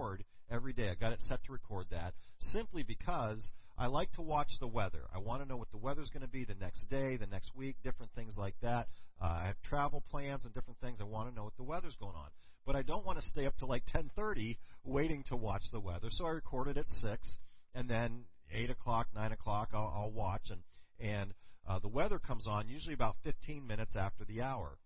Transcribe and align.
record 0.00 0.24
every 0.50 0.72
day. 0.72 0.88
I 0.88 0.94
got 0.94 1.12
it 1.12 1.20
set 1.20 1.44
to 1.44 1.52
record 1.52 1.86
that 1.90 2.14
simply 2.40 2.82
because 2.82 3.50
I 3.76 3.86
like 3.86 4.12
to 4.12 4.22
watch 4.22 4.50
the 4.58 4.66
weather. 4.66 5.02
I 5.14 5.18
want 5.18 5.42
to 5.42 5.48
know 5.48 5.56
what 5.56 5.70
the 5.70 5.78
weather's 5.78 6.10
going 6.10 6.22
to 6.22 6.28
be 6.28 6.44
the 6.44 6.54
next 6.54 6.88
day, 6.90 7.16
the 7.16 7.26
next 7.26 7.54
week, 7.54 7.76
different 7.84 8.12
things 8.14 8.36
like 8.38 8.54
that. 8.62 8.88
Uh, 9.20 9.40
I 9.42 9.46
have 9.46 9.60
travel 9.62 10.02
plans 10.10 10.44
and 10.44 10.54
different 10.54 10.80
things. 10.80 10.98
I 11.00 11.04
want 11.04 11.28
to 11.28 11.34
know 11.34 11.44
what 11.44 11.56
the 11.56 11.64
weather's 11.64 11.96
going 11.96 12.14
on. 12.16 12.28
But 12.66 12.76
I 12.76 12.82
don't 12.82 13.04
want 13.04 13.18
to 13.20 13.28
stay 13.28 13.46
up 13.46 13.54
till 13.58 13.68
like 13.68 13.84
10:30 13.86 14.56
waiting 14.84 15.22
to 15.28 15.36
watch 15.36 15.64
the 15.72 15.80
weather. 15.80 16.08
So 16.10 16.26
I 16.26 16.30
record 16.30 16.68
it 16.68 16.76
at 16.76 16.88
six, 17.00 17.26
and 17.74 17.88
then 17.88 18.24
eight 18.52 18.70
o'clock, 18.70 19.08
nine 19.14 19.32
o'clock, 19.32 19.70
I'll, 19.72 19.92
I'll 19.94 20.12
watch, 20.12 20.50
and 20.50 20.60
and 20.98 21.34
uh, 21.66 21.78
the 21.78 21.88
weather 21.88 22.18
comes 22.18 22.46
on 22.46 22.68
usually 22.68 22.94
about 22.94 23.16
15 23.24 23.66
minutes 23.66 23.96
after 23.96 24.24
the 24.24 24.42
hour. 24.42 24.78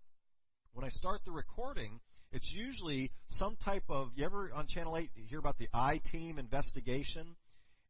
When 0.73 0.85
I 0.85 0.89
start 0.89 1.21
the 1.25 1.31
recording, 1.31 1.99
it's 2.35 2.51
usually 2.53 3.11
some 3.29 3.55
type 3.63 3.85
of. 3.87 4.09
You 4.15 4.25
ever 4.25 4.51
on 4.53 4.67
Channel 4.67 4.97
8 4.97 5.09
hear 5.29 5.39
about 5.39 5.57
the 5.57 5.69
I 5.73 6.01
Team 6.11 6.37
investigation? 6.37 7.35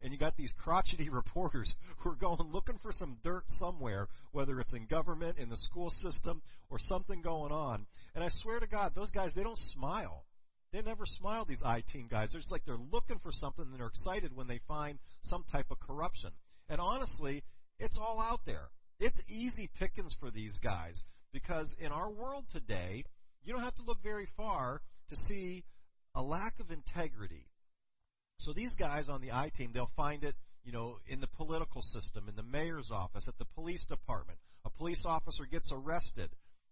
And 0.01 0.13
you 0.13 0.19
got 0.19 0.37
these 0.37 0.53
crotchety 0.63 1.09
reporters 1.11 1.73
who 1.97 2.11
are 2.11 2.15
going 2.15 2.51
looking 2.51 2.77
for 2.77 2.91
some 2.91 3.17
dirt 3.23 3.43
somewhere, 3.57 4.07
whether 4.33 4.59
it's 4.59 4.73
in 4.75 4.85
government, 4.85 5.39
in 5.39 5.49
the 5.49 5.57
school 5.57 5.89
system, 5.89 6.43
or 6.69 6.77
something 6.77 7.23
going 7.23 7.51
on. 7.51 7.87
And 8.13 8.23
I 8.23 8.27
swear 8.43 8.59
to 8.59 8.67
God, 8.67 8.91
those 8.93 9.09
guys, 9.09 9.31
they 9.35 9.41
don't 9.41 9.57
smile. 9.73 10.25
They 10.71 10.81
never 10.83 11.05
smile, 11.07 11.45
these 11.45 11.63
I 11.65 11.81
team 11.91 12.07
guys. 12.09 12.29
They're 12.31 12.41
just 12.41 12.51
like 12.51 12.65
they're 12.65 12.75
looking 12.75 13.17
for 13.17 13.31
something 13.31 13.65
and 13.65 13.79
they're 13.79 13.87
excited 13.87 14.35
when 14.35 14.47
they 14.47 14.59
find 14.67 14.99
some 15.23 15.43
type 15.51 15.67
of 15.71 15.79
corruption. 15.79 16.29
And 16.69 16.79
honestly, 16.79 17.43
it's 17.79 17.97
all 17.99 18.21
out 18.21 18.41
there. 18.45 18.67
It's 18.99 19.17
easy 19.27 19.71
pickings 19.79 20.15
for 20.19 20.29
these 20.29 20.59
guys 20.63 21.01
because 21.33 21.73
in 21.79 21.91
our 21.91 22.11
world 22.11 22.45
today, 22.51 23.05
you 23.45 23.53
don't 23.53 23.63
have 23.63 23.75
to 23.75 23.83
look 23.83 24.01
very 24.03 24.27
far 24.35 24.81
to 25.09 25.15
see 25.27 25.63
a 26.15 26.21
lack 26.21 26.59
of 26.59 26.71
integrity. 26.71 27.47
So 28.39 28.53
these 28.53 28.73
guys 28.77 29.07
on 29.07 29.21
the 29.21 29.31
I 29.31 29.51
team, 29.55 29.71
they'll 29.73 29.91
find 29.95 30.23
it, 30.23 30.35
you 30.63 30.71
know, 30.71 30.97
in 31.07 31.21
the 31.21 31.27
political 31.27 31.81
system, 31.81 32.27
in 32.27 32.35
the 32.35 32.43
mayor's 32.43 32.89
office, 32.91 33.27
at 33.27 33.37
the 33.37 33.45
police 33.45 33.85
department. 33.87 34.39
A 34.65 34.69
police 34.69 35.03
officer 35.05 35.45
gets 35.45 35.71
arrested 35.71 36.29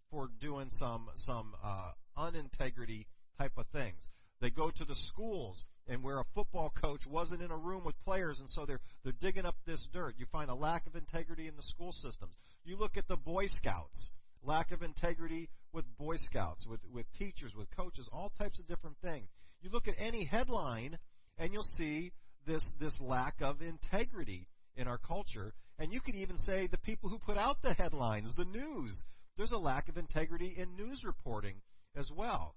for 0.10 0.30
doing 0.42 0.70
some 0.72 1.10
some 1.16 1.54
uh, 1.64 1.92
unintegrity 2.18 3.08
type 3.38 3.54
of 3.58 3.66
things. 3.68 4.10
They 4.42 4.50
go 4.50 4.72
to 4.72 4.86
the 4.86 4.96
schools 4.96 5.64
and 5.88 6.04
where 6.04 6.20
a 6.20 6.26
football 6.36 6.74
coach 6.82 7.02
wasn't 7.10 7.42
in 7.42 7.52
a 7.52 7.58
room 7.58 7.84
with 7.86 7.96
players 8.04 8.40
and 8.40 8.50
so 8.50 8.66
they're 8.66 8.82
they're 9.04 9.14
digging 9.22 9.46
up 9.46 9.56
this 9.66 9.88
dirt. 9.94 10.16
You 10.18 10.26
find 10.32 10.50
a 10.50 10.56
lack 10.56 10.86
of 10.88 10.96
integrity 10.96 11.48
in 11.48 11.56
the 11.56 11.64
school 11.64 11.92
systems. 11.92 12.36
You 12.66 12.78
look 12.78 12.98
at 12.98 13.08
the 13.08 13.18
Boy 13.18 13.48
Scouts, 13.48 14.10
lack 14.44 14.72
of 14.72 14.82
integrity 14.82 15.50
with 15.72 15.86
Boy 15.98 16.16
Scouts, 16.18 16.66
with 16.70 16.82
with 16.92 17.06
teachers, 17.18 17.54
with 17.56 17.68
coaches, 17.76 18.10
all 18.12 18.32
types 18.38 18.60
of 18.60 18.68
different 18.68 18.98
things. 19.02 19.28
You 19.62 19.70
look 19.72 19.88
at 19.88 19.96
any 19.98 20.26
headline 20.26 20.98
and 21.38 21.54
you'll 21.54 21.64
see 21.64 22.12
this 22.46 22.64
this 22.80 22.96
lack 23.00 23.36
of 23.42 23.62
integrity 23.62 24.48
in 24.76 24.88
our 24.88 24.98
culture. 24.98 25.54
And 25.80 25.92
you 25.92 26.02
could 26.02 26.16
even 26.16 26.38
say 26.38 26.68
the 26.68 26.78
people 26.78 27.10
who 27.10 27.18
put 27.18 27.38
out 27.38 27.58
the 27.64 27.74
headlines, 27.74 28.32
the 28.38 28.46
news, 28.46 29.06
there's 29.38 29.52
a 29.52 29.58
lack 29.58 29.90
of 29.90 29.98
integrity 29.98 30.54
in 30.58 30.76
news 30.76 31.04
reporting 31.04 31.56
as 31.96 32.10
well. 32.16 32.56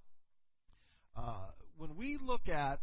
Uh, 1.15 1.47
when 1.77 1.95
we 1.95 2.19
look 2.23 2.47
at 2.47 2.79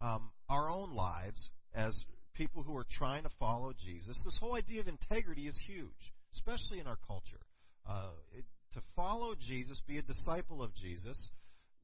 um, 0.00 0.30
our 0.48 0.70
own 0.70 0.94
lives 0.94 1.50
as 1.74 2.04
people 2.34 2.62
who 2.62 2.76
are 2.76 2.86
trying 2.90 3.22
to 3.24 3.30
follow 3.38 3.72
Jesus, 3.78 4.20
this 4.24 4.38
whole 4.40 4.54
idea 4.54 4.80
of 4.80 4.88
integrity 4.88 5.46
is 5.46 5.56
huge, 5.66 6.12
especially 6.34 6.80
in 6.80 6.86
our 6.86 6.98
culture. 7.06 7.40
Uh, 7.88 8.10
it, 8.32 8.44
to 8.74 8.80
follow 8.94 9.34
Jesus, 9.34 9.80
be 9.86 9.98
a 9.98 10.02
disciple 10.02 10.62
of 10.62 10.74
Jesus, 10.74 11.30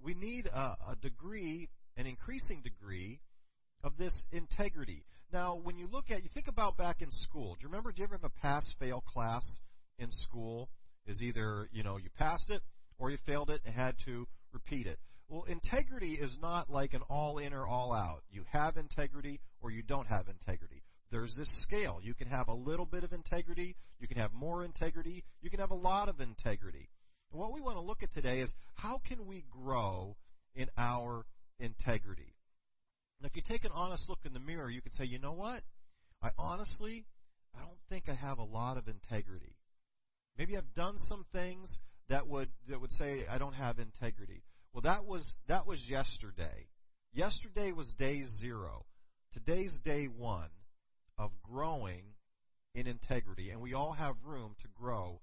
we 0.02 0.14
need 0.14 0.46
a, 0.46 0.76
a 0.90 0.96
degree, 1.00 1.68
an 1.96 2.06
increasing 2.06 2.62
degree, 2.62 3.20
of 3.84 3.96
this 3.98 4.24
integrity. 4.32 5.04
Now, 5.32 5.58
when 5.62 5.76
you 5.76 5.88
look 5.90 6.10
at, 6.10 6.22
you 6.22 6.28
think 6.34 6.48
about 6.48 6.76
back 6.76 7.00
in 7.00 7.08
school. 7.10 7.54
Do 7.54 7.62
you 7.62 7.68
remember? 7.68 7.90
Do 7.90 8.00
you 8.00 8.04
ever 8.04 8.16
have 8.16 8.24
a 8.24 8.40
pass-fail 8.40 9.02
class 9.02 9.42
in 9.98 10.10
school? 10.10 10.68
Is 11.06 11.20
either 11.20 11.68
you 11.72 11.82
know 11.82 11.96
you 11.96 12.10
passed 12.16 12.50
it 12.50 12.62
or 12.98 13.10
you 13.10 13.18
failed 13.26 13.50
it 13.50 13.60
and 13.64 13.74
had 13.74 13.96
to 14.04 14.28
repeat 14.52 14.86
it. 14.86 14.98
Well, 15.28 15.44
integrity 15.44 16.12
is 16.12 16.36
not 16.40 16.70
like 16.70 16.94
an 16.94 17.00
all 17.08 17.38
in 17.38 17.52
or 17.52 17.66
all 17.66 17.92
out. 17.92 18.22
You 18.30 18.44
have 18.52 18.76
integrity 18.76 19.40
or 19.60 19.70
you 19.70 19.82
don't 19.82 20.06
have 20.06 20.28
integrity. 20.28 20.81
There's 21.12 21.36
this 21.36 21.62
scale. 21.62 22.00
You 22.02 22.14
can 22.14 22.26
have 22.28 22.48
a 22.48 22.54
little 22.54 22.86
bit 22.86 23.04
of 23.04 23.12
integrity, 23.12 23.76
you 24.00 24.08
can 24.08 24.16
have 24.16 24.32
more 24.32 24.64
integrity, 24.64 25.22
you 25.42 25.50
can 25.50 25.60
have 25.60 25.70
a 25.70 25.74
lot 25.74 26.08
of 26.08 26.20
integrity. 26.20 26.88
And 27.30 27.38
what 27.38 27.52
we 27.52 27.60
want 27.60 27.76
to 27.76 27.82
look 27.82 28.02
at 28.02 28.12
today 28.14 28.40
is 28.40 28.50
how 28.74 28.98
can 29.06 29.26
we 29.26 29.44
grow 29.50 30.16
in 30.54 30.68
our 30.78 31.26
integrity? 31.60 32.34
And 33.20 33.28
if 33.28 33.36
you 33.36 33.42
take 33.46 33.66
an 33.66 33.72
honest 33.74 34.08
look 34.08 34.20
in 34.24 34.32
the 34.32 34.40
mirror, 34.40 34.70
you 34.70 34.80
can 34.80 34.92
say, 34.92 35.04
you 35.04 35.18
know 35.18 35.34
what? 35.34 35.62
I 36.22 36.30
honestly, 36.38 37.04
I 37.54 37.60
don't 37.60 37.78
think 37.90 38.08
I 38.08 38.14
have 38.14 38.38
a 38.38 38.44
lot 38.44 38.78
of 38.78 38.88
integrity. 38.88 39.56
Maybe 40.38 40.56
I've 40.56 40.74
done 40.74 40.96
some 41.08 41.26
things 41.30 41.78
that 42.08 42.26
would 42.26 42.48
that 42.70 42.80
would 42.80 42.92
say 42.92 43.26
I 43.30 43.36
don't 43.36 43.52
have 43.52 43.78
integrity. 43.78 44.42
Well, 44.72 44.82
that 44.82 45.04
was 45.04 45.34
that 45.48 45.66
was 45.66 45.84
yesterday. 45.86 46.68
Yesterday 47.12 47.72
was 47.72 47.92
day 47.98 48.24
0. 48.40 48.86
Today's 49.34 49.78
day 49.84 50.06
1 50.06 50.48
of 51.18 51.30
growing 51.42 52.02
in 52.74 52.86
integrity, 52.86 53.50
and 53.50 53.60
we 53.60 53.74
all 53.74 53.92
have 53.92 54.14
room 54.24 54.54
to 54.62 54.68
grow 54.68 55.20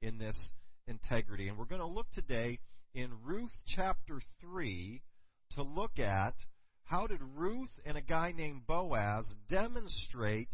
in 0.00 0.18
this 0.18 0.50
integrity. 0.88 1.48
And 1.48 1.58
we're 1.58 1.64
going 1.64 1.80
to 1.80 1.86
look 1.86 2.10
today 2.12 2.58
in 2.94 3.10
Ruth 3.24 3.52
chapter 3.66 4.20
3 4.40 5.02
to 5.52 5.62
look 5.62 5.98
at 5.98 6.34
how 6.84 7.06
did 7.06 7.20
Ruth 7.34 7.70
and 7.84 7.96
a 7.96 8.02
guy 8.02 8.32
named 8.36 8.66
Boaz 8.66 9.24
demonstrate 9.48 10.48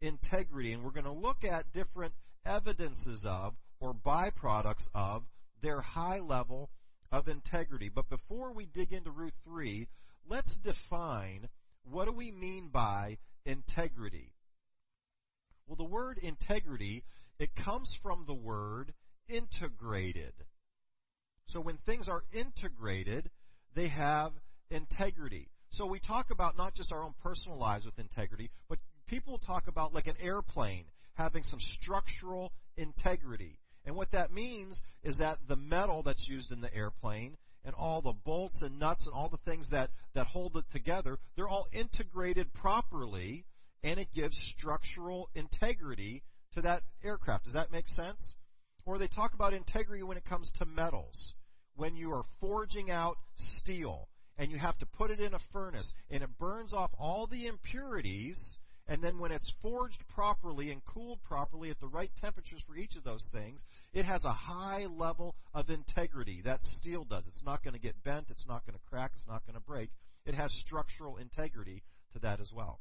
integrity. 0.00 0.72
And 0.72 0.84
we're 0.84 0.90
going 0.90 1.04
to 1.04 1.12
look 1.12 1.44
at 1.44 1.72
different 1.72 2.14
evidences 2.46 3.24
of 3.28 3.54
or 3.80 3.94
byproducts 3.94 4.88
of 4.94 5.24
their 5.62 5.80
high 5.80 6.20
level 6.20 6.70
of 7.12 7.28
integrity. 7.28 7.90
But 7.94 8.08
before 8.08 8.52
we 8.52 8.66
dig 8.66 8.92
into 8.92 9.10
Ruth 9.10 9.34
3, 9.44 9.88
let's 10.28 10.58
define 10.64 11.48
what 11.84 12.06
do 12.06 12.12
we 12.12 12.30
mean 12.30 12.70
by 12.72 13.18
integrity? 13.46 14.32
Well, 15.66 15.76
the 15.76 15.84
word 15.84 16.18
integrity, 16.18 17.04
it 17.38 17.50
comes 17.64 17.96
from 18.02 18.24
the 18.26 18.34
word 18.34 18.92
integrated. 19.28 20.32
So 21.48 21.60
when 21.60 21.78
things 21.86 22.08
are 22.08 22.22
integrated, 22.32 23.30
they 23.74 23.88
have 23.88 24.32
integrity. 24.70 25.48
So 25.70 25.86
we 25.86 26.00
talk 26.00 26.30
about 26.30 26.56
not 26.56 26.74
just 26.74 26.92
our 26.92 27.02
own 27.02 27.14
personal 27.22 27.58
lives 27.58 27.84
with 27.84 27.98
integrity, 27.98 28.50
but 28.68 28.78
people 29.08 29.38
talk 29.38 29.66
about 29.66 29.92
like 29.92 30.06
an 30.06 30.16
airplane 30.20 30.84
having 31.14 31.42
some 31.44 31.58
structural 31.60 32.52
integrity. 32.76 33.58
And 33.84 33.96
what 33.96 34.12
that 34.12 34.32
means 34.32 34.80
is 35.02 35.18
that 35.18 35.38
the 35.48 35.56
metal 35.56 36.02
that's 36.02 36.26
used 36.28 36.52
in 36.52 36.60
the 36.60 36.74
airplane 36.74 37.36
and 37.64 37.74
all 37.74 38.02
the 38.02 38.12
bolts 38.12 38.62
and 38.62 38.78
nuts 38.78 39.06
and 39.06 39.14
all 39.14 39.28
the 39.28 39.38
things 39.38 39.68
that, 39.70 39.90
that 40.14 40.26
hold 40.26 40.56
it 40.56 40.64
together, 40.72 41.18
they're 41.36 41.48
all 41.48 41.66
integrated 41.72 42.52
properly 42.54 43.44
and 43.82 43.98
it 43.98 44.08
gives 44.14 44.36
structural 44.56 45.28
integrity 45.34 46.22
to 46.54 46.62
that 46.62 46.82
aircraft. 47.02 47.44
Does 47.44 47.54
that 47.54 47.70
make 47.70 47.88
sense? 47.88 48.36
Or 48.86 48.98
they 48.98 49.08
talk 49.08 49.34
about 49.34 49.52
integrity 49.52 50.02
when 50.02 50.16
it 50.16 50.24
comes 50.24 50.50
to 50.58 50.66
metals. 50.66 51.34
When 51.76 51.96
you 51.96 52.12
are 52.12 52.24
forging 52.40 52.90
out 52.90 53.16
steel 53.36 54.08
and 54.38 54.50
you 54.50 54.58
have 54.58 54.78
to 54.78 54.86
put 54.86 55.10
it 55.10 55.20
in 55.20 55.34
a 55.34 55.38
furnace 55.52 55.92
and 56.10 56.22
it 56.22 56.38
burns 56.38 56.72
off 56.72 56.90
all 56.98 57.26
the 57.26 57.46
impurities 57.46 58.56
and 58.86 59.02
then 59.02 59.18
when 59.18 59.32
it's 59.32 59.50
forged 59.62 60.02
properly 60.14 60.70
and 60.70 60.84
cooled 60.84 61.22
properly 61.22 61.70
at 61.70 61.80
the 61.80 61.88
right 61.88 62.10
temperatures 62.20 62.62
for 62.66 62.76
each 62.76 62.96
of 62.96 63.04
those 63.04 63.28
things, 63.32 63.64
it 63.94 64.04
has 64.04 64.24
a 64.24 64.32
high 64.32 64.86
level 64.86 65.34
of 65.54 65.70
integrity. 65.70 66.42
That 66.44 66.60
steel 66.78 67.04
does. 67.04 67.26
It's 67.26 67.42
not 67.44 67.64
going 67.64 67.74
to 67.74 67.80
get 67.80 68.02
bent. 68.04 68.26
It's 68.28 68.46
not 68.46 68.66
going 68.66 68.78
to 68.78 68.84
crack. 68.90 69.12
It's 69.14 69.26
not 69.26 69.46
going 69.46 69.54
to 69.54 69.64
break. 69.64 69.90
It 70.26 70.34
has 70.34 70.52
structural 70.66 71.16
integrity 71.16 71.82
to 72.12 72.18
that 72.20 72.40
as 72.40 72.52
well. 72.54 72.80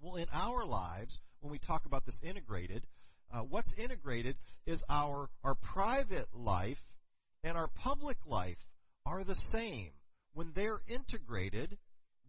Well, 0.00 0.16
in 0.16 0.28
our 0.32 0.64
lives, 0.64 1.18
when 1.40 1.52
we 1.52 1.58
talk 1.58 1.84
about 1.84 2.06
this 2.06 2.18
integrated, 2.22 2.86
uh, 3.32 3.40
what's 3.40 3.72
integrated 3.76 4.36
is 4.66 4.82
our, 4.88 5.28
our 5.44 5.56
private 5.56 6.28
life 6.32 6.78
and 7.44 7.56
our 7.56 7.68
public 7.74 8.16
life 8.26 8.58
are 9.04 9.24
the 9.24 9.36
same. 9.52 9.90
When 10.32 10.52
they're 10.54 10.80
integrated, 10.88 11.76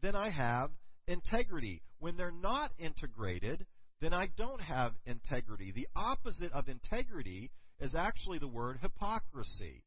then 0.01 0.15
I 0.15 0.29
have 0.29 0.71
integrity. 1.09 1.81
When 1.99 2.15
they're 2.15 2.31
not 2.31 2.71
integrated, 2.79 3.65
then 4.01 4.13
I 4.13 4.29
don't 4.37 4.61
have 4.61 4.93
integrity. 5.05 5.71
The 5.71 5.87
opposite 5.95 6.53
of 6.53 6.69
integrity 6.69 7.51
is 7.79 7.95
actually 7.95 8.39
the 8.39 8.47
word 8.47 8.77
hypocrisy. 8.81 9.83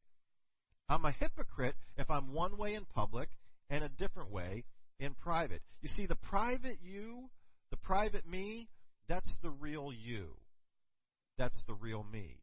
I'm 0.89 1.05
a 1.05 1.11
hypocrite 1.11 1.75
if 1.97 2.09
I'm 2.11 2.33
one 2.33 2.57
way 2.57 2.75
in 2.75 2.85
public 2.85 3.29
and 3.69 3.83
a 3.83 3.89
different 3.89 4.31
way 4.31 4.65
in 4.99 5.15
private. 5.15 5.61
You 5.81 5.89
see, 5.89 6.05
the 6.05 6.15
private 6.15 6.79
you, 6.83 7.29
the 7.71 7.77
private 7.77 8.27
me, 8.27 8.69
that's 9.07 9.35
the 9.41 9.49
real 9.49 9.91
you. 9.91 10.35
That's 11.37 11.61
the 11.67 11.73
real 11.73 12.05
me. 12.11 12.41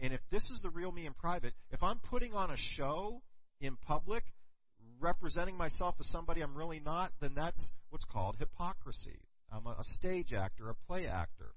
And 0.00 0.12
if 0.12 0.20
this 0.30 0.44
is 0.44 0.60
the 0.62 0.70
real 0.70 0.92
me 0.92 1.06
in 1.06 1.14
private, 1.14 1.54
if 1.70 1.82
I'm 1.82 1.98
putting 2.10 2.34
on 2.34 2.50
a 2.50 2.56
show 2.76 3.22
in 3.60 3.76
public, 3.76 4.24
representing 5.00 5.56
myself 5.56 5.94
as 6.00 6.08
somebody 6.08 6.40
I'm 6.40 6.56
really 6.56 6.80
not, 6.80 7.12
then 7.20 7.32
that's 7.34 7.70
what's 7.96 8.04
called 8.12 8.36
hypocrisy. 8.38 9.22
I'm 9.50 9.66
a, 9.66 9.70
a 9.70 9.84
stage 9.94 10.34
actor, 10.34 10.68
a 10.68 10.74
play 10.86 11.06
actor. 11.06 11.54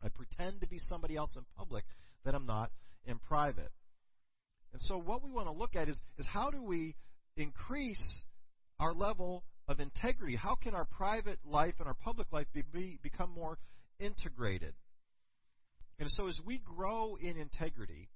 I 0.00 0.08
pretend 0.10 0.60
to 0.60 0.68
be 0.68 0.78
somebody 0.78 1.16
else 1.16 1.34
in 1.36 1.42
public 1.58 1.82
that 2.24 2.36
I'm 2.36 2.46
not 2.46 2.70
in 3.04 3.18
private. 3.18 3.72
And 4.72 4.80
so, 4.82 4.96
what 4.96 5.24
we 5.24 5.32
want 5.32 5.48
to 5.48 5.52
look 5.52 5.74
at 5.74 5.88
is, 5.88 6.00
is 6.18 6.28
how 6.32 6.52
do 6.52 6.62
we 6.62 6.94
increase 7.36 8.22
our 8.78 8.92
level 8.92 9.42
of 9.66 9.80
integrity? 9.80 10.36
How 10.36 10.54
can 10.54 10.72
our 10.72 10.84
private 10.84 11.40
life 11.44 11.74
and 11.80 11.88
our 11.88 11.96
public 12.00 12.32
life 12.32 12.46
be, 12.54 12.62
be, 12.72 13.00
become 13.02 13.32
more 13.32 13.58
integrated? 13.98 14.74
And 15.98 16.08
so, 16.12 16.28
as 16.28 16.38
we 16.46 16.58
grow 16.58 17.16
in 17.20 17.36
integrity 17.36 18.08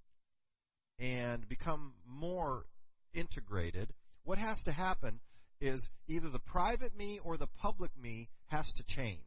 and 1.00 1.49
become 1.49 1.94
more 2.06 2.67
integrated, 3.12 3.93
what 4.23 4.38
has 4.38 4.62
to 4.67 4.70
happen 4.70 5.19
is 5.61 5.87
either 6.09 6.31
the 6.31 6.39
private 6.39 6.97
me 6.97 7.21
or 7.23 7.37
the 7.37 7.49
public 7.61 7.91
me 8.01 8.29
has 8.47 8.71
to 8.77 8.85
change. 8.95 9.19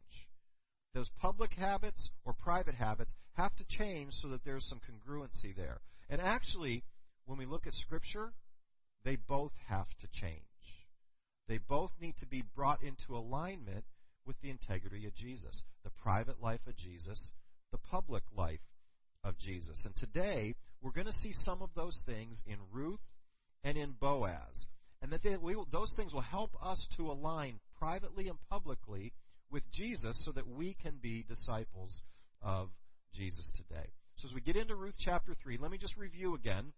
Those 0.94 1.10
public 1.20 1.52
habits 1.52 2.10
or 2.24 2.32
private 2.32 2.74
habits 2.74 3.12
have 3.32 3.54
to 3.56 3.64
change 3.68 4.12
so 4.14 4.28
that 4.28 4.44
there's 4.44 4.68
some 4.68 4.80
congruency 4.80 5.54
there. 5.56 5.80
And 6.08 6.20
actually, 6.20 6.84
when 7.26 7.38
we 7.38 7.46
look 7.46 7.66
at 7.66 7.74
Scripture, 7.74 8.32
they 9.04 9.16
both 9.16 9.52
have 9.68 9.88
to 10.00 10.08
change. 10.12 10.42
They 11.48 11.58
both 11.58 11.90
need 12.00 12.14
to 12.20 12.26
be 12.26 12.44
brought 12.54 12.82
into 12.82 13.16
alignment 13.16 13.84
with 14.26 14.36
the 14.40 14.50
integrity 14.50 15.06
of 15.06 15.14
Jesus, 15.14 15.64
the 15.84 15.90
private 16.02 16.40
life 16.40 16.60
of 16.66 16.76
Jesus, 16.76 17.32
the 17.72 17.78
public 17.78 18.22
life 18.34 18.60
of 19.22 19.36
Jesus. 19.38 19.84
And 19.84 19.94
today, 19.96 20.54
we're 20.80 20.92
going 20.92 21.06
to 21.06 21.12
see 21.12 21.32
some 21.32 21.60
of 21.60 21.70
those 21.74 22.00
things 22.06 22.42
in 22.46 22.56
Ruth 22.72 23.00
and 23.62 23.76
in 23.76 23.92
Boaz. 24.00 24.66
And 25.04 25.12
that 25.12 25.22
they, 25.22 25.36
we, 25.36 25.54
those 25.70 25.92
things 25.98 26.14
will 26.14 26.22
help 26.22 26.52
us 26.64 26.88
to 26.96 27.10
align 27.10 27.60
privately 27.78 28.28
and 28.28 28.38
publicly 28.48 29.12
with 29.50 29.62
Jesus 29.70 30.18
so 30.24 30.32
that 30.32 30.48
we 30.48 30.74
can 30.82 30.94
be 31.02 31.26
disciples 31.28 32.00
of 32.40 32.70
Jesus 33.12 33.52
today. 33.54 33.86
So 34.16 34.28
as 34.28 34.34
we 34.34 34.40
get 34.40 34.56
into 34.56 34.74
Ruth 34.74 34.94
chapter 34.98 35.34
3, 35.42 35.58
let 35.60 35.70
me 35.70 35.76
just 35.76 35.94
review 35.98 36.34
again. 36.34 36.72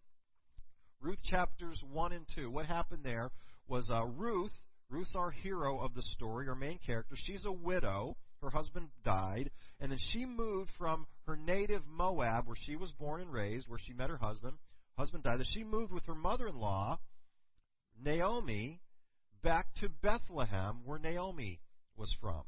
Ruth 1.01 1.21
chapters 1.23 1.81
1 1.93 2.13
and 2.13 2.27
2. 2.35 2.51
What 2.51 2.67
happened 2.67 3.05
there 3.05 3.31
was 3.69 3.89
uh, 3.91 4.05
Ruth, 4.05 4.51
Ruth's 4.91 5.15
our 5.15 5.31
hero 5.31 5.79
of 5.79 5.95
the 5.95 6.03
story, 6.03 6.49
our 6.49 6.57
main 6.57 6.81
character. 6.85 7.15
She's 7.17 7.45
a 7.47 7.53
widow. 7.53 8.17
Her 8.43 8.51
husband 8.51 8.89
died. 9.05 9.53
And 9.79 9.93
then 9.93 10.01
she 10.11 10.27
moved 10.27 10.71
from 10.77 11.07
her 11.29 11.37
native 11.37 11.83
Moab, 11.87 12.49
where 12.49 12.57
she 12.61 12.75
was 12.75 12.91
born 12.91 13.21
and 13.21 13.33
raised, 13.33 13.69
where 13.69 13.79
she 13.79 13.93
met 13.93 14.11
her 14.11 14.17
husband. 14.17 14.55
Husband 14.99 15.23
died. 15.23 15.39
Then 15.39 15.47
she 15.49 15.63
moved 15.63 15.93
with 15.93 16.07
her 16.07 16.15
mother 16.17 16.49
in 16.49 16.57
law, 16.57 16.99
Naomi, 18.03 18.81
back 19.43 19.67
to 19.77 19.89
Bethlehem, 19.89 20.83
where 20.85 20.99
Naomi 20.99 21.61
was 21.97 22.15
from. 22.21 22.43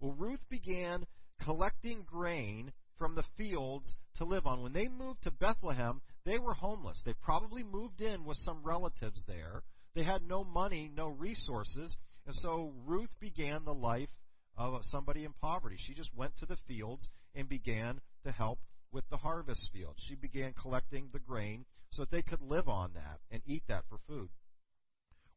Well, 0.00 0.12
Ruth 0.12 0.44
began 0.48 1.06
collecting 1.42 2.04
grain 2.04 2.72
from 2.98 3.14
the 3.14 3.24
fields 3.36 3.96
to 4.16 4.24
live 4.24 4.46
on. 4.46 4.62
When 4.62 4.72
they 4.72 4.88
moved 4.88 5.22
to 5.24 5.30
Bethlehem, 5.30 6.00
they 6.24 6.38
were 6.38 6.54
homeless. 6.54 7.02
They 7.04 7.14
probably 7.14 7.62
moved 7.62 8.00
in 8.00 8.24
with 8.24 8.36
some 8.38 8.62
relatives 8.62 9.22
there. 9.26 9.62
They 9.94 10.02
had 10.02 10.22
no 10.22 10.44
money, 10.44 10.90
no 10.94 11.08
resources, 11.08 11.96
and 12.26 12.34
so 12.34 12.72
Ruth 12.84 13.14
began 13.20 13.64
the 13.64 13.74
life 13.74 14.10
of 14.56 14.80
somebody 14.84 15.24
in 15.24 15.32
poverty. 15.40 15.76
She 15.78 15.94
just 15.94 16.14
went 16.14 16.36
to 16.38 16.46
the 16.46 16.56
fields 16.68 17.08
and 17.34 17.48
began 17.48 18.00
to 18.24 18.32
help 18.32 18.58
with 18.92 19.08
the 19.10 19.16
harvest 19.16 19.70
field. 19.72 19.94
She 19.98 20.14
began 20.14 20.52
collecting 20.54 21.08
the 21.12 21.18
grain 21.18 21.64
so 21.90 22.02
that 22.02 22.10
they 22.10 22.22
could 22.22 22.42
live 22.42 22.68
on 22.68 22.94
that 22.94 23.20
and 23.30 23.42
eat 23.46 23.62
that 23.68 23.84
for 23.88 23.98
food. 24.06 24.28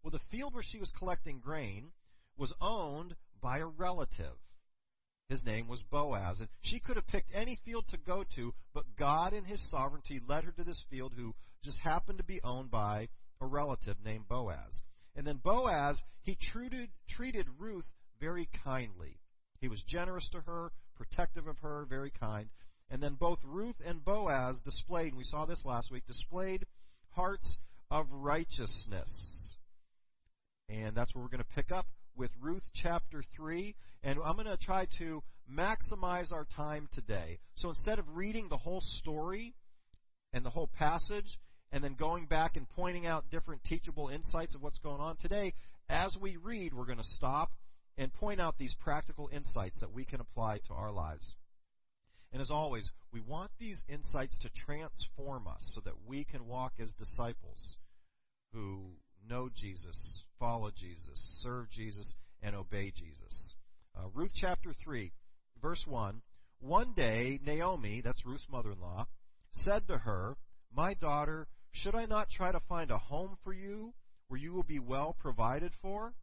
Well, 0.04 0.12
the 0.12 0.20
field 0.32 0.54
where 0.54 0.64
she 0.64 0.80
was 0.80 0.92
collecting 0.98 1.40
grain 1.40 1.92
was 2.38 2.54
owned 2.62 3.16
by 3.42 3.60
a 3.60 3.66
relative. 3.66 4.36
His 5.28 5.46
name 5.46 5.68
was 5.68 5.84
Boaz. 5.92 6.40
And 6.40 6.50
she 6.62 6.80
could 6.80 6.96
have 6.96 7.08
picked 7.08 7.32
any 7.34 7.60
field 7.64 7.86
to 7.90 7.98
go 7.98 8.24
to, 8.36 8.54
but 8.74 8.96
God, 8.98 9.34
in 9.34 9.44
His 9.46 9.62
sovereignty, 9.70 10.20
led 10.28 10.44
her 10.44 10.52
to 10.54 10.64
this 10.64 10.84
field 10.90 11.14
who 11.16 11.36
just 11.64 11.78
happened 11.80 12.18
to 12.18 12.24
be 12.24 12.42
owned 12.44 12.72
by 12.72 13.10
a 13.42 13.46
relative 13.46 13.98
named 14.04 14.28
Boaz. 14.28 14.82
And 15.16 15.28
then 15.28 15.40
Boaz, 15.44 16.02
he 16.24 16.38
treated, 16.52 16.90
treated 17.10 17.46
Ruth 17.60 17.86
very 18.20 18.50
kindly. 18.64 19.20
He 19.60 19.68
was 19.68 19.84
generous 19.88 20.28
to 20.32 20.42
her, 20.42 20.72
protective 20.96 21.48
of 21.48 21.58
her, 21.60 21.86
very 21.90 22.12
kind. 22.12 22.50
And 22.90 23.04
then 23.04 23.16
both 23.16 23.40
Ruth 23.46 23.76
and 23.86 24.04
Boaz 24.04 24.60
displayed, 24.66 25.10
and 25.10 25.18
we 25.18 25.24
saw 25.24 25.46
this 25.46 25.64
last 25.66 25.92
week, 25.92 26.06
displayed 26.08 26.66
hearts 27.12 27.58
of 27.92 28.08
righteousness. 28.12 29.49
And 30.70 30.96
that's 30.96 31.14
where 31.14 31.24
we're 31.24 31.30
going 31.30 31.44
to 31.44 31.56
pick 31.56 31.72
up 31.72 31.88
with 32.16 32.32
Ruth 32.40 32.64
chapter 32.76 33.24
3. 33.36 33.76
And 34.04 34.20
I'm 34.24 34.36
going 34.36 34.46
to 34.46 34.58
try 34.58 34.88
to 35.00 35.24
maximize 35.52 36.32
our 36.32 36.46
time 36.56 36.88
today. 36.94 37.40
So 37.56 37.70
instead 37.70 38.00
of 38.00 38.06
reading 38.14 38.48
the 38.50 38.58
whole 38.58 38.82
story 38.82 39.56
and 40.32 40.46
the 40.46 40.50
whole 40.50 40.70
passage 40.78 41.40
and 41.72 41.84
then 41.84 41.96
going 41.96 42.26
back 42.26 42.56
and 42.56 42.68
pointing 42.70 43.06
out 43.06 43.30
different 43.32 43.64
teachable 43.64 44.10
insights 44.10 44.56
of 44.56 44.62
what's 44.62 44.80
going 44.80 45.02
on 45.02 45.18
today, 45.18 45.54
as 45.90 46.16
we 46.22 46.38
read, 46.38 46.74
we're 46.74 46.86
going 46.86 46.98
to 47.00 47.04
stop 47.04 47.50
and 47.98 48.14
point 48.14 48.40
out 48.40 48.58
these 48.58 48.76
practical 48.80 49.30
insights 49.34 49.80
that 49.82 49.92
we 49.92 50.06
can 50.06 50.22
apply 50.22 50.60
to 50.68 50.74
our 50.74 50.92
lives. 50.92 51.36
And 52.32 52.42
as 52.42 52.52
always, 52.52 52.90
we 53.12 53.22
want 53.22 53.52
these 53.60 53.82
insights 53.90 54.38
to 54.40 54.50
transform 54.66 55.48
us 55.48 55.72
so 55.74 55.82
that 55.82 55.96
we 56.08 56.24
can 56.24 56.46
walk 56.46 56.74
as 56.80 56.94
disciples 56.94 57.76
who 58.54 58.92
know 59.28 59.50
Jesus, 59.54 60.24
follow 60.40 60.72
Jesus, 60.76 61.40
serve 61.44 61.70
Jesus, 61.70 62.14
and 62.42 62.56
obey 62.56 62.92
Jesus. 62.96 63.56
Uh, 63.96 64.08
Ruth 64.14 64.32
chapter 64.34 64.72
3, 64.84 65.12
verse 65.62 65.84
1. 65.88 66.22
One 66.62 66.94
day, 66.94 67.40
Naomi, 67.46 68.02
that's 68.04 68.26
Ruth's 68.26 68.48
mother 68.52 68.72
in 68.72 68.82
law, 68.82 69.08
said 69.52 69.88
to 69.88 69.98
her, 69.98 70.36
My 70.74 70.94
daughter, 70.94 71.48
should 71.72 71.96
I 71.96 72.06
not 72.06 72.30
try 72.30 72.52
to 72.52 72.60
find 72.68 72.92
a 72.92 72.98
home 72.98 73.38
for 73.44 73.54
you 73.54 73.94
where 74.28 74.40
you 74.40 74.54
will 74.54 74.64
be 74.64 74.80
well 74.80 75.16
provided 75.20 75.72
for? 75.82 76.14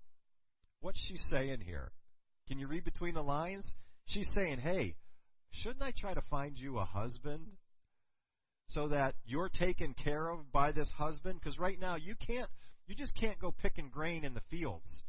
What's 0.81 1.01
she 1.09 1.17
saying 1.31 1.61
here? 1.61 1.93
Can 2.49 2.59
you 2.59 2.67
read 2.67 2.85
between 2.85 3.15
the 3.15 3.23
lines? 3.23 3.75
She's 4.07 4.29
saying, 4.35 4.59
Hey, 4.59 4.97
shouldn't 5.51 5.83
I 5.83 5.93
try 5.97 6.15
to 6.15 6.23
find 6.31 6.59
you 6.59 6.79
a 6.79 6.85
husband 6.85 7.47
so 8.69 8.89
that 8.89 9.15
you're 9.25 9.49
taken 9.49 9.95
care 9.95 10.29
of 10.29 10.53
by 10.53 10.73
this 10.73 10.91
husband? 10.97 11.41
Because 11.41 11.59
right 11.59 11.79
now 11.81 11.97
you 11.97 12.15
can't, 12.15 12.51
you 12.87 12.95
just 12.95 13.15
can't 13.15 13.39
go 13.39 13.53
picking 13.53 13.89
grain 13.89 14.25
in 14.25 14.35
the 14.35 14.43
fields. 14.51 15.03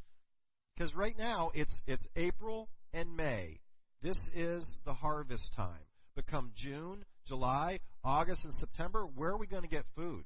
Because 0.76 0.94
right 0.96 1.18
now 1.18 1.52
it's 1.54 1.82
it's 1.88 2.08
April 2.16 2.70
and 2.94 3.16
May. 3.16 3.60
This 4.02 4.20
is 4.36 4.78
the 4.86 4.94
harvest 4.94 5.54
time. 5.56 5.86
But 6.16 6.28
come 6.28 6.52
June, 6.56 7.06
July, 7.28 7.80
August, 8.04 8.46
and 8.46 8.54
September, 8.56 9.06
where 9.06 9.32
are 9.32 9.38
we 9.38 9.48
going 9.48 9.64
to 9.64 9.68
get 9.68 9.86
food? 9.96 10.26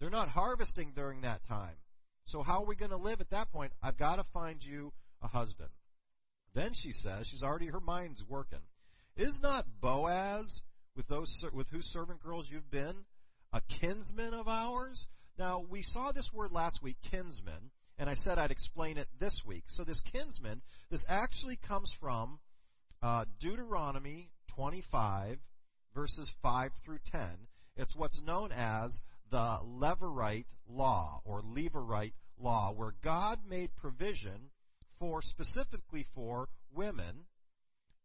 They're 0.00 0.10
not 0.10 0.28
harvesting 0.28 0.92
during 0.94 1.22
that 1.22 1.46
time. 1.46 1.76
So 2.26 2.42
how 2.42 2.62
are 2.62 2.66
we 2.66 2.76
going 2.76 2.90
to 2.90 2.96
live 2.96 3.20
at 3.20 3.30
that 3.30 3.52
point? 3.52 3.72
I've 3.82 3.98
got 3.98 4.16
to 4.16 4.24
find 4.32 4.62
you 4.62 4.92
a 5.22 5.28
husband. 5.28 5.70
Then 6.54 6.72
she 6.82 6.92
says, 6.92 7.26
she's 7.30 7.42
already 7.42 7.66
her 7.66 7.80
mind's 7.80 8.22
working. 8.28 8.58
Is 9.16 9.38
not 9.42 9.66
Boaz 9.80 10.60
with 10.96 11.06
those 11.08 11.32
with 11.52 11.68
whose 11.68 11.84
servant 11.86 12.22
girls 12.22 12.48
you've 12.50 12.70
been 12.70 13.04
a 13.52 13.60
kinsman 13.80 14.34
of 14.34 14.48
ours? 14.48 15.06
Now 15.38 15.64
we 15.68 15.82
saw 15.82 16.12
this 16.12 16.28
word 16.32 16.52
last 16.52 16.82
week, 16.82 16.96
kinsman, 17.10 17.70
and 17.98 18.08
I 18.08 18.14
said 18.14 18.38
I'd 18.38 18.50
explain 18.50 18.98
it 18.98 19.08
this 19.18 19.40
week. 19.46 19.64
So 19.68 19.84
this 19.84 20.00
kinsman, 20.12 20.62
this 20.90 21.04
actually 21.08 21.58
comes 21.66 21.92
from 22.00 22.38
uh, 23.02 23.24
Deuteronomy 23.40 24.30
25 24.54 25.38
verses 25.94 26.30
5 26.42 26.70
through 26.84 26.98
10. 27.10 27.22
It's 27.76 27.96
what's 27.96 28.20
known 28.22 28.52
as 28.52 29.00
the 29.30 29.58
Levirate 29.64 30.46
law 30.68 31.20
or 31.24 31.42
Levirate 31.42 32.12
law, 32.38 32.72
where 32.74 32.94
God 33.02 33.40
made 33.48 33.74
provision 33.76 34.50
for 34.98 35.22
specifically 35.22 36.06
for 36.14 36.48
women 36.74 37.24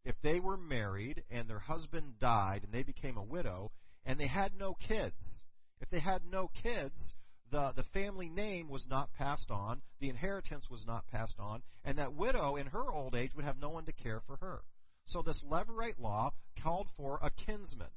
if 0.03 0.15
they 0.23 0.39
were 0.39 0.57
married 0.57 1.23
and 1.29 1.49
their 1.49 1.59
husband 1.59 2.19
died 2.19 2.61
and 2.63 2.71
they 2.71 2.83
became 2.83 3.17
a 3.17 3.23
widow 3.23 3.71
and 4.05 4.19
they 4.19 4.27
had 4.27 4.53
no 4.57 4.73
kids. 4.73 5.41
If 5.81 5.89
they 5.89 5.99
had 5.99 6.21
no 6.29 6.49
kids, 6.63 7.13
the, 7.51 7.73
the 7.75 7.83
family 7.93 8.29
name 8.29 8.69
was 8.69 8.85
not 8.89 9.13
passed 9.13 9.51
on, 9.51 9.81
the 9.99 10.09
inheritance 10.09 10.69
was 10.69 10.85
not 10.85 11.07
passed 11.07 11.39
on, 11.39 11.61
and 11.83 11.97
that 11.97 12.13
widow 12.13 12.55
in 12.55 12.67
her 12.67 12.91
old 12.91 13.15
age 13.15 13.31
would 13.35 13.45
have 13.45 13.59
no 13.59 13.69
one 13.69 13.85
to 13.85 13.93
care 13.93 14.21
for 14.27 14.37
her. 14.37 14.61
So 15.07 15.21
this 15.21 15.43
Levirate 15.49 15.99
law 15.99 16.31
called 16.61 16.87
for 16.97 17.19
a 17.21 17.29
kinsman 17.29 17.87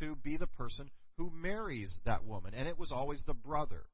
to 0.00 0.16
be 0.16 0.36
the 0.36 0.46
person 0.46 0.90
who 1.16 1.30
marries 1.30 1.98
that 2.04 2.24
woman, 2.24 2.54
and 2.54 2.68
it 2.68 2.78
was 2.78 2.92
always 2.92 3.24
the 3.26 3.34
brother 3.34 3.84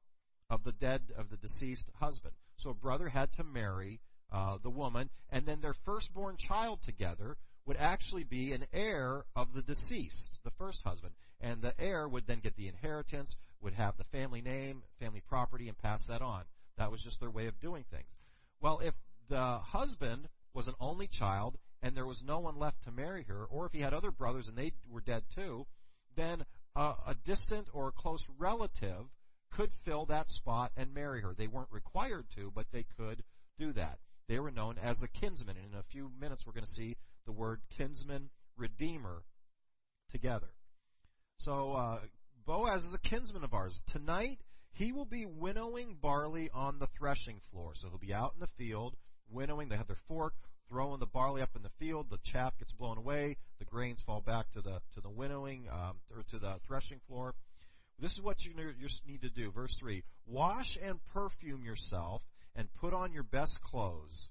of 0.49 0.63
the 0.63 0.73
dead 0.73 1.01
of 1.17 1.29
the 1.29 1.37
deceased 1.37 1.89
husband. 1.99 2.33
So 2.57 2.69
a 2.69 2.75
brother 2.75 3.09
had 3.09 3.31
to 3.33 3.43
marry 3.43 3.99
uh, 4.31 4.57
the 4.61 4.69
woman, 4.69 5.09
and 5.29 5.45
then 5.45 5.61
their 5.61 5.75
firstborn 5.85 6.37
child 6.37 6.79
together 6.83 7.37
would 7.65 7.77
actually 7.77 8.23
be 8.23 8.53
an 8.53 8.65
heir 8.73 9.25
of 9.35 9.53
the 9.53 9.61
deceased, 9.61 10.37
the 10.43 10.51
first 10.57 10.81
husband, 10.83 11.13
and 11.41 11.61
the 11.61 11.79
heir 11.79 12.07
would 12.07 12.27
then 12.27 12.39
get 12.39 12.55
the 12.55 12.67
inheritance, 12.67 13.35
would 13.61 13.73
have 13.73 13.97
the 13.97 14.03
family 14.05 14.41
name, 14.41 14.83
family 14.99 15.21
property, 15.27 15.67
and 15.67 15.77
pass 15.77 16.01
that 16.07 16.21
on. 16.21 16.43
That 16.77 16.91
was 16.91 17.01
just 17.01 17.19
their 17.19 17.31
way 17.31 17.47
of 17.47 17.59
doing 17.61 17.85
things. 17.89 18.09
Well, 18.61 18.79
if 18.79 18.93
the 19.29 19.59
husband 19.59 20.27
was 20.53 20.67
an 20.67 20.75
only 20.79 21.07
child 21.07 21.57
and 21.81 21.95
there 21.95 22.05
was 22.05 22.21
no 22.25 22.39
one 22.39 22.57
left 22.57 22.83
to 22.83 22.91
marry 22.91 23.23
her, 23.23 23.45
or 23.45 23.65
if 23.65 23.71
he 23.71 23.81
had 23.81 23.93
other 23.93 24.11
brothers 24.11 24.47
and 24.47 24.57
they 24.57 24.73
were 24.89 25.01
dead 25.01 25.23
too, 25.35 25.65
then 26.15 26.45
a, 26.75 26.81
a 26.81 27.15
distant 27.25 27.67
or 27.73 27.89
a 27.89 27.91
close 27.91 28.23
relative 28.37 29.05
could 29.51 29.69
fill 29.85 30.05
that 30.07 30.29
spot 30.29 30.71
and 30.75 30.93
marry 30.93 31.21
her. 31.21 31.33
They 31.37 31.47
weren't 31.47 31.71
required 31.71 32.25
to, 32.35 32.51
but 32.53 32.65
they 32.71 32.85
could 32.97 33.23
do 33.57 33.73
that. 33.73 33.99
They 34.27 34.39
were 34.39 34.51
known 34.51 34.77
as 34.77 34.97
the 34.97 35.07
kinsman. 35.07 35.55
And 35.57 35.73
in 35.73 35.79
a 35.79 35.83
few 35.91 36.11
minutes, 36.19 36.43
we're 36.45 36.53
going 36.53 36.65
to 36.65 36.71
see 36.71 36.97
the 37.25 37.31
word 37.31 37.61
kinsman 37.77 38.29
redeemer 38.57 39.23
together. 40.11 40.47
So 41.39 41.73
uh, 41.73 41.99
Boaz 42.45 42.83
is 42.83 42.93
a 42.93 43.09
kinsman 43.09 43.43
of 43.43 43.53
ours. 43.53 43.81
Tonight, 43.91 44.39
he 44.73 44.91
will 44.91 45.05
be 45.05 45.25
winnowing 45.25 45.97
barley 46.01 46.49
on 46.53 46.79
the 46.79 46.87
threshing 46.97 47.39
floor. 47.51 47.73
So 47.75 47.89
he'll 47.89 47.97
be 47.97 48.13
out 48.13 48.33
in 48.35 48.39
the 48.39 48.49
field 48.57 48.95
winnowing. 49.29 49.69
They 49.69 49.77
have 49.77 49.87
their 49.87 49.97
fork, 50.07 50.33
throwing 50.69 50.99
the 50.99 51.05
barley 51.05 51.41
up 51.41 51.55
in 51.55 51.63
the 51.63 51.69
field. 51.79 52.07
The 52.09 52.19
chaff 52.23 52.57
gets 52.57 52.73
blown 52.73 52.97
away. 52.97 53.37
The 53.59 53.65
grains 53.65 54.03
fall 54.05 54.21
back 54.21 54.51
to 54.53 54.61
the 54.61 54.81
to 54.95 55.01
the 55.01 55.09
winnowing 55.09 55.67
um, 55.71 55.97
or 56.11 56.23
to 56.29 56.39
the 56.39 56.59
threshing 56.67 56.99
floor. 57.07 57.33
This 57.99 58.11
is 58.11 58.21
what 58.21 58.41
you 58.41 58.53
need 58.55 59.21
to 59.21 59.29
do. 59.29 59.51
Verse 59.51 59.75
three: 59.79 60.03
Wash 60.25 60.77
and 60.83 60.99
perfume 61.13 61.63
yourself, 61.63 62.21
and 62.55 62.67
put 62.75 62.93
on 62.93 63.13
your 63.13 63.23
best 63.23 63.57
clothes. 63.63 64.29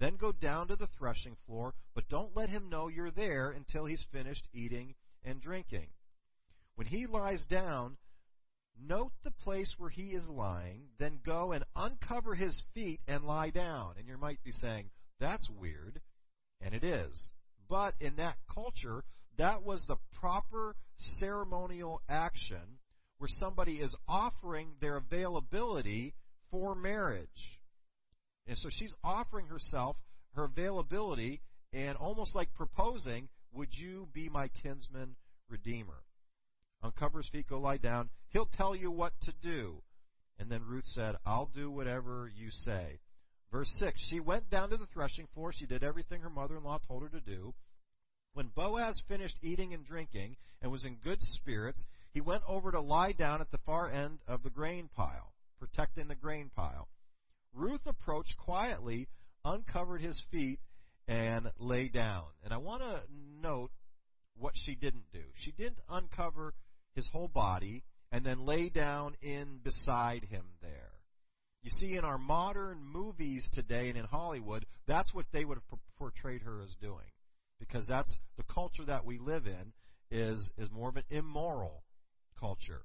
Then 0.00 0.16
go 0.16 0.32
down 0.32 0.68
to 0.68 0.76
the 0.76 0.88
threshing 0.98 1.36
floor, 1.46 1.74
but 1.94 2.08
don't 2.08 2.36
let 2.36 2.48
him 2.48 2.68
know 2.68 2.88
you're 2.88 3.10
there 3.10 3.50
until 3.50 3.84
he's 3.84 4.04
finished 4.10 4.48
eating 4.52 4.94
and 5.24 5.40
drinking. 5.40 5.88
When 6.82 6.90
he 6.90 7.06
lies 7.06 7.46
down, 7.46 7.96
note 8.76 9.12
the 9.22 9.30
place 9.30 9.72
where 9.78 9.88
he 9.88 10.14
is 10.16 10.28
lying, 10.28 10.88
then 10.98 11.20
go 11.24 11.52
and 11.52 11.64
uncover 11.76 12.34
his 12.34 12.60
feet 12.74 12.98
and 13.06 13.22
lie 13.22 13.50
down. 13.50 13.94
And 13.96 14.08
you 14.08 14.18
might 14.18 14.42
be 14.42 14.50
saying, 14.50 14.90
that's 15.20 15.48
weird. 15.48 16.00
And 16.60 16.74
it 16.74 16.82
is. 16.82 17.30
But 17.68 17.94
in 18.00 18.16
that 18.16 18.34
culture, 18.52 19.04
that 19.38 19.62
was 19.62 19.86
the 19.86 19.98
proper 20.18 20.74
ceremonial 21.20 22.02
action 22.08 22.80
where 23.18 23.30
somebody 23.30 23.74
is 23.74 23.94
offering 24.08 24.72
their 24.80 24.96
availability 24.96 26.14
for 26.50 26.74
marriage. 26.74 27.60
And 28.48 28.58
so 28.58 28.70
she's 28.72 28.94
offering 29.04 29.46
herself, 29.46 29.94
her 30.34 30.46
availability, 30.46 31.42
and 31.72 31.96
almost 31.96 32.34
like 32.34 32.52
proposing, 32.54 33.28
Would 33.52 33.68
you 33.70 34.08
be 34.12 34.28
my 34.28 34.48
kinsman 34.48 35.14
redeemer? 35.48 36.02
Uncover 36.82 37.18
his 37.18 37.28
feet, 37.28 37.48
go 37.48 37.60
lie 37.60 37.76
down. 37.76 38.10
He'll 38.30 38.46
tell 38.46 38.74
you 38.74 38.90
what 38.90 39.12
to 39.22 39.32
do. 39.42 39.82
And 40.38 40.50
then 40.50 40.64
Ruth 40.66 40.86
said, 40.86 41.16
I'll 41.24 41.50
do 41.54 41.70
whatever 41.70 42.30
you 42.34 42.50
say. 42.50 42.98
Verse 43.52 43.72
6 43.78 44.00
She 44.08 44.18
went 44.18 44.50
down 44.50 44.70
to 44.70 44.76
the 44.76 44.86
threshing 44.86 45.28
floor. 45.34 45.52
She 45.52 45.66
did 45.66 45.84
everything 45.84 46.22
her 46.22 46.30
mother 46.30 46.56
in 46.56 46.64
law 46.64 46.78
told 46.88 47.02
her 47.02 47.08
to 47.10 47.20
do. 47.20 47.54
When 48.34 48.48
Boaz 48.48 49.00
finished 49.06 49.36
eating 49.42 49.74
and 49.74 49.84
drinking 49.84 50.36
and 50.62 50.72
was 50.72 50.84
in 50.84 50.96
good 50.96 51.20
spirits, 51.20 51.84
he 52.12 52.20
went 52.20 52.42
over 52.48 52.72
to 52.72 52.80
lie 52.80 53.12
down 53.12 53.40
at 53.40 53.50
the 53.50 53.58
far 53.58 53.90
end 53.90 54.20
of 54.26 54.42
the 54.42 54.50
grain 54.50 54.88
pile, 54.96 55.32
protecting 55.58 56.08
the 56.08 56.14
grain 56.14 56.50
pile. 56.56 56.88
Ruth 57.52 57.86
approached 57.86 58.34
quietly, 58.38 59.08
uncovered 59.44 60.00
his 60.00 60.20
feet, 60.30 60.60
and 61.06 61.50
lay 61.58 61.88
down. 61.88 62.24
And 62.42 62.54
I 62.54 62.56
want 62.56 62.82
to 62.82 63.02
note 63.40 63.70
what 64.36 64.54
she 64.64 64.74
didn't 64.74 65.12
do. 65.12 65.24
She 65.34 65.52
didn't 65.52 65.80
uncover 65.90 66.54
his 66.94 67.08
whole 67.12 67.28
body 67.28 67.82
and 68.10 68.24
then 68.24 68.44
lay 68.44 68.68
down 68.68 69.16
in 69.22 69.58
beside 69.64 70.24
him 70.24 70.44
there. 70.60 70.90
You 71.62 71.70
see, 71.70 71.96
in 71.96 72.04
our 72.04 72.18
modern 72.18 72.84
movies 72.84 73.48
today 73.52 73.88
and 73.88 73.96
in 73.96 74.04
Hollywood, 74.04 74.66
that's 74.86 75.14
what 75.14 75.26
they 75.32 75.44
would 75.44 75.58
have 75.58 75.78
portrayed 75.96 76.42
her 76.42 76.60
as 76.60 76.74
doing, 76.80 77.06
because 77.60 77.86
that's 77.86 78.18
the 78.36 78.42
culture 78.42 78.84
that 78.86 79.04
we 79.04 79.18
live 79.18 79.46
in 79.46 79.72
is 80.10 80.50
is 80.58 80.70
more 80.70 80.88
of 80.88 80.96
an 80.96 81.04
immoral 81.08 81.84
culture. 82.38 82.82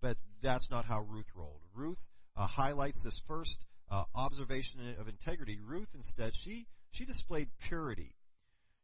But 0.00 0.18
that's 0.42 0.68
not 0.70 0.84
how 0.84 1.00
Ruth 1.00 1.26
rolled. 1.34 1.62
Ruth 1.74 1.98
uh, 2.36 2.46
highlights 2.46 3.02
this 3.02 3.20
first 3.26 3.56
uh, 3.90 4.04
observation 4.14 4.94
of 5.00 5.08
integrity. 5.08 5.58
Ruth 5.66 5.88
instead 5.94 6.32
she 6.44 6.66
she 6.92 7.06
displayed 7.06 7.48
purity. 7.68 8.14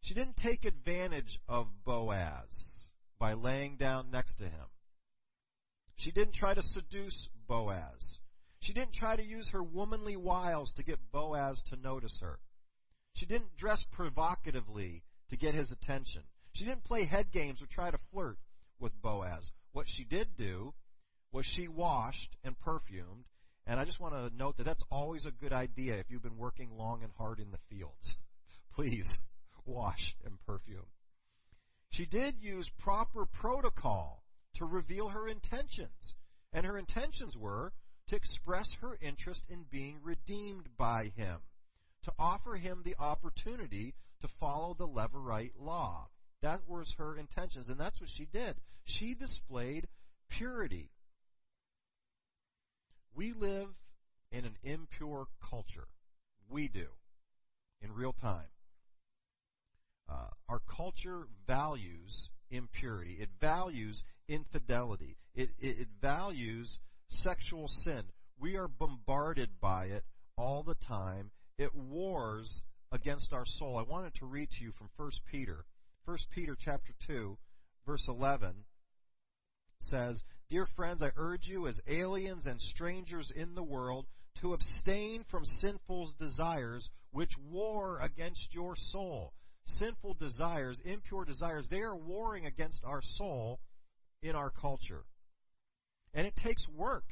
She 0.00 0.14
didn't 0.14 0.38
take 0.38 0.64
advantage 0.64 1.38
of 1.46 1.66
Boaz 1.84 2.74
by 3.18 3.33
laying 3.33 3.76
down 3.76 4.11
next 4.11 4.35
to 4.37 4.44
him. 4.44 4.66
She 5.97 6.11
didn't 6.11 6.35
try 6.35 6.54
to 6.54 6.62
seduce 6.62 7.28
Boaz. 7.49 8.18
She 8.61 8.73
didn't 8.73 8.94
try 8.94 9.16
to 9.16 9.23
use 9.23 9.49
her 9.50 9.62
womanly 9.62 10.16
wiles 10.16 10.73
to 10.76 10.83
get 10.83 11.12
Boaz 11.12 11.62
to 11.68 11.76
notice 11.76 12.18
her. 12.21 12.38
She 13.14 13.26
didn't 13.26 13.56
dress 13.56 13.85
provocatively 13.92 15.04
to 15.30 15.37
get 15.37 15.54
his 15.54 15.71
attention. 15.71 16.23
She 16.52 16.64
didn't 16.64 16.85
play 16.85 17.04
head 17.04 17.30
games 17.33 17.62
or 17.62 17.66
try 17.66 17.90
to 17.90 17.99
flirt 18.12 18.38
with 18.80 19.00
Boaz. 19.02 19.50
What 19.73 19.87
she 19.88 20.04
did 20.04 20.28
do 20.37 20.75
was 21.33 21.44
she 21.44 21.68
washed 21.68 22.37
and 22.44 22.59
perfumed. 22.61 23.25
And 23.66 23.80
I 23.80 23.85
just 23.85 24.00
want 24.00 24.14
to 24.14 24.37
note 24.37 24.56
that 24.59 24.64
that's 24.64 24.85
always 24.90 25.26
a 25.26 25.30
good 25.30 25.52
idea 25.52 25.97
if 25.97 26.06
you've 26.09 26.23
been 26.23 26.37
working 26.37 26.71
long 26.76 27.02
and 27.02 27.12
hard 27.16 27.40
in 27.40 27.50
the 27.50 27.59
fields. 27.71 28.14
Please 28.75 29.18
wash 29.66 30.14
and 30.25 30.38
perfume. 30.47 30.87
She 31.97 32.07
did 32.07 32.35
use 32.41 32.69
proper 32.81 33.25
protocol 33.25 34.25
to 34.57 34.65
reveal 34.65 35.09
her 35.09 35.29
intentions. 35.29 36.15
And 36.53 36.67
her 36.67 36.79
intentions 36.79 37.37
were 37.37 37.73
to 38.09 38.17
express 38.17 38.67
her 38.81 38.97
interest 39.01 39.43
in 39.49 39.65
being 39.71 39.99
redeemed 40.03 40.69
by 40.77 41.13
him, 41.17 41.39
to 42.05 42.13
offer 42.19 42.55
him 42.55 42.83
the 42.85 42.97
opportunity 42.99 43.95
to 44.21 44.29
follow 44.39 44.75
the 44.75 44.87
Levirate 44.87 45.53
law. 45.59 46.09
That 46.43 46.61
was 46.69 46.95
her 46.99 47.17
intentions, 47.17 47.69
and 47.69 47.79
that's 47.79 48.01
what 48.01 48.11
she 48.17 48.27
did. 48.27 48.57
She 48.85 49.15
displayed 49.15 49.89
purity. 50.37 50.91
We 53.15 53.33
live 53.33 53.69
in 54.31 54.45
an 54.45 54.57
impure 54.63 55.27
culture. 55.49 55.89
We 56.51 56.69
do, 56.69 56.87
in 57.81 57.93
real 57.93 58.13
time. 58.13 58.49
Uh, 60.08 60.28
our 60.49 60.61
culture 60.76 61.26
values 61.46 62.28
impurity. 62.50 63.18
It 63.20 63.28
values 63.40 64.02
infidelity. 64.28 65.16
It, 65.34 65.50
it, 65.58 65.80
it 65.80 65.88
values 66.00 66.78
sexual 67.08 67.68
sin. 67.68 68.02
We 68.38 68.56
are 68.56 68.68
bombarded 68.68 69.50
by 69.61 69.87
it 69.87 70.04
all 70.37 70.62
the 70.62 70.76
time. 70.87 71.30
It 71.58 71.75
wars 71.75 72.62
against 72.92 73.32
our 73.32 73.46
soul. 73.46 73.76
I 73.76 73.90
wanted 73.90 74.14
to 74.16 74.26
read 74.26 74.50
to 74.52 74.64
you 74.64 74.73
from 74.73 74.88
1 74.96 75.11
Peter. 75.30 75.64
1 76.04 76.18
Peter 76.34 76.56
chapter 76.58 76.92
2, 77.06 77.37
verse 77.87 78.06
11 78.08 78.64
says, 79.80 80.23
Dear 80.50 80.66
friends, 80.76 81.02
I 81.02 81.11
urge 81.16 81.46
you 81.46 81.66
as 81.66 81.80
aliens 81.87 82.46
and 82.46 82.61
strangers 82.61 83.32
in 83.34 83.54
the 83.54 83.62
world 83.62 84.06
to 84.40 84.52
abstain 84.52 85.25
from 85.30 85.44
sinful 85.44 86.12
desires 86.18 86.88
which 87.12 87.30
war 87.50 88.00
against 88.00 88.52
your 88.52 88.75
soul 88.76 89.32
sinful 89.64 90.14
desires, 90.14 90.80
impure 90.85 91.25
desires, 91.25 91.68
they 91.71 91.80
are 91.80 91.97
warring 91.97 92.47
against 92.47 92.83
our 92.85 93.00
soul 93.02 93.61
in 94.23 94.35
our 94.35 94.50
culture. 94.50 95.04
And 96.12 96.26
it 96.26 96.35
takes 96.42 96.66
work. 96.76 97.04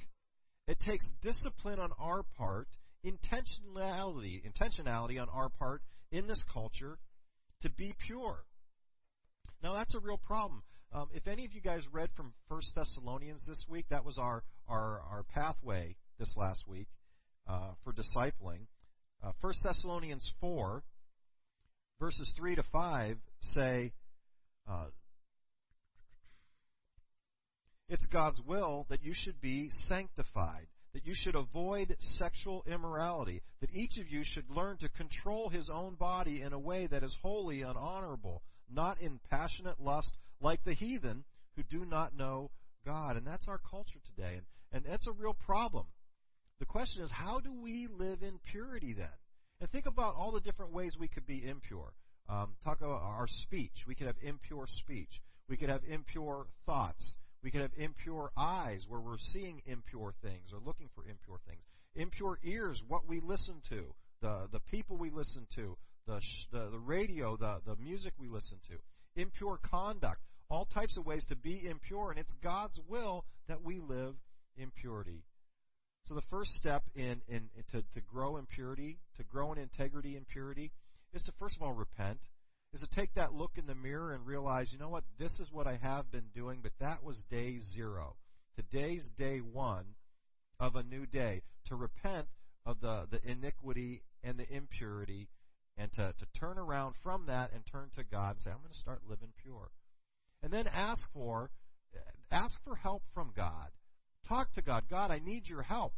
It 0.68 0.78
takes 0.80 1.06
discipline 1.23 1.80
on 1.80 1.90
our 1.99 2.23
part, 2.37 2.68
intentionality, 3.04 4.42
intentionality 4.47 5.21
on 5.21 5.28
our 5.28 5.49
part 5.49 5.82
in 6.11 6.26
this 6.26 6.44
culture 6.52 6.99
to 7.62 7.71
be 7.71 7.94
pure. 8.06 8.44
Now 9.62 9.75
that's 9.75 9.94
a 9.94 10.00
real 10.00 10.18
problem. 10.18 10.62
Um, 10.92 11.09
if 11.14 11.26
any 11.26 11.44
of 11.44 11.52
you 11.54 11.61
guys 11.61 11.82
read 11.90 12.11
from 12.16 12.35
First 12.49 12.73
Thessalonians 12.75 13.44
this 13.49 13.64
week, 13.68 13.87
that 13.90 14.04
was 14.04 14.18
our 14.18 14.44
our, 14.68 15.00
our 15.11 15.25
pathway 15.35 15.97
this 16.18 16.32
last 16.37 16.64
week 16.68 16.87
uh, 17.49 17.73
for 17.82 17.92
discipling. 17.92 18.66
Uh, 19.23 19.32
First 19.40 19.61
Thessalonians 19.64 20.32
four 20.40 20.85
verses 22.02 22.32
3 22.37 22.56
to 22.56 22.64
5 22.73 23.16
say, 23.52 23.92
uh, 24.68 24.87
it's 27.88 28.04
God's 28.06 28.42
will 28.44 28.87
that 28.90 29.04
you 29.04 29.12
should 29.14 29.40
be 29.40 29.71
sanctified, 29.87 30.66
that 30.94 31.06
you 31.06 31.14
should 31.14 31.37
avoid 31.37 31.97
sexual 32.18 32.64
immorality, 32.66 33.40
that 33.61 33.71
each 33.73 33.99
of 33.99 34.09
you 34.09 34.23
should 34.25 34.50
learn 34.50 34.78
to 34.78 34.88
control 34.88 35.49
his 35.49 35.71
own 35.73 35.94
body 35.94 36.42
in 36.42 36.52
a 36.52 36.59
way 36.59 36.88
that 36.88 37.04
is 37.04 37.16
holy 37.23 37.62
and 37.62 37.76
honorable, 37.78 38.42
not 38.68 39.00
in 39.00 39.21
passionate 39.30 39.80
lust 39.80 40.11
like 40.40 40.64
the 40.64 40.75
heathen 40.75 41.23
who 41.54 41.62
do 41.62 41.85
not 41.85 42.16
know 42.16 42.50
God. 42.85 43.16
And 43.16 43.25
that's 43.25 43.47
our 43.47 43.61
culture 43.71 44.00
today. 44.16 44.38
And, 44.38 44.42
and 44.73 44.92
that's 44.92 45.06
a 45.06 45.12
real 45.12 45.35
problem. 45.35 45.87
The 46.59 46.66
question 46.66 47.04
is, 47.04 47.11
how 47.12 47.38
do 47.38 47.52
we 47.62 47.87
live 47.87 48.23
in 48.23 48.40
purity 48.50 48.92
then? 48.92 49.06
And 49.62 49.71
think 49.71 49.87
about 49.87 50.16
all 50.16 50.33
the 50.33 50.40
different 50.40 50.73
ways 50.73 50.97
we 50.99 51.07
could 51.07 51.25
be 51.25 51.49
impure. 51.49 51.92
Um, 52.28 52.57
talk 52.64 52.81
about 52.81 53.00
our 53.00 53.28
speech. 53.28 53.85
We 53.87 53.95
could 53.95 54.09
have 54.09 54.16
impure 54.21 54.64
speech. 54.66 55.23
We 55.49 55.57
could 55.57 55.69
have 55.69 55.83
impure 55.88 56.49
thoughts. 56.66 57.14
We 57.45 57.52
could 57.52 57.61
have 57.61 57.71
impure 57.76 58.33
eyes 58.37 58.85
where 58.88 58.99
we're 59.00 59.19
seeing 59.19 59.62
impure 59.66 60.14
things 60.21 60.52
or 60.52 60.59
looking 60.66 60.88
for 60.97 61.04
impure 61.04 61.38
things. 61.47 61.62
Impure 61.95 62.40
ears, 62.42 62.83
what 62.88 63.07
we 63.07 63.21
listen 63.21 63.62
to, 63.69 63.85
the, 64.21 64.49
the 64.50 64.59
people 64.69 64.97
we 64.97 65.11
listen 65.11 65.47
to, 65.54 65.76
the, 66.09 66.21
the, 66.50 66.71
the 66.71 66.81
radio, 66.81 67.37
the, 67.37 67.61
the 67.64 67.76
music 67.76 68.14
we 68.19 68.26
listen 68.26 68.59
to. 68.66 69.21
Impure 69.23 69.61
conduct, 69.62 70.23
all 70.50 70.64
types 70.64 70.99
of 70.99 71.07
ways 71.07 71.25
to 71.28 71.37
be 71.37 71.69
impure, 71.71 72.11
and 72.11 72.19
it's 72.19 72.35
God's 72.42 72.81
will 72.88 73.25
that 73.47 73.62
we 73.62 73.78
live 73.78 74.16
in 74.57 74.73
purity. 74.73 75.23
So 76.04 76.14
the 76.14 76.23
first 76.30 76.50
step 76.52 76.82
in, 76.94 77.23
in, 77.28 77.49
in 77.56 77.64
to, 77.73 77.82
to 77.82 78.00
grow 78.00 78.37
in 78.37 78.47
purity, 78.47 78.99
to 79.16 79.25
grow 79.25 79.52
in 79.52 79.59
integrity 79.59 80.16
and 80.16 80.26
purity, 80.26 80.73
is 81.14 81.23
to 81.25 81.32
first 81.38 81.56
of 81.56 81.62
all 81.62 81.73
repent 81.73 82.18
is 82.73 82.80
to 82.80 83.00
take 83.00 83.14
that 83.14 83.35
look 83.35 83.52
in 83.56 83.66
the 83.66 83.75
mirror 83.75 84.14
and 84.14 84.26
realize, 84.26 84.71
you 84.73 84.78
know 84.78 84.88
what, 84.88 85.04
this 85.18 85.32
is 85.38 85.49
what 85.52 85.66
I 85.66 85.78
have 85.82 86.11
been 86.11 86.30
doing, 86.35 86.61
but 86.62 86.73
that 86.80 87.04
was 87.04 87.23
day 87.30 87.59
zero. 87.75 88.16
Today's 88.56 89.11
day 89.18 89.38
one 89.38 89.85
of 90.59 90.75
a 90.75 90.82
new 90.82 91.06
day. 91.06 91.42
To 91.66 91.76
repent 91.76 92.26
of 92.66 92.80
the, 92.80 93.06
the 93.11 93.21
iniquity 93.30 94.02
and 94.23 94.38
the 94.38 94.50
impurity 94.50 95.28
and 95.76 95.92
to, 95.92 96.14
to 96.18 96.26
turn 96.38 96.59
around 96.59 96.94
from 97.02 97.26
that 97.26 97.52
and 97.52 97.62
turn 97.71 97.90
to 97.97 98.04
God 98.04 98.37
and 98.37 98.40
say, 98.40 98.50
I'm 98.50 98.59
going 98.59 98.73
to 98.73 98.78
start 98.78 99.02
living 99.09 99.32
pure. 99.42 99.71
And 100.42 100.52
then 100.52 100.66
ask 100.66 101.02
for 101.12 101.50
ask 102.30 102.54
for 102.64 102.75
help 102.75 103.02
from 103.14 103.32
God. 103.37 103.68
Talk 104.33 104.55
to 104.55 104.62
God. 104.62 104.85
God, 104.89 105.11
I 105.11 105.19
need 105.19 105.47
your 105.47 105.61
help. 105.61 105.93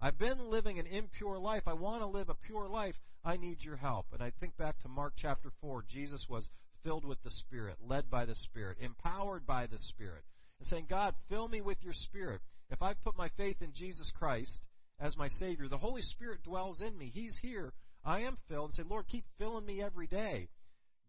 I've 0.00 0.16
been 0.16 0.48
living 0.48 0.78
an 0.78 0.86
impure 0.86 1.40
life. 1.40 1.64
I 1.66 1.72
want 1.72 2.02
to 2.02 2.06
live 2.06 2.28
a 2.28 2.36
pure 2.46 2.68
life. 2.68 2.94
I 3.24 3.36
need 3.36 3.56
your 3.62 3.74
help. 3.74 4.06
And 4.12 4.22
I 4.22 4.30
think 4.38 4.56
back 4.56 4.78
to 4.82 4.88
Mark 4.88 5.14
chapter 5.16 5.50
4. 5.60 5.82
Jesus 5.88 6.24
was 6.30 6.48
filled 6.84 7.04
with 7.04 7.20
the 7.24 7.32
Spirit, 7.32 7.78
led 7.84 8.08
by 8.08 8.26
the 8.26 8.36
Spirit, 8.36 8.78
empowered 8.80 9.44
by 9.44 9.66
the 9.66 9.76
Spirit, 9.76 10.22
and 10.60 10.68
saying, 10.68 10.86
God, 10.88 11.16
fill 11.28 11.48
me 11.48 11.62
with 11.62 11.78
your 11.82 11.92
Spirit. 11.92 12.40
If 12.70 12.80
I've 12.80 13.02
put 13.02 13.18
my 13.18 13.28
faith 13.36 13.56
in 13.60 13.72
Jesus 13.74 14.12
Christ 14.16 14.66
as 15.00 15.16
my 15.16 15.26
Savior, 15.40 15.66
the 15.66 15.76
Holy 15.76 16.02
Spirit 16.02 16.44
dwells 16.44 16.82
in 16.82 16.96
me. 16.96 17.10
He's 17.12 17.36
here. 17.42 17.72
I 18.04 18.20
am 18.20 18.36
filled. 18.48 18.66
And 18.66 18.74
say, 18.74 18.84
Lord, 18.88 19.08
keep 19.08 19.24
filling 19.36 19.66
me 19.66 19.82
every 19.82 20.06
day. 20.06 20.48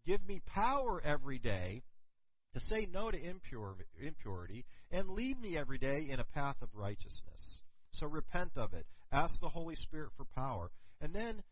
Give 0.04 0.26
me 0.26 0.42
power 0.46 1.00
every 1.04 1.38
day 1.38 1.84
to 2.54 2.60
say 2.60 2.88
no 2.92 3.12
to 3.12 3.16
impure, 3.16 3.76
impurity 4.04 4.64
and 4.92 5.08
lead 5.08 5.40
me 5.40 5.56
every 5.56 5.78
day 5.78 6.06
in 6.10 6.20
a 6.20 6.24
path 6.24 6.56
of 6.62 6.68
righteousness. 6.74 7.62
So 7.92 8.06
repent 8.06 8.52
of 8.56 8.74
it. 8.74 8.86
Ask 9.10 9.40
the 9.40 9.48
Holy 9.48 9.74
Spirit 9.74 10.10
for 10.16 10.26
power. 10.36 10.70
And 11.00 11.14
then 11.14 11.42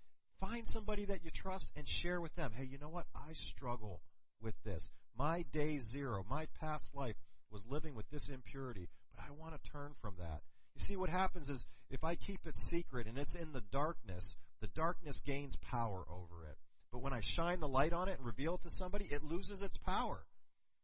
find 0.40 0.64
somebody 0.68 1.06
that 1.06 1.24
you 1.24 1.30
trust 1.34 1.66
and 1.76 1.86
share 2.02 2.20
with 2.20 2.34
them. 2.36 2.52
Hey, 2.56 2.68
you 2.70 2.78
know 2.78 2.88
what? 2.88 3.06
I 3.14 3.32
struggle 3.56 4.00
with 4.42 4.54
this. 4.64 4.88
My 5.18 5.44
day 5.52 5.80
zero, 5.90 6.24
my 6.28 6.46
past 6.60 6.84
life 6.94 7.16
was 7.50 7.64
living 7.68 7.94
with 7.94 8.08
this 8.10 8.30
impurity, 8.32 8.88
but 9.14 9.24
I 9.24 9.32
want 9.32 9.54
to 9.54 9.70
turn 9.70 9.92
from 10.00 10.14
that. 10.18 10.40
You 10.74 10.84
see, 10.86 10.96
what 10.96 11.10
happens 11.10 11.48
is 11.48 11.64
if 11.90 12.04
I 12.04 12.14
keep 12.14 12.40
it 12.46 12.54
secret 12.70 13.06
and 13.06 13.18
it's 13.18 13.34
in 13.34 13.52
the 13.52 13.62
darkness, 13.72 14.36
the 14.60 14.68
darkness 14.68 15.20
gains 15.26 15.56
power 15.70 16.04
over 16.08 16.44
it. 16.48 16.56
But 16.92 17.02
when 17.02 17.12
I 17.12 17.20
shine 17.36 17.60
the 17.60 17.68
light 17.68 17.92
on 17.92 18.08
it 18.08 18.18
and 18.18 18.26
reveal 18.26 18.54
it 18.54 18.62
to 18.62 18.70
somebody, 18.70 19.08
it 19.10 19.24
loses 19.24 19.60
its 19.62 19.78
power. 19.78 20.20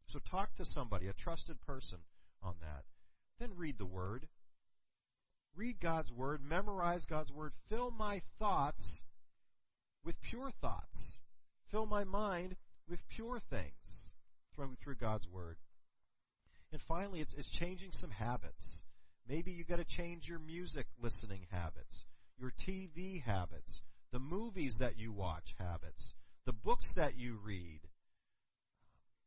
So 0.08 0.20
talk 0.30 0.54
to 0.56 0.64
somebody, 0.64 1.08
a 1.08 1.12
trusted 1.12 1.60
person, 1.62 1.98
on 2.42 2.54
that. 2.60 2.84
Then 3.38 3.50
read 3.56 3.78
the 3.78 3.86
Word 3.86 4.28
read 5.56 5.80
God's 5.80 6.12
Word, 6.12 6.40
memorize 6.46 7.04
God's 7.08 7.32
Word, 7.32 7.52
fill 7.68 7.90
my 7.90 8.20
thoughts 8.38 9.00
with 10.04 10.16
pure 10.30 10.50
thoughts, 10.60 11.18
fill 11.70 11.86
my 11.86 12.04
mind 12.04 12.56
with 12.88 13.00
pure 13.14 13.40
things 13.50 14.12
through, 14.54 14.76
through 14.82 14.96
God's 14.96 15.26
Word. 15.28 15.56
And 16.72 16.80
finally, 16.86 17.20
it's, 17.20 17.34
it's 17.36 17.50
changing 17.58 17.90
some 17.92 18.10
habits. 18.10 18.84
Maybe 19.28 19.50
you've 19.50 19.68
got 19.68 19.76
to 19.76 19.96
change 19.96 20.28
your 20.28 20.38
music 20.38 20.86
listening 21.02 21.46
habits, 21.50 22.04
your 22.38 22.52
TV 22.68 23.22
habits, 23.22 23.80
the 24.12 24.18
movies 24.18 24.76
that 24.78 24.98
you 24.98 25.12
watch 25.12 25.54
habits, 25.58 26.12
the 26.44 26.52
books 26.52 26.88
that 26.96 27.16
you 27.16 27.38
read, 27.44 27.80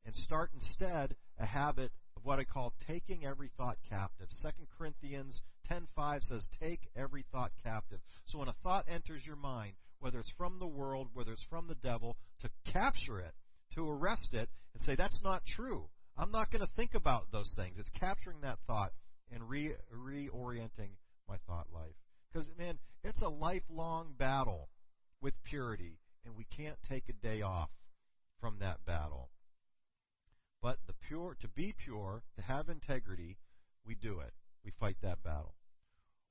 and 0.05 0.15
start 0.15 0.51
instead 0.53 1.15
a 1.37 1.45
habit 1.45 1.91
of 2.19 2.25
what 2.25 2.39
I 2.39 2.43
call 2.43 2.73
taking 2.85 3.25
every 3.25 3.49
thought 3.57 3.77
captive. 3.89 4.27
2 4.41 4.49
Corinthians 4.77 5.41
10:5 5.69 6.21
says 6.23 6.47
take 6.59 6.89
every 6.95 7.23
thought 7.31 7.51
captive. 7.63 8.01
So 8.25 8.39
when 8.39 8.49
a 8.49 8.55
thought 8.61 8.85
enters 8.89 9.25
your 9.25 9.35
mind, 9.37 9.75
whether 9.99 10.19
it's 10.19 10.31
from 10.37 10.59
the 10.59 10.67
world, 10.67 11.09
whether 11.13 11.31
it's 11.31 11.43
from 11.49 11.67
the 11.67 11.75
devil, 11.75 12.17
to 12.41 12.49
capture 12.71 13.19
it, 13.19 13.33
to 13.75 13.89
arrest 13.89 14.33
it 14.33 14.49
and 14.73 14.83
say 14.83 14.95
that's 14.95 15.21
not 15.23 15.45
true. 15.45 15.89
I'm 16.17 16.31
not 16.31 16.51
going 16.51 16.65
to 16.65 16.73
think 16.75 16.95
about 16.95 17.31
those 17.31 17.53
things. 17.55 17.77
It's 17.79 17.89
capturing 17.99 18.41
that 18.41 18.59
thought 18.67 18.91
and 19.31 19.47
re- 19.47 19.75
reorienting 19.93 20.91
my 21.27 21.37
thought 21.47 21.67
life. 21.71 21.95
Because 22.31 22.49
man, 22.57 22.77
it's 23.03 23.21
a 23.21 23.29
lifelong 23.29 24.13
battle 24.17 24.69
with 25.21 25.33
purity, 25.45 25.99
and 26.25 26.35
we 26.35 26.45
can't 26.45 26.77
take 26.89 27.07
a 27.07 27.13
day 27.13 27.41
off 27.41 27.69
from 28.41 28.59
that 28.59 28.85
battle. 28.85 29.29
But 30.61 30.77
the 30.87 30.93
pure, 31.07 31.37
to 31.41 31.47
be 31.47 31.73
pure, 31.85 32.23
to 32.35 32.41
have 32.41 32.69
integrity, 32.69 33.37
we 33.85 33.95
do 33.95 34.19
it. 34.19 34.33
We 34.65 34.71
fight 34.79 34.97
that 35.01 35.23
battle. 35.23 35.55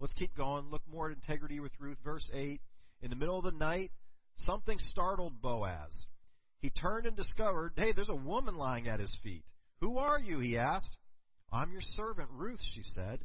Let's 0.01 0.13
keep 0.13 0.37
going. 0.37 0.71
Look 0.71 0.83
more 0.91 1.11
at 1.11 1.17
integrity 1.17 1.61
with 1.61 1.73
Ruth. 1.81 1.99
Verse 2.05 2.31
8. 2.33 2.61
In 3.01 3.11
the 3.11 3.17
middle 3.17 3.39
of 3.39 3.45
the 3.45 3.53
night, 3.53 3.91
something 4.37 4.79
startled 4.79 5.41
Boaz. 5.41 6.07
He 6.61 6.71
turned 6.71 7.07
and 7.07 7.17
discovered, 7.17 7.73
hey, 7.77 7.93
there's 7.93 8.09
a 8.09 8.17
woman 8.17 8.57
lying 8.57 8.89
at 8.89 9.01
his 9.01 9.17
feet. 9.23 9.45
Who 9.81 9.99
are 9.99 10.19
you? 10.19 10.41
he 10.41 10.59
asked. 10.59 10.97
I'm 11.53 11.73
your 11.73 11.81
servant, 11.81 12.29
Ruth, 12.33 12.61
she 12.75 12.83
said. 12.83 13.25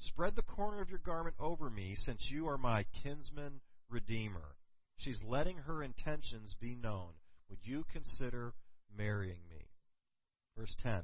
Spread 0.00 0.34
the 0.34 0.42
corner 0.42 0.80
of 0.80 0.88
your 0.88 0.98
garment 0.98 1.36
over 1.38 1.68
me, 1.68 1.94
since 2.04 2.28
you 2.30 2.48
are 2.48 2.58
my 2.58 2.86
kinsman 3.02 3.60
redeemer. 3.90 4.56
She's 4.96 5.22
letting 5.26 5.58
her 5.58 5.82
intentions 5.82 6.54
be 6.60 6.74
known. 6.74 7.10
Would 7.50 7.60
you 7.62 7.84
consider 7.92 8.54
marrying 8.96 9.40
me? 9.48 9.49
Verse 10.56 10.74
10 10.82 11.02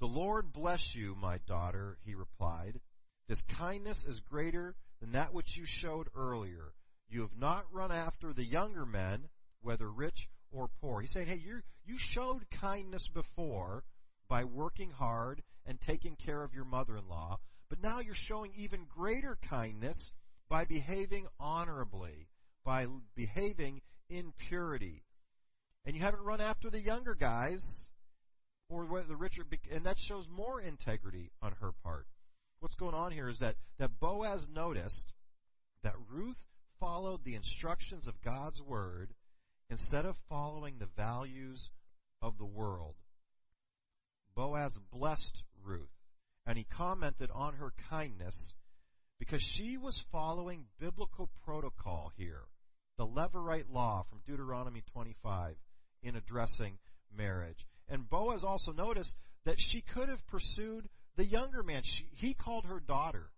The 0.00 0.06
Lord 0.06 0.52
bless 0.52 0.92
you, 0.94 1.14
my 1.14 1.38
daughter, 1.46 1.98
he 2.04 2.14
replied. 2.14 2.80
This 3.28 3.42
kindness 3.56 4.02
is 4.06 4.20
greater 4.30 4.74
than 5.00 5.12
that 5.12 5.32
which 5.32 5.56
you 5.56 5.64
showed 5.66 6.08
earlier. 6.14 6.74
You 7.08 7.22
have 7.22 7.36
not 7.38 7.72
run 7.72 7.92
after 7.92 8.32
the 8.32 8.44
younger 8.44 8.84
men, 8.84 9.28
whether 9.62 9.90
rich 9.90 10.28
or 10.50 10.68
poor. 10.80 11.00
He's 11.00 11.12
saying, 11.12 11.28
hey, 11.28 11.40
you 11.44 11.60
you 11.84 11.96
showed 11.98 12.46
kindness 12.60 13.08
before 13.12 13.84
by 14.28 14.44
working 14.44 14.90
hard 14.90 15.42
and 15.66 15.78
taking 15.80 16.16
care 16.16 16.42
of 16.42 16.54
your 16.54 16.64
mother 16.64 16.96
in 16.96 17.08
law, 17.08 17.38
but 17.68 17.82
now 17.82 18.00
you're 18.00 18.14
showing 18.14 18.52
even 18.56 18.86
greater 18.88 19.38
kindness 19.48 20.12
by 20.48 20.64
behaving 20.64 21.26
honorably, 21.38 22.28
by 22.64 22.86
behaving 23.14 23.82
in 24.08 24.32
purity. 24.48 25.02
And 25.84 25.94
you 25.94 26.02
haven't 26.02 26.24
run 26.24 26.40
after 26.40 26.70
the 26.70 26.80
younger 26.80 27.14
guys 27.14 27.62
or 28.74 29.02
the 29.06 29.16
richer, 29.16 29.44
and 29.72 29.86
that 29.86 29.96
shows 30.08 30.26
more 30.30 30.60
integrity 30.60 31.30
on 31.40 31.52
her 31.60 31.72
part. 31.82 32.06
What's 32.60 32.74
going 32.76 32.94
on 32.94 33.12
here 33.12 33.28
is 33.28 33.38
that, 33.40 33.56
that 33.78 34.00
Boaz 34.00 34.46
noticed 34.52 35.12
that 35.82 35.94
Ruth 36.10 36.36
followed 36.80 37.20
the 37.24 37.34
instructions 37.34 38.08
of 38.08 38.14
God's 38.24 38.60
word 38.60 39.14
instead 39.70 40.04
of 40.04 40.16
following 40.28 40.78
the 40.78 40.88
values 40.96 41.70
of 42.20 42.38
the 42.38 42.44
world. 42.44 42.94
Boaz 44.34 44.76
blessed 44.92 45.44
Ruth, 45.62 45.88
and 46.46 46.58
he 46.58 46.66
commented 46.76 47.30
on 47.32 47.54
her 47.54 47.72
kindness 47.90 48.54
because 49.18 49.42
she 49.56 49.76
was 49.76 50.02
following 50.10 50.64
biblical 50.80 51.30
protocol 51.44 52.10
here, 52.16 52.42
the 52.98 53.06
Levirate 53.06 53.70
law 53.70 54.04
from 54.10 54.20
Deuteronomy 54.26 54.82
25 54.92 55.54
in 56.02 56.16
addressing 56.16 56.78
marriage. 57.16 57.64
And 57.88 58.08
Boaz 58.08 58.44
also 58.44 58.72
noticed 58.72 59.12
that 59.44 59.56
she 59.58 59.82
could 59.94 60.08
have 60.08 60.26
pursued 60.28 60.88
the 61.16 61.24
younger 61.24 61.62
man. 61.62 61.82
She, 61.84 62.08
he 62.12 62.34
called 62.34 62.64
her 62.64 62.80
daughter 62.80 63.30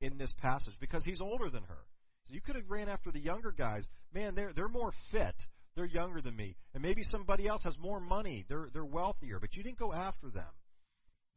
in 0.00 0.18
this 0.18 0.32
passage 0.40 0.74
because 0.80 1.04
he's 1.04 1.20
older 1.20 1.50
than 1.50 1.62
her. 1.64 1.86
So 2.26 2.34
you 2.34 2.40
could 2.40 2.56
have 2.56 2.68
ran 2.68 2.88
after 2.88 3.10
the 3.12 3.20
younger 3.20 3.52
guys. 3.52 3.86
Man, 4.12 4.34
they're 4.34 4.52
they're 4.52 4.68
more 4.68 4.92
fit. 5.12 5.34
They're 5.76 5.84
younger 5.84 6.20
than 6.20 6.34
me. 6.34 6.56
And 6.74 6.82
maybe 6.82 7.02
somebody 7.04 7.46
else 7.46 7.62
has 7.64 7.78
more 7.78 8.00
money. 8.00 8.44
They're 8.48 8.68
they're 8.72 8.84
wealthier, 8.84 9.38
but 9.38 9.54
you 9.54 9.62
didn't 9.62 9.78
go 9.78 9.92
after 9.92 10.28
them. 10.30 10.50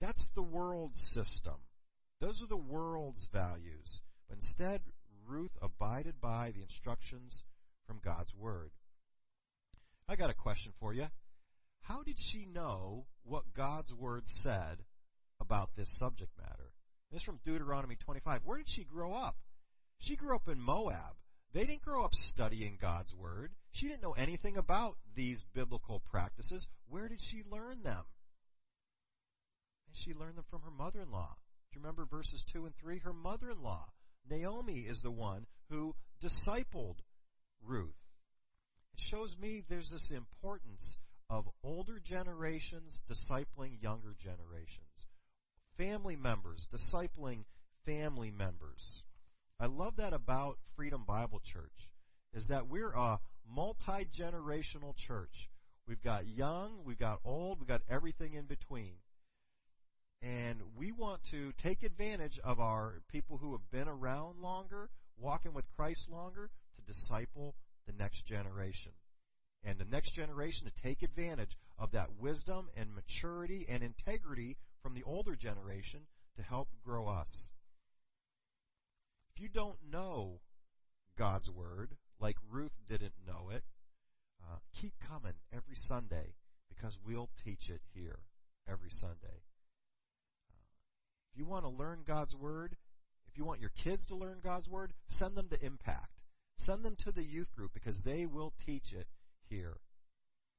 That's 0.01 0.25
the 0.35 0.41
world's 0.41 0.99
system. 1.13 1.55
Those 2.21 2.41
are 2.41 2.47
the 2.47 2.57
world's 2.57 3.27
values. 3.31 4.01
But 4.27 4.37
instead, 4.37 4.81
Ruth 5.27 5.51
abided 5.61 6.19
by 6.21 6.51
the 6.55 6.61
instructions 6.61 7.43
from 7.85 7.99
God's 8.03 8.33
word. 8.33 8.71
I 10.07 10.15
got 10.15 10.29
a 10.29 10.33
question 10.33 10.71
for 10.79 10.93
you. 10.93 11.05
How 11.89 12.03
did 12.03 12.17
she 12.31 12.45
know 12.45 13.07
what 13.23 13.51
God's 13.57 13.91
word 13.91 14.21
said 14.43 14.77
about 15.41 15.71
this 15.75 15.89
subject 15.97 16.29
matter? 16.37 16.71
This 17.11 17.21
is 17.21 17.25
from 17.25 17.39
Deuteronomy 17.43 17.97
25. 18.05 18.41
Where 18.45 18.59
did 18.59 18.69
she 18.69 18.83
grow 18.83 19.11
up? 19.11 19.35
She 19.97 20.15
grew 20.15 20.35
up 20.35 20.47
in 20.47 20.61
Moab. 20.61 21.15
They 21.51 21.61
didn't 21.61 21.81
grow 21.81 22.05
up 22.05 22.13
studying 22.13 22.77
God's 22.79 23.11
word. 23.15 23.53
She 23.71 23.87
didn't 23.87 24.03
know 24.03 24.11
anything 24.11 24.55
about 24.55 24.97
these 25.15 25.43
biblical 25.55 26.03
practices. 26.11 26.67
Where 26.87 27.09
did 27.09 27.21
she 27.31 27.41
learn 27.51 27.81
them? 27.81 28.03
And 29.87 29.95
she 30.05 30.13
learned 30.13 30.37
them 30.37 30.45
from 30.51 30.61
her 30.61 30.71
mother 30.71 31.01
in 31.01 31.11
law. 31.11 31.37
Do 31.71 31.79
you 31.79 31.81
remember 31.81 32.05
verses 32.05 32.43
2 32.53 32.65
and 32.65 32.75
3? 32.79 32.99
Her 32.99 33.13
mother 33.13 33.49
in 33.49 33.63
law, 33.63 33.87
Naomi, 34.29 34.81
is 34.81 35.01
the 35.01 35.09
one 35.09 35.47
who 35.71 35.95
discipled 36.23 36.97
Ruth. 37.65 37.95
It 38.93 39.01
shows 39.09 39.35
me 39.41 39.63
there's 39.67 39.89
this 39.89 40.11
importance 40.15 40.97
of 41.29 41.45
older 41.63 41.99
generations 42.03 43.01
discipling 43.09 43.81
younger 43.81 44.15
generations, 44.19 45.05
family 45.77 46.15
members 46.15 46.65
discipling 46.73 47.43
family 47.85 48.31
members. 48.31 49.03
I 49.59 49.67
love 49.67 49.97
that 49.97 50.13
about 50.13 50.57
Freedom 50.75 51.03
Bible 51.07 51.41
Church 51.53 51.89
is 52.33 52.47
that 52.49 52.67
we're 52.67 52.93
a 52.93 53.19
multi-generational 53.47 54.95
church. 55.07 55.49
We've 55.87 56.01
got 56.01 56.27
young, 56.27 56.83
we've 56.85 56.99
got 56.99 57.19
old, 57.25 57.59
we've 57.59 57.67
got 57.67 57.81
everything 57.89 58.33
in 58.33 58.45
between. 58.45 58.93
And 60.21 60.59
we 60.77 60.91
want 60.91 61.21
to 61.31 61.53
take 61.63 61.83
advantage 61.83 62.39
of 62.43 62.59
our 62.59 63.01
people 63.09 63.37
who 63.37 63.53
have 63.53 63.71
been 63.71 63.87
around 63.87 64.41
longer, 64.41 64.89
walking 65.17 65.53
with 65.53 65.65
Christ 65.75 66.07
longer, 66.09 66.49
to 66.75 66.81
disciple 66.93 67.55
the 67.87 67.93
next 67.93 68.25
generation. 68.25 68.91
And 69.63 69.77
the 69.77 69.85
next 69.85 70.13
generation 70.13 70.67
to 70.67 70.81
take 70.81 71.03
advantage 71.03 71.57
of 71.77 71.91
that 71.91 72.09
wisdom 72.19 72.69
and 72.77 72.89
maturity 72.93 73.65
and 73.69 73.83
integrity 73.83 74.57
from 74.81 74.93
the 74.93 75.03
older 75.03 75.35
generation 75.35 76.01
to 76.37 76.43
help 76.43 76.69
grow 76.83 77.07
us. 77.07 77.49
If 79.35 79.41
you 79.41 79.49
don't 79.49 79.77
know 79.91 80.39
God's 81.17 81.49
Word, 81.49 81.95
like 82.19 82.35
Ruth 82.49 82.71
didn't 82.87 83.13
know 83.27 83.49
it, 83.51 83.63
uh, 84.43 84.57
keep 84.81 84.93
coming 85.07 85.33
every 85.53 85.75
Sunday 85.75 86.33
because 86.69 86.97
we'll 87.05 87.29
teach 87.43 87.69
it 87.69 87.81
here 87.93 88.19
every 88.67 88.89
Sunday. 88.89 89.43
Uh, 90.49 90.63
if 91.31 91.37
you 91.37 91.45
want 91.45 91.65
to 91.65 91.69
learn 91.69 91.99
God's 92.07 92.35
Word, 92.35 92.75
if 93.27 93.37
you 93.37 93.43
want 93.43 93.59
your 93.59 93.71
kids 93.83 94.05
to 94.07 94.15
learn 94.15 94.39
God's 94.43 94.67
Word, 94.67 94.93
send 95.07 95.35
them 95.35 95.49
to 95.49 95.65
Impact. 95.65 96.11
Send 96.57 96.83
them 96.83 96.95
to 97.05 97.11
the 97.11 97.23
youth 97.23 97.49
group 97.55 97.71
because 97.73 97.97
they 98.03 98.25
will 98.25 98.53
teach 98.65 98.91
it 98.91 99.07
here. 99.49 99.77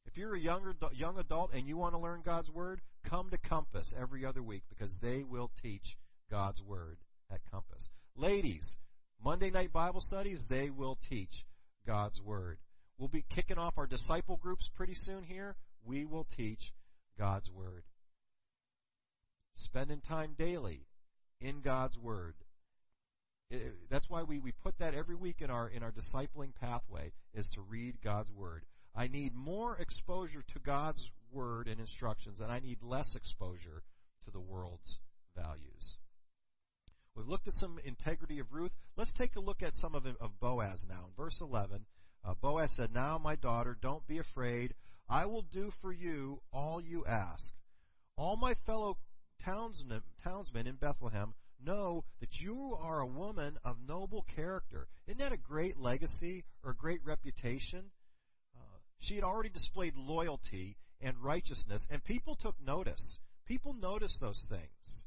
If 0.06 0.16
you're 0.16 0.34
a 0.34 0.40
younger 0.40 0.74
young 0.92 1.18
adult 1.18 1.52
and 1.52 1.68
you 1.68 1.76
want 1.76 1.94
to 1.94 2.00
learn 2.00 2.22
God's 2.24 2.50
Word, 2.50 2.80
come 3.08 3.30
to 3.30 3.38
Compass 3.38 3.94
every 4.00 4.24
other 4.24 4.42
week 4.42 4.64
because 4.68 4.92
they 5.00 5.22
will 5.22 5.50
teach 5.62 5.96
God's 6.30 6.60
Word 6.62 6.98
at 7.30 7.40
Compass. 7.50 7.88
Ladies, 8.16 8.76
Monday 9.22 9.50
night 9.50 9.72
Bible 9.72 10.00
studies, 10.00 10.42
they 10.48 10.70
will 10.70 10.98
teach 11.08 11.44
God's 11.86 12.20
Word. 12.20 12.58
We'll 12.98 13.08
be 13.08 13.24
kicking 13.34 13.58
off 13.58 13.78
our 13.78 13.86
disciple 13.86 14.36
groups 14.36 14.68
pretty 14.76 14.94
soon 14.94 15.22
here. 15.22 15.56
We 15.84 16.04
will 16.04 16.26
teach 16.36 16.72
God's 17.18 17.50
Word. 17.50 17.84
Spending 19.54 20.00
time 20.00 20.34
daily 20.38 20.86
in 21.40 21.60
God's 21.60 21.96
Word. 21.98 22.34
It, 23.50 23.74
that's 23.90 24.08
why 24.08 24.22
we, 24.22 24.38
we 24.38 24.52
put 24.52 24.78
that 24.78 24.94
every 24.94 25.16
week 25.16 25.36
in 25.40 25.50
our 25.50 25.68
in 25.68 25.82
our 25.82 25.92
discipling 25.92 26.54
pathway 26.60 27.12
is 27.34 27.48
to 27.54 27.60
read 27.60 27.96
God's 28.02 28.32
Word. 28.32 28.64
I 28.94 29.06
need 29.06 29.34
more 29.34 29.76
exposure 29.76 30.42
to 30.52 30.58
God's 30.60 31.10
Word 31.32 31.68
and 31.68 31.80
instructions, 31.80 32.40
and 32.40 32.50
I 32.50 32.58
need 32.58 32.82
less 32.82 33.14
exposure 33.14 33.82
to 34.24 34.30
the 34.30 34.40
world's 34.40 34.98
values. 35.36 35.96
We've 37.14 37.28
looked 37.28 37.48
at 37.48 37.54
some 37.54 37.78
integrity 37.84 38.38
of 38.38 38.52
Ruth. 38.52 38.72
Let's 38.96 39.12
take 39.14 39.36
a 39.36 39.40
look 39.40 39.62
at 39.62 39.74
some 39.74 39.94
of, 39.94 40.06
of 40.06 40.40
Boaz 40.40 40.86
now. 40.88 41.06
In 41.08 41.14
verse 41.16 41.38
11, 41.40 41.84
uh, 42.24 42.34
Boaz 42.40 42.70
said, 42.76 42.92
Now, 42.92 43.18
my 43.18 43.36
daughter, 43.36 43.76
don't 43.80 44.06
be 44.06 44.18
afraid. 44.18 44.74
I 45.08 45.26
will 45.26 45.42
do 45.42 45.70
for 45.82 45.92
you 45.92 46.40
all 46.52 46.80
you 46.80 47.04
ask. 47.04 47.52
All 48.16 48.36
my 48.36 48.54
fellow 48.66 48.96
townsmen, 49.44 50.02
townsmen 50.22 50.66
in 50.66 50.76
Bethlehem 50.76 51.34
know 51.64 52.04
that 52.20 52.40
you 52.40 52.76
are 52.80 53.00
a 53.00 53.06
woman 53.06 53.58
of 53.64 53.76
noble 53.86 54.24
character. 54.34 54.88
Isn't 55.06 55.18
that 55.18 55.32
a 55.32 55.36
great 55.36 55.78
legacy 55.78 56.44
or 56.64 56.72
a 56.72 56.76
great 56.76 57.00
reputation? 57.04 57.90
She 59.00 59.14
had 59.14 59.24
already 59.24 59.48
displayed 59.48 59.94
loyalty 59.96 60.76
and 61.00 61.16
righteousness, 61.18 61.84
and 61.90 62.04
people 62.04 62.36
took 62.36 62.60
notice. 62.60 63.18
People 63.46 63.74
noticed 63.74 64.20
those 64.20 64.44
things. 64.48 65.04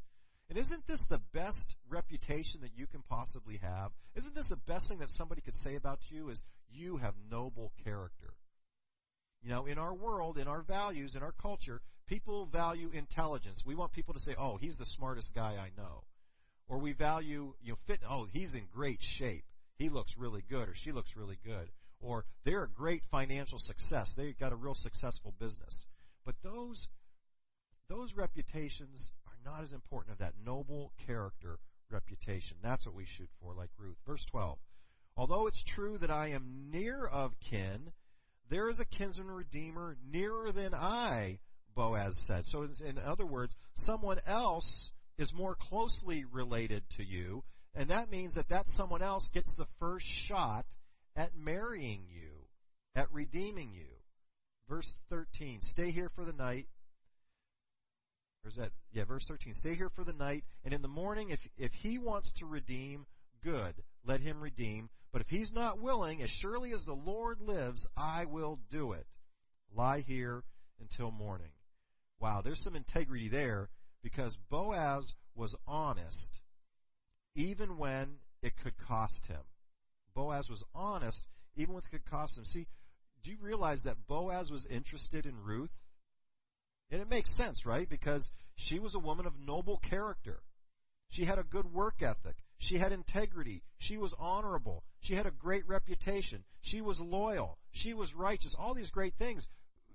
And 0.50 0.58
isn't 0.58 0.86
this 0.88 1.02
the 1.10 1.22
best 1.34 1.76
reputation 1.90 2.62
that 2.62 2.76
you 2.76 2.86
can 2.88 3.02
possibly 3.04 3.58
have? 3.58 3.92
Isn't 4.16 4.36
this 4.36 4.48
the 4.50 4.60
best 4.68 4.88
thing 4.90 5.00
that 5.00 5.12
somebody 5.12 5.42
could 5.42 5.56
say 5.58 5.76
about 5.76 6.00
you 6.10 6.30
is 6.30 6.44
you 6.70 6.98
have 6.98 7.14
noble 7.32 7.72
character? 7.84 8.34
You 9.42 9.50
know, 9.50 9.66
in 9.66 9.78
our 9.78 9.94
world, 9.94 10.38
in 10.38 10.48
our 10.48 10.62
values, 10.62 11.16
in 11.16 11.24
our 11.24 11.32
culture, 11.32 11.82
people 12.08 12.46
value 12.48 12.90
intelligence. 12.92 13.64
We 13.66 13.76
want 13.76 13.94
people 13.94 14.14
to 14.14 14.20
say, 14.20 14.36
"Oh, 14.38 14.58
he's 14.58 14.78
the 14.78 14.86
smartest 14.86 15.34
guy 15.34 15.58
I 15.58 15.70
know." 15.76 16.04
Or 16.68 16.80
we 16.80 16.94
value, 16.94 17.56
you 17.62 17.74
know, 17.74 17.80
fit, 17.88 18.02
"Oh, 18.08 18.26
he's 18.26 18.54
in 18.54 18.68
great 18.68 19.02
shape. 19.02 19.46
He 19.76 19.90
looks 19.90 20.16
really 20.18 20.44
good 20.44 20.70
or 20.70 20.76
she 20.76 20.92
looks 20.92 21.16
really 21.16 21.38
good." 21.44 21.72
Or 22.04 22.26
they're 22.44 22.64
a 22.64 22.70
great 22.70 23.02
financial 23.10 23.58
success. 23.58 24.12
They've 24.16 24.38
got 24.38 24.52
a 24.52 24.58
real 24.58 24.76
successful 24.76 25.34
business. 25.40 25.86
But 26.26 26.36
those 26.44 26.88
those 27.90 28.14
reputations 28.16 29.12
are 29.26 29.38
not 29.50 29.64
as 29.64 29.74
important 29.74 30.14
of 30.14 30.20
that 30.20 30.34
noble 30.44 30.92
character 31.06 31.60
reputation. 31.90 32.58
That's 32.62 32.86
what 32.86 32.96
we 32.96 33.06
shoot 33.18 33.30
for, 33.42 33.54
like 33.54 33.70
Ruth. 33.78 33.98
Verse 34.06 34.26
12. 34.32 34.58
Although 35.16 35.48
it's 35.48 35.64
true 35.76 35.98
that 36.00 36.10
I 36.10 36.30
am 36.32 36.70
near 36.72 37.06
of 37.06 37.34
kin, 37.50 37.92
there 38.50 38.70
is 38.70 38.80
a 38.80 38.86
kinsman 38.86 39.30
redeemer 39.30 39.96
nearer 40.12 40.52
than 40.52 40.74
I, 40.74 41.40
Boaz 41.76 42.16
said. 42.28 42.46
So, 42.48 42.68
in 42.86 42.98
other 42.98 43.26
words, 43.26 43.54
someone 43.76 44.20
else 44.26 44.92
is 45.18 45.32
more 45.34 45.56
closely 45.70 46.26
related 46.26 46.84
to 46.98 47.04
you, 47.04 47.44
and 47.76 47.90
that 47.90 48.10
means 48.10 48.36
that 48.36 48.50
that 48.50 48.68
someone 48.70 49.02
else 49.02 49.30
gets 49.34 49.54
the 49.56 49.68
first 49.80 50.06
shot 50.28 50.66
at 51.16 51.36
marrying 51.36 52.06
you, 52.10 52.32
at 52.96 53.12
redeeming 53.12 53.72
you. 53.74 53.88
Verse 54.70 54.92
13 55.10 55.60
Stay 55.62 55.92
here 55.92 56.10
for 56.16 56.26
the 56.26 56.34
night 56.34 56.68
or 58.44 58.50
is 58.50 58.58
that 58.58 58.72
yeah, 58.92 59.06
verse 59.06 59.26
13. 59.28 59.54
Stay 59.54 59.76
here 59.76 59.90
for 59.90 60.04
the 60.04 60.14
night, 60.14 60.44
and 60.66 60.74
in 60.74 60.82
the 60.82 60.88
morning 60.88 61.30
if 61.30 61.40
if 61.58 61.72
he 61.72 61.98
wants 61.98 62.32
to 62.38 62.46
redeem, 62.46 63.06
good, 63.44 63.74
let 64.06 64.20
him 64.20 64.42
redeem. 64.42 64.90
But 65.12 65.22
if 65.22 65.28
he's 65.28 65.52
not 65.52 65.80
willing, 65.80 66.22
as 66.22 66.30
surely 66.42 66.74
as 66.74 66.84
the 66.86 66.94
Lord 66.94 67.40
lives, 67.40 67.88
I 67.96 68.26
will 68.26 68.60
do 68.72 68.94
it. 68.94 69.06
Lie 69.74 70.02
here 70.02 70.44
until 70.80 71.12
morning. 71.12 71.52
Wow, 72.20 72.42
there's 72.44 72.64
some 72.64 72.76
integrity 72.76 73.30
there 73.30 73.70
because 74.02 74.38
Boaz 74.50 75.14
was 75.36 75.56
honest 75.68 76.40
even 77.36 77.78
when 77.78 78.16
it 78.42 78.54
could 78.62 78.78
cost 78.78 79.26
him. 79.28 79.42
Boaz 80.16 80.48
was 80.50 80.64
honest 80.74 81.26
even 81.56 81.74
with 81.76 81.86
it 81.86 81.92
could 81.92 82.10
cost 82.10 82.38
him. 82.38 82.46
See, 82.46 82.68
do 83.24 83.32
you 83.32 83.38
realize 83.42 83.82
that 83.84 84.08
Boaz 84.08 84.50
was 84.52 84.66
interested 84.70 85.26
in 85.26 85.44
Ruth? 85.44 85.72
And 86.92 87.02
it 87.02 87.10
makes 87.10 87.36
sense, 87.38 87.66
right? 87.66 87.90
Because 87.90 88.28
she 88.56 88.80
was 88.80 88.96
a 88.96 89.00
woman 89.00 89.26
of 89.26 89.34
noble 89.40 89.80
character. 89.90 90.42
She 91.10 91.26
had 91.26 91.40
a 91.40 91.44
good 91.44 91.72
work 91.72 92.02
ethic. 92.02 92.36
She 92.60 92.78
had 92.78 92.92
integrity. 92.92 93.64
She 93.78 93.98
was 93.98 94.16
honorable. 94.18 94.84
She 95.02 95.16
had 95.16 95.26
a 95.26 95.32
great 95.32 95.68
reputation. 95.68 96.44
She 96.62 96.82
was 96.82 97.00
loyal. 97.00 97.58
She 97.72 97.94
was 97.94 98.14
righteous. 98.16 98.56
All 98.58 98.74
these 98.74 98.90
great 98.90 99.14
things. 99.18 99.48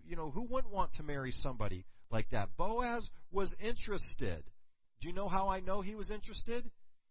You 0.06 0.16
know, 0.16 0.30
who 0.30 0.42
wouldn't 0.42 0.72
want 0.72 0.94
to 0.94 1.02
marry 1.02 1.32
somebody 1.32 1.84
like 2.10 2.30
that? 2.30 2.56
Boaz 2.56 3.08
was 3.30 3.54
interested. 3.60 4.44
Do 5.00 5.08
you 5.08 5.14
know 5.14 5.28
how 5.28 5.48
I 5.48 5.60
know 5.60 5.80
he 5.80 5.94
was 5.94 6.10
interested? 6.10 6.70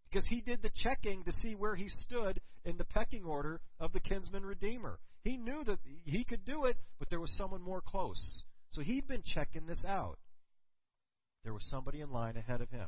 Because 0.09 0.25
he 0.27 0.41
did 0.41 0.61
the 0.61 0.71
checking 0.83 1.23
to 1.25 1.31
see 1.41 1.53
where 1.55 1.75
he 1.75 1.89
stood 1.89 2.39
in 2.67 2.77
the 2.77 2.83
pecking 2.83 3.23
order 3.23 3.61
of 3.79 3.93
the 3.93 3.99
kinsman 4.01 4.45
redeemer. 4.45 4.99
He 5.23 5.37
knew 5.37 5.63
that 5.63 5.79
he 6.03 6.25
could 6.25 6.43
do 6.43 6.65
it, 6.65 6.75
but 6.99 7.09
there 7.09 7.21
was 7.21 7.35
someone 7.37 7.61
more 7.61 7.81
close. 7.81 8.43
So 8.71 8.81
he'd 8.81 9.07
been 9.07 9.23
checking 9.25 9.65
this 9.65 9.83
out. 9.87 10.19
There 11.45 11.53
was 11.53 11.65
somebody 11.69 12.01
in 12.01 12.11
line 12.11 12.35
ahead 12.35 12.59
of 12.59 12.69
him. 12.69 12.87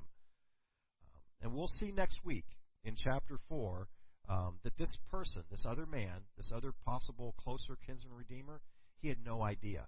Um, 1.05 1.21
and 1.41 1.53
we'll 1.53 1.69
see 1.69 1.93
next 1.93 2.19
week 2.25 2.43
in 2.83 2.95
chapter 3.01 3.37
4 3.47 3.87
um, 4.27 4.59
that 4.63 4.77
this 4.77 4.97
person, 5.09 5.43
this 5.49 5.65
other 5.65 5.85
man, 5.85 6.23
this 6.35 6.51
other 6.53 6.73
possible 6.85 7.33
closer 7.39 7.77
kinsman 7.87 8.13
redeemer, 8.13 8.59
he 9.01 9.07
had 9.07 9.23
no 9.25 9.41
idea. 9.41 9.87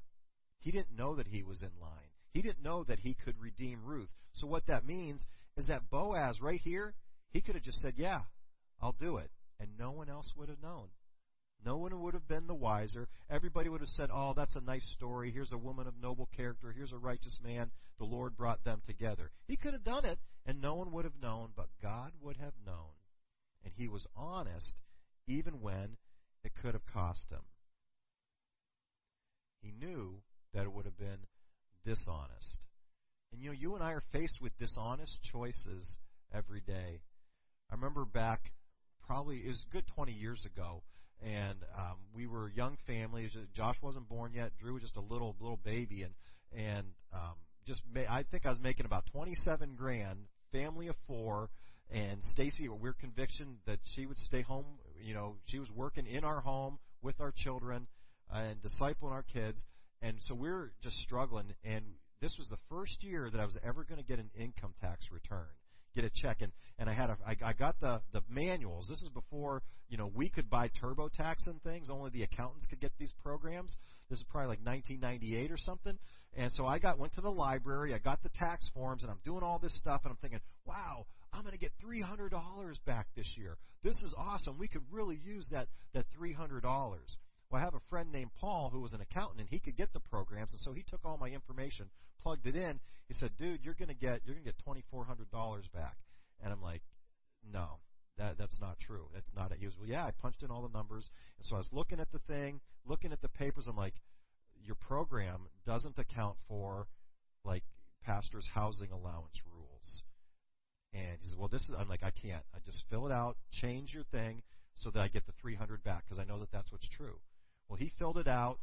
He 0.61 0.71
didn't 0.71 0.97
know 0.97 1.17
that 1.17 1.27
he 1.27 1.43
was 1.43 1.61
in 1.61 1.71
line. 1.81 2.11
He 2.31 2.41
didn't 2.41 2.63
know 2.63 2.85
that 2.85 2.99
he 2.99 3.13
could 3.13 3.35
redeem 3.41 3.83
Ruth. 3.83 4.13
So 4.35 4.47
what 4.47 4.67
that 4.67 4.85
means 4.85 5.25
is 5.57 5.65
that 5.65 5.89
Boaz 5.89 6.39
right 6.39 6.61
here, 6.63 6.93
he 7.31 7.41
could 7.41 7.55
have 7.55 7.63
just 7.63 7.81
said, 7.81 7.95
"Yeah, 7.97 8.21
I'll 8.79 8.95
do 8.97 9.17
it," 9.17 9.31
and 9.61 9.69
no 9.77 9.91
one 9.91 10.09
else 10.09 10.33
would 10.35 10.49
have 10.49 10.61
known. 10.61 10.87
No 11.63 11.77
one 11.77 12.01
would 12.01 12.15
have 12.15 12.27
been 12.27 12.47
the 12.47 12.55
wiser. 12.55 13.07
Everybody 13.29 13.69
would 13.69 13.81
have 13.81 13.89
said, 13.89 14.09
Oh, 14.11 14.33
that's 14.35 14.55
a 14.55 14.61
nice 14.61 14.85
story. 14.93 15.31
Here's 15.31 15.51
a 15.51 15.57
woman 15.57 15.85
of 15.85 15.93
noble 16.01 16.27
character. 16.35 16.73
Here's 16.75 16.91
a 16.91 16.97
righteous 16.97 17.39
man. 17.43 17.69
The 17.99 18.05
Lord 18.05 18.35
brought 18.35 18.63
them 18.63 18.81
together. 18.87 19.29
He 19.47 19.57
could 19.57 19.73
have 19.73 19.83
done 19.83 20.05
it, 20.05 20.17
and 20.47 20.59
no 20.59 20.73
one 20.73 20.91
would 20.91 21.05
have 21.05 21.21
known, 21.21 21.49
but 21.55 21.67
God 21.81 22.13
would 22.21 22.37
have 22.37 22.53
known. 22.65 22.95
And 23.63 23.71
he 23.75 23.87
was 23.87 24.07
honest 24.15 24.73
even 25.27 25.61
when 25.61 25.97
it 26.43 26.51
could 26.61 26.73
have 26.73 26.85
cost 26.91 27.29
him. 27.29 27.41
He 29.61 29.71
knew 29.71 30.21
that 30.53 30.63
it 30.63 30.73
would 30.73 30.85
have 30.85 30.97
been 30.97 31.19
dishonest 31.83 32.59
And 33.31 33.41
you 33.41 33.49
know, 33.49 33.55
you 33.57 33.75
and 33.75 33.83
I 33.83 33.91
are 33.91 34.03
faced 34.11 34.39
with 34.41 34.57
dishonest 34.57 35.19
choices 35.31 35.97
every 36.33 36.61
day. 36.61 37.01
I 37.69 37.75
remember 37.75 38.05
back, 38.05 38.51
probably 39.05 39.37
it 39.37 39.47
was 39.47 39.65
good 39.71 39.83
20 39.95 40.11
years 40.11 40.45
ago, 40.45 40.83
and 41.21 41.57
um, 41.77 41.97
we 42.13 42.27
were 42.27 42.47
a 42.47 42.53
young 42.53 42.77
family. 42.87 43.29
Josh 43.53 43.75
wasn't 43.81 44.09
born 44.09 44.33
yet. 44.33 44.51
Drew 44.59 44.73
was 44.73 44.81
just 44.81 44.97
a 44.97 45.01
little 45.01 45.35
little 45.39 45.59
baby, 45.63 46.03
and 46.03 46.13
and 46.51 46.87
um, 47.13 47.35
just 47.65 47.81
ma- 47.93 48.09
I 48.09 48.23
think 48.29 48.45
I 48.45 48.49
was 48.49 48.59
making 48.59 48.85
about 48.85 49.05
27 49.11 49.75
grand, 49.77 50.19
family 50.51 50.87
of 50.87 50.95
four, 51.07 51.49
and 51.89 52.23
Stacy, 52.33 52.69
we're 52.69 52.93
conviction 52.93 53.57
that 53.65 53.79
she 53.95 54.05
would 54.05 54.17
stay 54.17 54.41
home. 54.41 54.65
You 55.01 55.13
know, 55.13 55.35
she 55.45 55.59
was 55.59 55.69
working 55.75 56.05
in 56.05 56.23
our 56.23 56.41
home 56.41 56.79
with 57.01 57.19
our 57.19 57.33
children 57.35 57.87
and 58.31 58.57
discipling 58.61 59.11
our 59.11 59.23
kids, 59.23 59.63
and 60.01 60.17
so 60.21 60.35
we 60.35 60.49
we're 60.49 60.71
just 60.81 60.97
struggling. 60.97 61.53
And 61.63 61.83
this 62.21 62.35
was 62.37 62.47
the 62.49 62.57
first 62.69 63.03
year 63.03 63.29
that 63.29 63.39
I 63.39 63.45
was 63.45 63.57
ever 63.63 63.83
going 63.83 63.99
to 63.99 64.07
get 64.07 64.19
an 64.19 64.29
income 64.37 64.73
tax 64.81 65.07
return 65.11 65.47
get 65.95 66.05
a 66.05 66.09
check 66.21 66.41
and 66.41 66.51
and 66.79 66.89
I 66.89 66.93
had 66.93 67.09
a 67.09 67.17
I, 67.25 67.35
I 67.43 67.53
got 67.53 67.79
the 67.79 68.01
the 68.13 68.21
manuals. 68.29 68.87
This 68.89 69.01
is 69.01 69.09
before 69.09 69.61
you 69.89 69.97
know 69.97 70.11
we 70.13 70.29
could 70.29 70.49
buy 70.49 70.69
TurboTax 70.81 71.47
and 71.47 71.61
things. 71.63 71.89
Only 71.89 72.11
the 72.11 72.23
accountants 72.23 72.67
could 72.67 72.79
get 72.79 72.91
these 72.99 73.13
programs. 73.23 73.77
This 74.09 74.19
is 74.19 74.25
probably 74.29 74.49
like 74.49 74.65
1998 74.65 75.51
or 75.51 75.57
something. 75.57 75.97
And 76.35 76.51
so 76.53 76.65
I 76.65 76.79
got 76.79 76.99
went 76.99 77.13
to 77.13 77.21
the 77.21 77.29
library. 77.29 77.93
I 77.93 77.97
got 77.97 78.23
the 78.23 78.29
tax 78.29 78.69
forms 78.73 79.03
and 79.03 79.11
I'm 79.11 79.19
doing 79.25 79.43
all 79.43 79.59
this 79.59 79.77
stuff 79.77 80.01
and 80.03 80.11
I'm 80.11 80.17
thinking, 80.17 80.39
wow, 80.65 81.05
I'm 81.33 81.41
going 81.41 81.53
to 81.53 81.59
get 81.59 81.71
$300 81.83 82.31
back 82.85 83.07
this 83.15 83.33
year. 83.37 83.57
This 83.83 83.95
is 84.03 84.13
awesome. 84.17 84.57
We 84.57 84.67
could 84.67 84.83
really 84.91 85.19
use 85.23 85.47
that 85.51 85.67
that 85.93 86.05
$300. 86.19 86.61
Well, 86.63 87.61
I 87.61 87.65
have 87.65 87.73
a 87.73 87.81
friend 87.89 88.11
named 88.11 88.31
Paul 88.39 88.69
who 88.71 88.79
was 88.79 88.93
an 88.93 89.01
accountant 89.01 89.41
and 89.41 89.49
he 89.49 89.59
could 89.59 89.75
get 89.75 89.91
the 89.93 89.99
programs, 89.99 90.53
and 90.53 90.61
so 90.61 90.71
he 90.71 90.83
took 90.83 91.01
all 91.03 91.17
my 91.17 91.29
information, 91.29 91.89
plugged 92.21 92.45
it 92.45 92.55
in. 92.55 92.79
He 93.07 93.13
said, 93.13 93.35
"Dude, 93.37 93.63
you're 93.63 93.73
gonna 93.73 93.93
get 93.93 94.21
you're 94.25 94.35
gonna 94.35 94.45
get 94.45 94.57
twenty 94.59 94.83
four 94.89 95.05
hundred 95.05 95.29
dollars 95.31 95.67
back." 95.73 95.97
And 96.41 96.51
I'm 96.51 96.61
like, 96.61 96.81
"No, 97.43 97.79
that 98.17 98.37
that's 98.37 98.59
not 98.59 98.79
true. 98.79 99.09
That's 99.13 99.33
not 99.35 99.51
it." 99.51 99.59
He 99.59 99.65
was, 99.65 99.77
"Well, 99.77 99.87
yeah, 99.87 100.05
I 100.05 100.11
punched 100.11 100.43
in 100.43 100.51
all 100.51 100.61
the 100.61 100.77
numbers." 100.77 101.09
And 101.37 101.45
so 101.45 101.55
I 101.55 101.59
was 101.59 101.73
looking 101.73 101.99
at 101.99 102.11
the 102.11 102.19
thing, 102.19 102.61
looking 102.85 103.11
at 103.11 103.21
the 103.21 103.29
papers. 103.29 103.67
I'm 103.67 103.75
like, 103.75 103.95
"Your 104.55 104.75
program 104.75 105.47
doesn't 105.65 105.99
account 105.99 106.37
for 106.47 106.87
like 107.43 107.63
pastor's 108.03 108.47
housing 108.47 108.91
allowance 108.91 109.41
rules." 109.45 110.03
And 110.93 111.19
he 111.19 111.27
says, 111.27 111.37
"Well, 111.37 111.49
this 111.49 111.63
is." 111.63 111.73
I'm 111.77 111.89
like, 111.89 112.03
"I 112.03 112.11
can't. 112.11 112.45
I 112.53 112.59
just 112.65 112.85
fill 112.89 113.07
it 113.07 113.11
out, 113.11 113.37
change 113.51 113.93
your 113.93 114.03
thing." 114.05 114.43
So 114.75 114.89
that 114.91 115.01
I 115.01 115.09
get 115.09 115.25
the 115.25 115.33
300 115.33 115.83
back 115.83 116.05
because 116.05 116.17
I 116.17 116.23
know 116.23 116.39
that 116.39 116.51
that's 116.51 116.71
what's 116.71 116.87
true. 116.87 117.19
Well, 117.67 117.77
he 117.77 117.89
filled 117.99 118.17
it 118.17 118.27
out, 118.27 118.59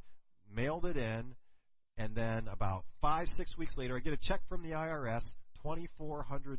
mailed 0.50 0.86
it 0.86 0.96
in, 0.96 1.36
and 1.98 2.14
then 2.14 2.46
about 2.48 2.84
five, 3.02 3.26
six 3.26 3.58
weeks 3.58 3.76
later, 3.76 3.96
I 3.96 3.98
get 3.98 4.12
a 4.12 4.18
check 4.22 4.40
from 4.48 4.62
the 4.62 4.70
IRS, 4.70 5.24
$2,400. 5.66 6.58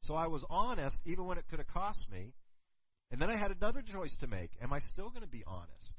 So 0.00 0.14
I 0.14 0.26
was 0.26 0.44
honest, 0.48 0.96
even 1.04 1.26
when 1.26 1.36
it 1.36 1.44
could 1.50 1.58
have 1.58 1.68
cost 1.68 2.06
me. 2.10 2.32
And 3.10 3.20
then 3.20 3.28
I 3.28 3.36
had 3.36 3.50
another 3.50 3.82
choice 3.82 4.16
to 4.20 4.26
make. 4.26 4.50
Am 4.62 4.72
I 4.72 4.78
still 4.80 5.10
going 5.10 5.22
to 5.22 5.28
be 5.28 5.44
honest? 5.46 5.94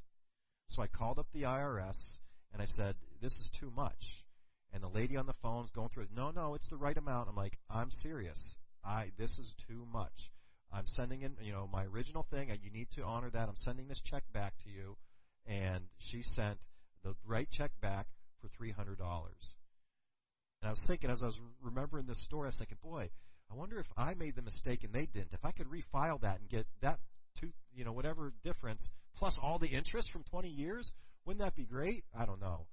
So 0.70 0.82
I 0.82 0.88
called 0.88 1.20
up 1.20 1.28
the 1.34 1.44
IRS 1.44 2.18
and 2.52 2.62
I 2.62 2.66
said, 2.66 2.96
This 3.22 3.32
is 3.32 3.52
too 3.60 3.72
much. 3.76 4.24
And 4.74 4.82
the 4.82 4.88
lady 4.90 5.16
on 5.16 5.28
the 5.28 5.34
phone's 5.42 5.70
going 5.70 5.90
through 5.90 6.04
it. 6.04 6.10
No, 6.16 6.32
no, 6.32 6.56
it's 6.56 6.68
the 6.70 6.78
right 6.78 6.98
amount. 6.98 7.30
I'm 7.30 7.36
like, 7.36 7.58
I'm 7.70 7.92
serious. 8.02 8.58
I 8.84 9.12
this 9.18 9.32
is 9.38 9.54
too 9.68 9.86
much. 9.94 10.32
I'm 10.74 10.88
sending 10.88 11.22
in, 11.22 11.36
you 11.42 11.54
know, 11.54 11.70
my 11.72 11.86
original 11.86 12.26
thing, 12.30 12.50
you 12.62 12.72
need 12.72 12.88
to 12.96 13.04
honor 13.04 13.30
that. 13.30 13.48
I'm 13.48 13.56
sending 13.56 13.88
this 13.88 14.02
check 14.04 14.24
back 14.34 14.54
to 14.64 14.70
you. 14.70 14.98
And 15.48 15.84
she 16.00 16.24
sent 16.24 16.58
the 17.06 17.16
right 17.26 17.48
check 17.52 17.72
back 17.82 18.08
for 18.42 18.48
$300. 18.62 18.98
And 20.62 20.68
I 20.68 20.70
was 20.70 20.84
thinking, 20.88 21.10
as 21.10 21.22
I 21.22 21.28
was 21.28 21.40
remembering 21.62 22.08
this 22.08 22.24
story, 22.26 22.48
I 22.48 22.50
was 22.50 22.58
thinking, 22.58 22.78
boy, 22.84 23.10
I 23.52 23.56
wonder 23.56 23.80
if 23.80 23.86
I 23.96 24.16
made 24.16 24.36
the 24.36 24.42
mistake 24.42 24.84
and 24.84 24.92
they 24.92 25.06
didn't. 25.06 25.34
If 25.34 25.46
I 25.46 25.52
could 25.52 25.68
refile 25.68 26.20
that 26.22 26.40
and 26.40 26.50
get 26.50 26.66
that 26.82 27.00
two, 27.40 27.52
you 27.74 27.86
know, 27.86 27.94
whatever 27.94 28.34
difference 28.44 28.90
plus 29.16 29.38
all 29.42 29.60
the 29.60 29.68
interest 29.68 30.12
from 30.12 30.24
20 30.24 30.50
years, 30.50 30.92
wouldn't 31.26 31.44
that 31.46 31.56
be 31.56 31.66
great? 31.66 32.04
I 32.18 32.26
don't 32.26 32.42
know. 32.42 32.66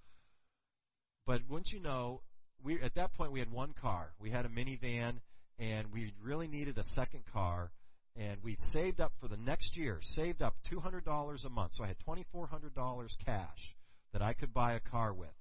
But 1.27 1.42
once 1.49 1.71
you 1.73 1.81
know, 1.81 2.23
we 2.64 2.81
at 2.81 2.95
that 2.95 3.12
point 3.12 3.33
we 3.33 3.38
had 3.38 3.53
one 3.53 3.75
car. 3.81 4.12
We 4.18 4.31
had 4.31 4.47
a 4.47 4.49
minivan, 4.49 5.18
and 5.59 5.92
we 5.92 6.14
really 6.23 6.49
needed 6.49 6.79
a 6.79 6.85
second 6.95 7.25
car 7.33 7.71
and 8.16 8.42
we 8.42 8.57
saved 8.73 9.01
up 9.01 9.12
for 9.21 9.29
the 9.29 9.38
next 9.38 9.77
year, 9.77 9.99
saved 10.03 10.42
up 10.42 10.55
$200 10.71 11.45
a 11.45 11.49
month. 11.49 11.73
So 11.75 11.85
I 11.85 11.87
had 11.87 11.97
$2,400 12.07 13.09
cash 13.25 13.75
that 14.12 14.22
I 14.22 14.33
could 14.33 14.53
buy 14.53 14.75
a 14.75 14.81
car 14.81 15.12
with. 15.12 15.33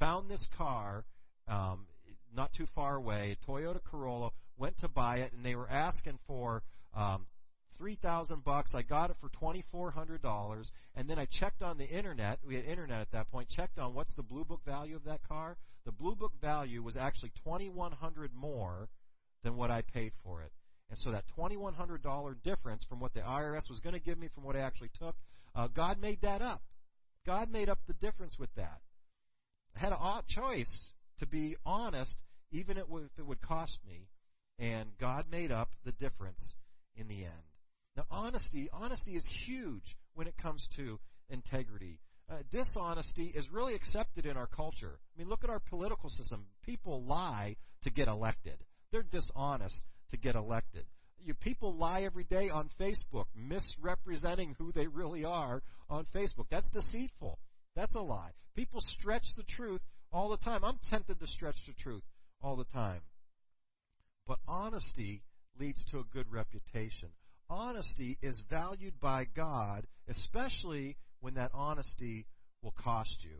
Found 0.00 0.30
this 0.30 0.46
car 0.56 1.04
um, 1.48 1.86
not 2.34 2.52
too 2.52 2.66
far 2.74 2.96
away, 2.96 3.36
a 3.40 3.50
Toyota 3.50 3.82
Corolla. 3.82 4.30
Went 4.56 4.78
to 4.78 4.88
buy 4.88 5.18
it, 5.18 5.32
and 5.32 5.44
they 5.44 5.54
were 5.54 5.68
asking 5.68 6.18
for 6.26 6.62
um, 6.94 7.26
three 7.78 7.96
thousand 7.96 8.44
bucks. 8.44 8.72
I 8.74 8.82
got 8.82 9.10
it 9.10 9.16
for 9.20 9.28
twenty 9.28 9.64
four 9.70 9.90
hundred 9.90 10.20
dollars, 10.20 10.70
and 10.96 11.08
then 11.08 11.18
I 11.18 11.26
checked 11.30 11.62
on 11.62 11.78
the 11.78 11.88
internet. 11.88 12.40
We 12.44 12.56
had 12.56 12.64
internet 12.64 13.00
at 13.00 13.12
that 13.12 13.30
point. 13.30 13.48
Checked 13.48 13.78
on 13.78 13.94
what's 13.94 14.14
the 14.14 14.22
blue 14.22 14.44
book 14.44 14.60
value 14.66 14.96
of 14.96 15.04
that 15.04 15.20
car. 15.26 15.56
The 15.84 15.92
blue 15.92 16.16
book 16.16 16.32
value 16.40 16.82
was 16.82 16.96
actually 16.96 17.32
twenty 17.44 17.70
one 17.70 17.92
hundred 17.92 18.32
more 18.34 18.88
than 19.44 19.56
what 19.56 19.70
I 19.70 19.82
paid 19.82 20.12
for 20.24 20.42
it. 20.42 20.52
And 20.90 20.98
so 20.98 21.12
that 21.12 21.24
$2,100 21.38 22.42
difference 22.42 22.84
from 22.88 23.00
what 23.00 23.12
the 23.12 23.20
IRS 23.20 23.68
was 23.68 23.80
going 23.82 23.92
to 23.92 24.00
give 24.00 24.18
me 24.18 24.28
from 24.34 24.44
what 24.44 24.56
I 24.56 24.60
actually 24.60 24.90
took, 24.98 25.14
uh, 25.54 25.68
God 25.68 26.00
made 26.00 26.22
that 26.22 26.40
up. 26.40 26.62
God 27.28 27.52
made 27.52 27.68
up 27.68 27.78
the 27.86 27.92
difference 27.92 28.38
with 28.38 28.48
that. 28.56 28.80
I 29.76 29.80
had 29.80 29.92
a 29.92 30.22
choice 30.26 30.92
to 31.18 31.26
be 31.26 31.56
honest, 31.66 32.16
even 32.52 32.78
if 32.78 32.84
it 33.18 33.26
would 33.26 33.42
cost 33.42 33.78
me, 33.86 34.08
and 34.58 34.88
God 34.98 35.26
made 35.30 35.52
up 35.52 35.68
the 35.84 35.92
difference 35.92 36.54
in 36.96 37.06
the 37.06 37.24
end. 37.24 37.44
Now, 37.98 38.04
honesty, 38.10 38.70
honesty 38.72 39.14
is 39.14 39.26
huge 39.44 39.94
when 40.14 40.26
it 40.26 40.38
comes 40.40 40.66
to 40.76 40.98
integrity. 41.28 42.00
Uh, 42.30 42.36
dishonesty 42.50 43.26
is 43.36 43.46
really 43.52 43.74
accepted 43.74 44.24
in 44.24 44.38
our 44.38 44.46
culture. 44.46 44.98
I 45.14 45.18
mean, 45.18 45.28
look 45.28 45.44
at 45.44 45.50
our 45.50 45.60
political 45.60 46.08
system. 46.08 46.46
People 46.64 47.04
lie 47.04 47.56
to 47.82 47.90
get 47.90 48.08
elected. 48.08 48.56
They're 48.90 49.02
dishonest 49.02 49.82
to 50.12 50.16
get 50.16 50.34
elected. 50.34 50.86
You 51.20 51.34
people 51.34 51.76
lie 51.76 52.02
every 52.02 52.24
day 52.24 52.48
on 52.48 52.70
Facebook, 52.80 53.26
misrepresenting 53.34 54.54
who 54.56 54.72
they 54.72 54.86
really 54.86 55.26
are 55.26 55.62
on 55.88 56.06
Facebook. 56.14 56.46
That's 56.50 56.70
deceitful. 56.70 57.38
That's 57.74 57.94
a 57.94 58.00
lie. 58.00 58.32
People 58.54 58.80
stretch 58.80 59.24
the 59.36 59.44
truth 59.44 59.80
all 60.12 60.28
the 60.28 60.36
time. 60.38 60.64
I'm 60.64 60.78
tempted 60.90 61.20
to 61.20 61.26
stretch 61.26 61.56
the 61.66 61.74
truth 61.74 62.02
all 62.40 62.56
the 62.56 62.64
time. 62.64 63.00
But 64.26 64.38
honesty 64.46 65.22
leads 65.58 65.84
to 65.86 66.00
a 66.00 66.04
good 66.12 66.30
reputation. 66.30 67.10
Honesty 67.50 68.18
is 68.22 68.42
valued 68.50 69.00
by 69.00 69.26
God, 69.34 69.86
especially 70.08 70.96
when 71.20 71.34
that 71.34 71.50
honesty 71.54 72.26
will 72.62 72.74
cost 72.82 73.18
you 73.22 73.38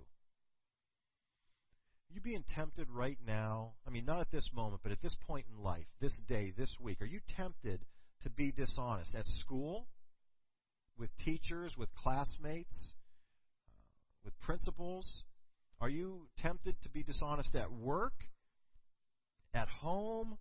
you 2.11 2.21
being 2.21 2.45
tempted 2.55 2.89
right 2.91 3.19
now? 3.27 3.73
I 3.87 3.91
mean, 3.91 4.05
not 4.05 4.21
at 4.21 4.31
this 4.31 4.49
moment, 4.55 4.81
but 4.83 4.93
at 4.93 5.03
this 5.03 5.17
point 5.27 5.47
in 5.51 5.63
life, 5.63 5.87
this 6.01 6.19
day, 6.29 6.53
this 6.57 6.75
week, 6.81 7.01
are 7.01 7.07
you 7.07 7.21
tempted 7.37 7.85
to 8.23 8.31
be 8.31 8.51
dishonest 8.51 9.15
at 9.15 9.27
school, 9.27 9.87
with 10.99 11.11
teachers, 11.25 11.75
with 11.77 11.89
classmates, 11.95 12.95
uh, 13.67 13.71
with 14.25 14.39
principals? 14.41 15.25
Are 15.81 15.89
you 15.89 16.29
tempted 16.39 16.77
to 16.83 16.89
be 16.89 17.03
dishonest 17.03 17.55
at 17.55 17.71
work, 17.73 18.15
at 19.55 19.69
home, 19.69 20.39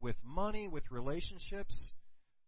with 0.00 0.16
money, 0.24 0.68
with 0.68 0.84
relationships? 0.90 1.92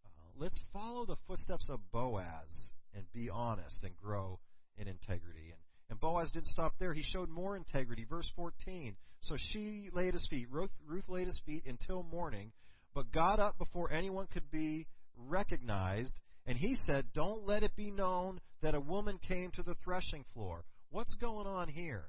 Uh, 0.04 0.08
let's 0.36 0.58
follow 0.72 1.04
the 1.04 1.16
footsteps 1.26 1.68
of 1.70 1.80
Boaz 1.92 2.72
and 2.94 3.04
be 3.12 3.28
honest 3.30 3.84
and 3.84 3.96
grow 3.96 4.40
in 4.76 4.88
integrity. 4.88 5.50
And 5.50 5.60
and 5.92 6.00
Boaz 6.00 6.30
didn't 6.32 6.46
stop 6.46 6.72
there. 6.80 6.94
He 6.94 7.02
showed 7.02 7.28
more 7.28 7.54
integrity. 7.54 8.06
Verse 8.08 8.30
14. 8.34 8.96
So 9.20 9.36
she 9.36 9.90
lay 9.92 10.08
at 10.08 10.14
his 10.14 10.26
feet. 10.30 10.46
Ruth, 10.50 10.70
Ruth 10.86 11.04
at 11.10 11.26
his 11.26 11.38
feet 11.44 11.64
until 11.66 12.02
morning, 12.02 12.52
but 12.94 13.12
got 13.12 13.38
up 13.38 13.58
before 13.58 13.92
anyone 13.92 14.26
could 14.26 14.50
be 14.50 14.86
recognized. 15.28 16.18
And 16.46 16.58
he 16.58 16.74
said, 16.86 17.06
Don't 17.14 17.46
let 17.46 17.62
it 17.62 17.76
be 17.76 17.90
known 17.90 18.40
that 18.62 18.74
a 18.74 18.80
woman 18.80 19.18
came 19.26 19.50
to 19.52 19.62
the 19.62 19.76
threshing 19.84 20.24
floor. 20.34 20.64
What's 20.90 21.14
going 21.14 21.46
on 21.46 21.68
here? 21.68 22.04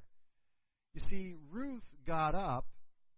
You 0.94 1.00
see, 1.00 1.34
Ruth 1.50 1.84
got 2.06 2.34
up 2.34 2.66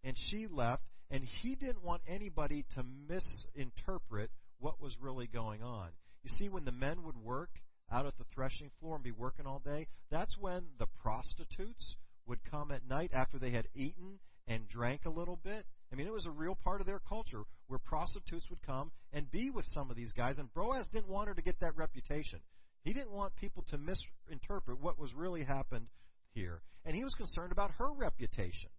and 0.05 0.17
she 0.31 0.47
left, 0.47 0.83
and 1.11 1.25
he 1.43 1.55
didn't 1.55 1.85
want 1.85 2.03
anybody 2.09 2.65
to 2.75 2.85
misinterpret 3.09 4.31
what 4.59 4.81
was 4.81 4.97
really 5.01 5.27
going 5.27 5.63
on. 5.63 5.89
You 6.23 6.31
see, 6.39 6.49
when 6.49 6.65
the 6.65 6.73
men 6.73 7.03
would 7.05 7.17
work, 7.17 7.51
out 7.91 8.07
at 8.07 8.17
the 8.19 8.25
threshing 8.35 8.71
floor 8.81 8.97
and 8.97 9.05
be 9.05 9.13
working 9.13 9.47
all 9.47 9.61
day, 9.65 9.87
that's 10.11 10.37
when 10.39 10.65
the 10.79 10.87
prostitutes 11.01 11.97
would 12.27 12.39
come 12.51 12.71
at 12.73 12.89
night 12.89 13.11
after 13.15 13.39
they 13.39 13.51
had 13.51 13.69
eaten 13.75 14.19
and 14.49 14.69
drank 14.69 15.05
a 15.05 15.11
little 15.11 15.39
bit. 15.43 15.67
I 15.93 15.97
mean, 15.97 16.07
it 16.07 16.13
was 16.13 16.27
a 16.27 16.31
real 16.31 16.57
part 16.57 16.81
of 16.81 16.87
their 16.87 17.01
culture 17.09 17.43
where 17.69 17.79
prostitutes 17.79 18.49
would 18.51 18.63
come 18.63 18.91
and 19.13 19.31
be 19.31 19.51
with 19.51 19.65
some 19.67 19.91
of 19.91 19.97
these 19.97 20.13
guys, 20.13 20.39
and 20.39 20.53
Boaz 20.53 20.89
didn't 20.93 21.09
want 21.09 21.29
her 21.29 21.35
to 21.35 21.43
get 21.43 21.61
that 21.61 21.77
reputation. 21.77 22.41
He 22.83 22.93
didn't 22.93 23.13
want 23.13 23.37
people 23.37 23.65
to 23.71 23.79
misinterpret 23.79 24.81
what 24.81 24.99
was 24.99 25.15
really 25.15 25.45
happened 25.45 25.87
here. 26.33 26.61
And 26.85 26.95
he 26.95 27.03
was 27.03 27.15
concerned 27.15 27.53
about 27.53 27.73
her 27.79 27.93
reputation. 27.93 28.71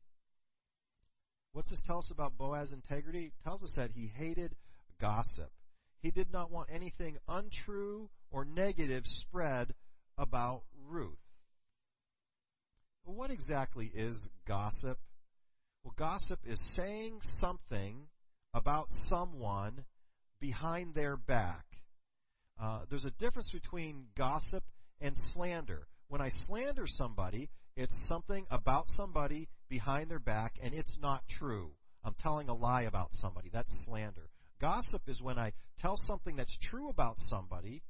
What's 1.53 1.71
this 1.71 1.83
tell 1.85 1.99
us 1.99 2.11
about 2.11 2.37
Boaz's 2.37 2.73
integrity? 2.73 3.25
It 3.25 3.43
tells 3.43 3.63
us 3.63 3.73
that 3.77 3.91
he 3.91 4.11
hated 4.15 4.55
gossip. 5.01 5.51
He 6.01 6.11
did 6.11 6.31
not 6.31 6.51
want 6.51 6.69
anything 6.71 7.17
untrue 7.27 8.09
or 8.31 8.45
negative 8.45 9.03
spread 9.05 9.73
about 10.17 10.61
Ruth. 10.87 11.17
What 13.03 13.31
exactly 13.31 13.91
is 13.93 14.17
gossip? 14.47 14.99
Well, 15.83 15.93
gossip 15.97 16.39
is 16.45 16.59
saying 16.75 17.19
something 17.39 18.07
about 18.53 18.87
someone 19.07 19.85
behind 20.39 20.93
their 20.93 21.17
back. 21.17 21.65
Uh, 22.61 22.81
there's 22.89 23.05
a 23.05 23.11
difference 23.11 23.51
between 23.51 24.07
gossip 24.17 24.63
and 24.99 25.15
slander. 25.33 25.87
When 26.07 26.21
I 26.21 26.29
slander 26.47 26.85
somebody, 26.87 27.49
it's 27.75 28.07
something 28.07 28.45
about 28.49 28.85
somebody 28.87 29.47
behind 29.69 30.09
their 30.09 30.19
back, 30.19 30.53
and 30.61 30.73
it's 30.73 30.97
not 31.01 31.21
true. 31.37 31.71
I'm 32.03 32.15
telling 32.19 32.49
a 32.49 32.55
lie 32.55 32.83
about 32.83 33.09
somebody. 33.13 33.49
That's 33.51 33.71
slander. 33.85 34.29
Gossip 34.59 35.03
is 35.07 35.21
when 35.21 35.37
I 35.37 35.53
tell 35.79 35.97
something 35.97 36.35
that's 36.35 36.57
true 36.69 36.89
about 36.89 37.19
somebody 37.19 37.83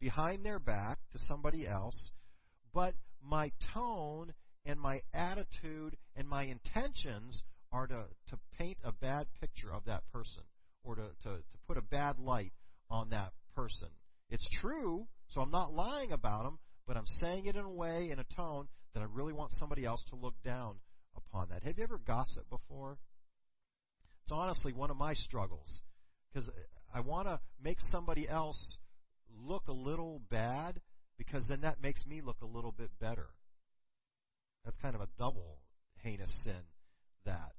behind 0.00 0.44
their 0.44 0.58
back 0.58 0.98
to 1.12 1.18
somebody 1.18 1.66
else, 1.66 2.10
but 2.72 2.94
my 3.24 3.50
tone 3.74 4.32
and 4.64 4.80
my 4.80 5.00
attitude 5.12 5.96
and 6.16 6.28
my 6.28 6.44
intentions 6.44 7.42
are 7.72 7.86
to, 7.86 8.04
to 8.28 8.38
paint 8.58 8.78
a 8.84 8.92
bad 8.92 9.26
picture 9.40 9.72
of 9.72 9.84
that 9.86 10.02
person 10.12 10.42
or 10.84 10.94
to, 10.96 11.02
to, 11.22 11.28
to 11.36 11.58
put 11.66 11.78
a 11.78 11.82
bad 11.82 12.18
light 12.18 12.52
on 12.90 13.10
that 13.10 13.32
person. 13.54 13.88
It's 14.30 14.48
true, 14.60 15.06
so 15.28 15.40
I'm 15.40 15.50
not 15.50 15.72
lying 15.72 16.12
about 16.12 16.44
them, 16.44 16.58
but 16.86 16.96
I'm 16.96 17.06
saying 17.06 17.46
it 17.46 17.56
in 17.56 17.64
a 17.64 17.70
way, 17.70 18.10
in 18.10 18.18
a 18.18 18.24
tone, 18.36 18.68
that 18.94 19.00
I 19.00 19.06
really 19.12 19.32
want 19.32 19.52
somebody 19.58 19.84
else 19.84 20.04
to 20.10 20.16
look 20.16 20.34
down 20.44 20.76
upon 21.16 21.48
that. 21.50 21.62
Have 21.62 21.78
you 21.78 21.84
ever 21.84 21.98
gossiped 21.98 22.50
before? 22.50 22.98
It's 24.22 24.32
honestly 24.32 24.72
one 24.72 24.90
of 24.90 24.96
my 24.96 25.14
struggles 25.14 25.80
because 26.32 26.50
I 26.94 27.00
want 27.00 27.26
to 27.26 27.40
make 27.62 27.78
somebody 27.90 28.28
else 28.28 28.78
look 29.44 29.68
a 29.68 29.72
little 29.72 30.20
bad 30.30 30.80
because 31.18 31.46
then 31.48 31.62
that 31.62 31.82
makes 31.82 32.06
me 32.06 32.20
look 32.20 32.36
a 32.42 32.46
little 32.46 32.72
bit 32.72 32.90
better. 33.00 33.28
That's 34.64 34.76
kind 34.78 34.94
of 34.94 35.00
a 35.00 35.08
double 35.18 35.58
heinous 36.02 36.32
sin 36.44 36.62
that 37.24 37.52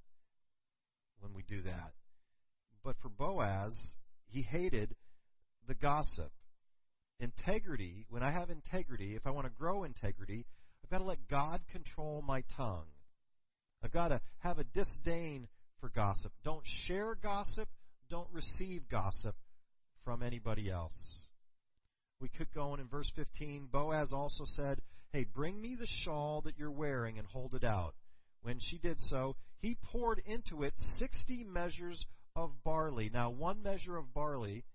when 1.20 1.34
we 1.34 1.44
do 1.44 1.62
that. 1.63 1.94
But 2.84 2.96
for 3.02 3.10
Boaz, 3.10 3.74
he 4.28 4.42
hated 4.42 4.96
the 5.68 5.76
gossip. 5.76 6.32
Integrity, 7.20 8.06
when 8.10 8.24
I 8.24 8.32
have 8.32 8.50
integrity, 8.50 9.16
if 9.16 9.26
I 9.26 9.32
want 9.32 9.48
to 9.48 9.54
grow 9.58 9.84
integrity, 9.84 10.46
I've 10.84 10.89
got 10.89 10.98
to 10.98 11.06
let 11.06 11.28
God 11.30 11.62
control 11.72 12.22
my 12.26 12.44
tongue. 12.58 12.88
I've 13.84 13.94
got 13.94 14.10
to 14.10 14.22
have 14.39 14.60
a 14.60 14.63
disdain 14.63 15.48
for 15.80 15.89
gossip. 15.89 16.32
Don't 16.44 16.63
share 16.86 17.16
gossip, 17.22 17.70
don't 18.10 18.28
receive 18.32 18.89
gossip 18.89 19.36
from 20.04 20.24
anybody 20.24 20.70
else. 20.70 20.96
We 22.20 22.30
could 22.30 22.48
go 22.54 22.72
on 22.72 22.80
in 22.80 22.88
verse 22.88 23.12
15. 23.16 23.68
Boaz 23.72 24.12
also 24.13 24.44
said, 24.46 24.80
Hey, 25.13 25.28
bring 25.32 25.62
me 25.62 25.76
the 25.80 25.86
shawl 25.86 26.41
that 26.41 26.58
you're 26.58 26.71
wearing 26.71 27.19
and 27.19 27.28
hold 27.28 27.54
it 27.54 27.63
out. 27.63 27.93
When 28.41 28.58
she 28.60 28.80
did 28.80 28.99
so, 28.99 29.36
he 29.60 29.78
poured 29.91 30.19
into 30.26 30.63
it 30.63 30.73
60 30.97 31.43
measures 31.43 32.04
of 32.36 32.52
barley. 32.63 33.12
Now, 33.13 33.30
one 33.30 33.62
measure 33.62 33.95
of 33.95 34.12
barley, 34.12 34.65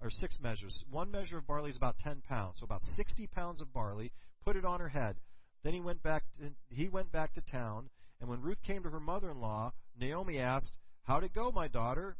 or 0.00 0.08
six 0.08 0.38
measures, 0.40 0.84
one 0.88 1.10
measure 1.10 1.38
of 1.38 1.46
barley 1.48 1.70
is 1.70 1.76
about 1.76 1.98
10 1.98 2.22
pounds. 2.28 2.58
So 2.60 2.66
about 2.66 2.84
60 2.84 3.26
pounds 3.34 3.60
of 3.60 3.72
barley, 3.72 4.12
put 4.44 4.54
it 4.54 4.64
on 4.64 4.78
her 4.78 4.88
head. 4.88 5.16
Then 5.64 5.74
he 5.74 5.80
went 5.80 6.04
back 6.04 6.22
to, 6.38 6.52
he 6.68 6.88
went 6.88 7.10
back 7.10 7.34
to 7.34 7.40
town, 7.40 7.90
and 8.20 8.30
when 8.30 8.42
Ruth 8.42 8.62
came 8.64 8.84
to 8.84 8.90
her 8.90 9.00
mother-in-law, 9.00 9.72
Naomi 9.98 10.38
asked, 10.38 10.72
How'd 11.02 11.24
it 11.24 11.34
go, 11.34 11.50
my 11.50 11.66
daughter? 11.66 12.16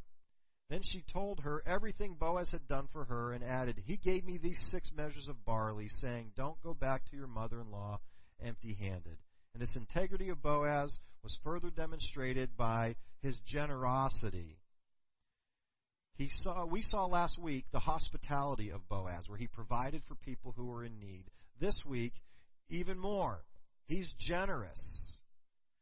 Then 0.71 0.83
she 0.85 1.03
told 1.13 1.41
her 1.41 1.65
everything 1.67 2.15
Boaz 2.15 2.53
had 2.53 2.69
done 2.69 2.89
for 2.93 3.05
her 3.05 3.33
and 3.33 3.43
added, 3.43 3.83
He 3.85 3.97
gave 3.97 4.25
me 4.25 4.39
these 4.39 4.69
six 4.71 4.93
measures 4.97 5.27
of 5.29 5.45
barley, 5.45 5.89
saying, 6.01 6.31
Don't 6.37 6.63
go 6.63 6.75
back 6.75 7.03
to 7.11 7.17
your 7.17 7.27
mother 7.27 7.61
in 7.61 7.73
law 7.73 7.99
empty 8.41 8.75
handed. 8.75 9.19
And 9.53 9.61
this 9.61 9.75
integrity 9.75 10.29
of 10.29 10.43
Boaz 10.43 10.97
was 11.25 11.37
further 11.43 11.71
demonstrated 11.71 12.57
by 12.57 12.95
his 13.21 13.37
generosity. 13.49 14.59
He 16.15 16.31
saw, 16.43 16.65
we 16.67 16.83
saw 16.83 17.07
last 17.07 17.37
week 17.37 17.65
the 17.73 17.81
hospitality 17.81 18.71
of 18.71 18.89
Boaz, 18.89 19.29
where 19.29 19.39
he 19.39 19.49
provided 19.49 20.03
for 20.07 20.15
people 20.15 20.53
who 20.57 20.67
were 20.67 20.85
in 20.85 21.01
need. 21.01 21.25
This 21.61 21.83
week, 21.85 22.13
even 22.69 22.97
more. 22.97 23.43
He's 23.87 24.15
generous. 24.21 25.19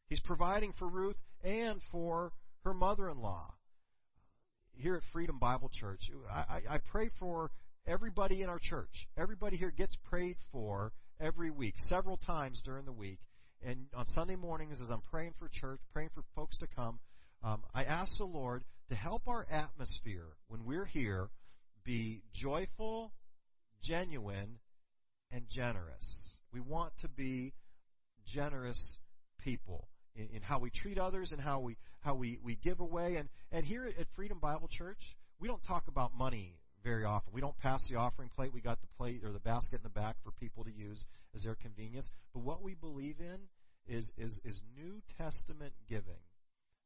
He's 0.09 0.21
providing 0.21 0.73
for 0.79 0.89
Ruth 0.89 1.19
and 1.45 1.79
for 1.93 2.33
her 2.65 2.73
mother 2.73 3.11
in 3.11 3.19
law 3.19 3.53
here 4.79 4.95
at 4.95 5.03
Freedom 5.13 5.39
Bible 5.39 5.71
Church, 5.73 6.01
I, 6.31 6.63
I 6.71 6.79
pray 6.91 7.11
for 7.19 7.51
everybody 7.87 8.43
in 8.43 8.49
our 8.49 8.61
church. 8.63 9.09
Everybody 9.17 9.57
here 9.57 9.73
gets 9.77 9.97
prayed 10.09 10.37
for 10.53 10.93
every 11.21 11.51
week, 11.51 11.75
several 11.79 12.17
times 12.17 12.63
during 12.65 12.85
the 12.85 12.93
week. 12.93 13.19
And 13.63 13.87
on 13.93 14.07
Sunday 14.15 14.37
mornings, 14.37 14.81
as 14.81 14.89
I'm 14.89 15.03
praying 15.11 15.35
for 15.39 15.51
church, 15.53 15.81
praying 15.93 16.11
for 16.15 16.23
folks 16.37 16.57
to 16.59 16.69
come, 16.69 17.01
um, 17.43 17.63
I 17.75 17.85
ask 17.85 18.17
the 18.19 18.25
Lord 18.25 18.63
to 18.89 18.95
help 18.95 19.23
our 19.27 19.47
atmosphere 19.51 20.29
when 20.47 20.65
we're 20.65 20.85
here 20.85 21.29
be 21.85 22.23
joyful, 22.33 23.13
genuine, 23.83 24.59
and 25.33 25.45
generous. 25.51 26.37
We 26.53 26.61
want 26.61 26.93
to 27.01 27.09
be 27.09 27.53
generous 28.27 28.99
people 29.41 29.89
in, 30.19 30.37
in 30.37 30.43
how 30.43 30.59
we 30.59 30.71
treat 30.71 30.99
others 30.99 31.33
and 31.33 31.41
how 31.41 31.61
we 31.61 31.77
how 32.01 32.15
we, 32.15 32.39
we 32.43 32.57
give 32.57 32.81
away. 32.81 33.17
And, 33.17 33.29
and 33.51 33.65
here 33.65 33.87
at 33.87 34.07
Freedom 34.17 34.39
Bible 34.39 34.69
Church, 34.71 35.01
we 35.41 35.49
don't 35.49 35.63
talk 35.67 35.85
about 35.89 36.17
money 36.17 36.57
very 36.85 37.05
often. 37.05 37.33
We 37.33 37.41
don't 37.41 37.57
pass 37.59 37.81
the 37.89 37.97
offering 37.97 38.29
plate. 38.35 38.53
We 38.53 38.61
got 38.61 38.81
the 38.81 38.87
plate 38.97 39.23
or 39.25 39.33
the 39.33 39.41
basket 39.41 39.77
in 39.77 39.83
the 39.83 39.89
back 39.89 40.17
for 40.25 40.31
people 40.33 40.65
to 40.65 40.71
use 40.71 41.05
as 41.35 41.45
their 41.45 41.57
convenience. 41.57 42.11
But 42.33 42.41
what 42.41 42.63
we 42.63 42.75
believe 42.75 43.17
in 43.21 43.39
is 43.87 44.11
is 44.17 44.39
is 44.45 44.61
New 44.77 45.01
Testament 45.17 45.73
giving. 45.89 46.23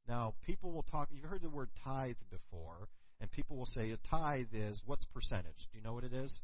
Now, 0.08 0.34
people 0.44 0.72
will 0.72 0.82
talk. 0.82 1.08
You've 1.10 1.24
heard 1.24 1.42
the 1.42 1.50
word 1.50 1.70
tithe 1.84 2.16
before, 2.30 2.88
and 3.20 3.30
people 3.30 3.56
will 3.56 3.66
say 3.66 3.90
a 3.90 3.98
tithe 4.10 4.48
is 4.52 4.82
what's 4.86 5.04
percentage? 5.06 5.68
Do 5.70 5.78
you 5.78 5.84
know 5.84 5.94
what 5.94 6.04
it 6.04 6.12
is? 6.12 6.40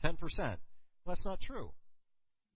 Ten 0.00 0.16
percent. 0.16 0.60
Well, 1.04 1.14
that's 1.14 1.24
not 1.24 1.40
true. 1.40 1.72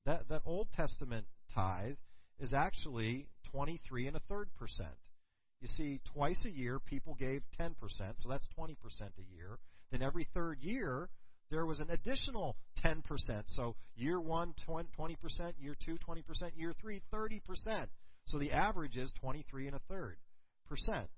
That 0.06 0.28
that 0.28 0.42
Old 0.44 0.68
Testament 0.72 1.26
tithe 1.54 1.96
is 2.42 2.52
actually 2.52 3.28
23 3.52 4.08
and 4.08 4.16
a 4.16 4.20
third 4.28 4.50
percent. 4.58 4.94
You 5.60 5.68
see, 5.68 6.00
twice 6.12 6.44
a 6.44 6.50
year 6.50 6.80
people 6.80 7.14
gave 7.14 7.42
10%, 7.58 7.72
so 8.16 8.28
that's 8.28 8.48
20% 8.58 8.74
a 9.00 9.34
year. 9.34 9.58
Then 9.92 10.02
every 10.02 10.26
third 10.34 10.58
year 10.60 11.08
there 11.50 11.64
was 11.64 11.78
an 11.80 11.90
additional 11.90 12.56
10%. 12.84 13.02
So 13.46 13.76
year 13.94 14.20
one, 14.20 14.54
20%, 14.68 15.16
year 15.60 15.76
two, 15.84 15.98
20%, 16.08 16.24
year 16.56 16.72
three, 16.80 17.00
30%. 17.14 17.86
So 18.26 18.38
the 18.38 18.52
average 18.52 18.96
is 18.96 19.12
23 19.20 19.68
and 19.68 19.76
a 19.76 19.80
third 19.88 20.16
percent. 20.66 21.08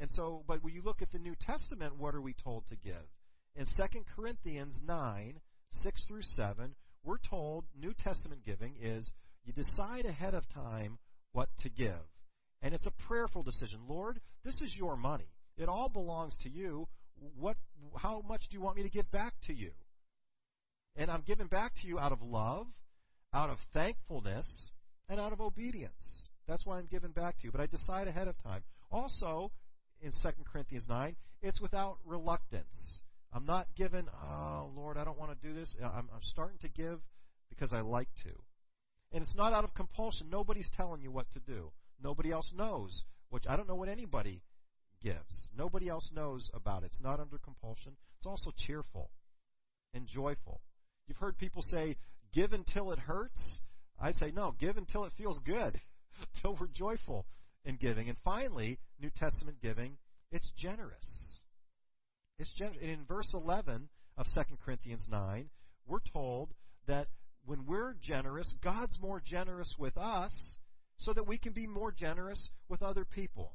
And 0.00 0.10
so, 0.10 0.42
but 0.48 0.64
when 0.64 0.74
you 0.74 0.82
look 0.82 1.02
at 1.02 1.12
the 1.12 1.18
New 1.18 1.34
Testament, 1.40 1.96
what 1.96 2.14
are 2.14 2.22
we 2.22 2.34
told 2.42 2.66
to 2.68 2.76
give? 2.76 2.94
In 3.54 3.66
2 3.66 4.00
Corinthians 4.16 4.80
9, 4.84 5.40
6 5.70 6.06
through 6.08 6.22
7, 6.22 6.74
we're 7.04 7.18
told 7.28 7.66
New 7.78 7.92
Testament 7.98 8.40
giving 8.44 8.74
is 8.80 9.12
you 9.50 9.62
decide 9.62 10.04
ahead 10.04 10.34
of 10.34 10.48
time 10.54 10.98
what 11.32 11.48
to 11.62 11.68
give. 11.68 12.06
And 12.62 12.74
it's 12.74 12.86
a 12.86 12.92
prayerful 13.08 13.42
decision. 13.42 13.80
Lord, 13.88 14.20
this 14.44 14.60
is 14.60 14.74
your 14.78 14.96
money. 14.96 15.28
It 15.56 15.68
all 15.68 15.88
belongs 15.88 16.36
to 16.42 16.48
you. 16.48 16.86
What 17.38 17.56
how 17.96 18.22
much 18.26 18.42
do 18.50 18.56
you 18.56 18.62
want 18.62 18.76
me 18.76 18.82
to 18.82 18.90
give 18.90 19.10
back 19.10 19.34
to 19.46 19.54
you? 19.54 19.70
And 20.96 21.10
I'm 21.10 21.22
giving 21.26 21.46
back 21.46 21.72
to 21.80 21.86
you 21.86 21.98
out 21.98 22.12
of 22.12 22.22
love, 22.22 22.66
out 23.32 23.50
of 23.50 23.58
thankfulness, 23.72 24.72
and 25.08 25.20
out 25.20 25.32
of 25.32 25.40
obedience. 25.40 26.28
That's 26.46 26.66
why 26.66 26.78
I'm 26.78 26.88
giving 26.90 27.12
back 27.12 27.38
to 27.38 27.44
you. 27.44 27.52
But 27.52 27.60
I 27.60 27.66
decide 27.66 28.08
ahead 28.08 28.28
of 28.28 28.40
time. 28.42 28.62
Also, 28.90 29.52
in 30.02 30.10
2 30.10 30.28
Corinthians 30.50 30.86
9, 30.88 31.16
it's 31.42 31.60
without 31.60 31.98
reluctance. 32.04 33.02
I'm 33.32 33.46
not 33.46 33.68
given, 33.76 34.08
oh, 34.24 34.70
Lord, 34.74 34.96
I 34.96 35.04
don't 35.04 35.18
want 35.18 35.40
to 35.40 35.48
do 35.48 35.54
this. 35.54 35.76
I'm, 35.82 36.08
I'm 36.12 36.22
starting 36.22 36.58
to 36.62 36.68
give 36.68 36.98
because 37.48 37.72
I 37.72 37.80
like 37.80 38.08
to. 38.24 38.30
And 39.12 39.22
it's 39.22 39.36
not 39.36 39.52
out 39.52 39.64
of 39.64 39.74
compulsion. 39.74 40.28
Nobody's 40.30 40.70
telling 40.76 41.02
you 41.02 41.10
what 41.10 41.26
to 41.32 41.40
do. 41.40 41.72
Nobody 42.02 42.30
else 42.30 42.52
knows. 42.56 43.04
Which 43.30 43.44
I 43.48 43.56
don't 43.56 43.68
know 43.68 43.74
what 43.74 43.88
anybody 43.88 44.42
gives. 45.02 45.50
Nobody 45.56 45.88
else 45.88 46.10
knows 46.14 46.50
about 46.54 46.82
it. 46.82 46.86
It's 46.86 47.02
not 47.02 47.20
under 47.20 47.38
compulsion. 47.38 47.96
It's 48.18 48.26
also 48.26 48.52
cheerful 48.66 49.10
and 49.94 50.06
joyful. 50.06 50.60
You've 51.06 51.16
heard 51.16 51.38
people 51.38 51.62
say, 51.62 51.96
give 52.32 52.52
until 52.52 52.92
it 52.92 52.98
hurts. 52.98 53.60
I 54.00 54.12
say, 54.12 54.30
no, 54.30 54.54
give 54.58 54.76
until 54.76 55.04
it 55.04 55.12
feels 55.16 55.40
good, 55.44 55.80
until 56.34 56.56
we're 56.60 56.68
joyful 56.68 57.26
in 57.64 57.76
giving. 57.76 58.08
And 58.08 58.18
finally, 58.24 58.78
New 59.00 59.10
Testament 59.16 59.58
giving, 59.62 59.96
it's 60.30 60.50
generous. 60.56 61.40
It's 62.38 62.52
generous. 62.56 62.78
And 62.80 62.90
in 62.90 63.04
verse 63.04 63.30
11 63.34 63.88
of 64.16 64.26
2 64.34 64.40
Corinthians 64.64 65.06
9, 65.10 65.50
we're 65.86 65.98
told 66.12 66.50
that 66.86 67.06
when 67.44 67.66
we're 67.66 67.94
generous, 68.02 68.54
God's 68.62 68.98
more 69.00 69.22
generous 69.24 69.74
with 69.78 69.96
us, 69.96 70.58
so 70.98 71.12
that 71.12 71.26
we 71.26 71.38
can 71.38 71.52
be 71.52 71.66
more 71.66 71.92
generous 71.92 72.50
with 72.68 72.82
other 72.82 73.04
people. 73.04 73.54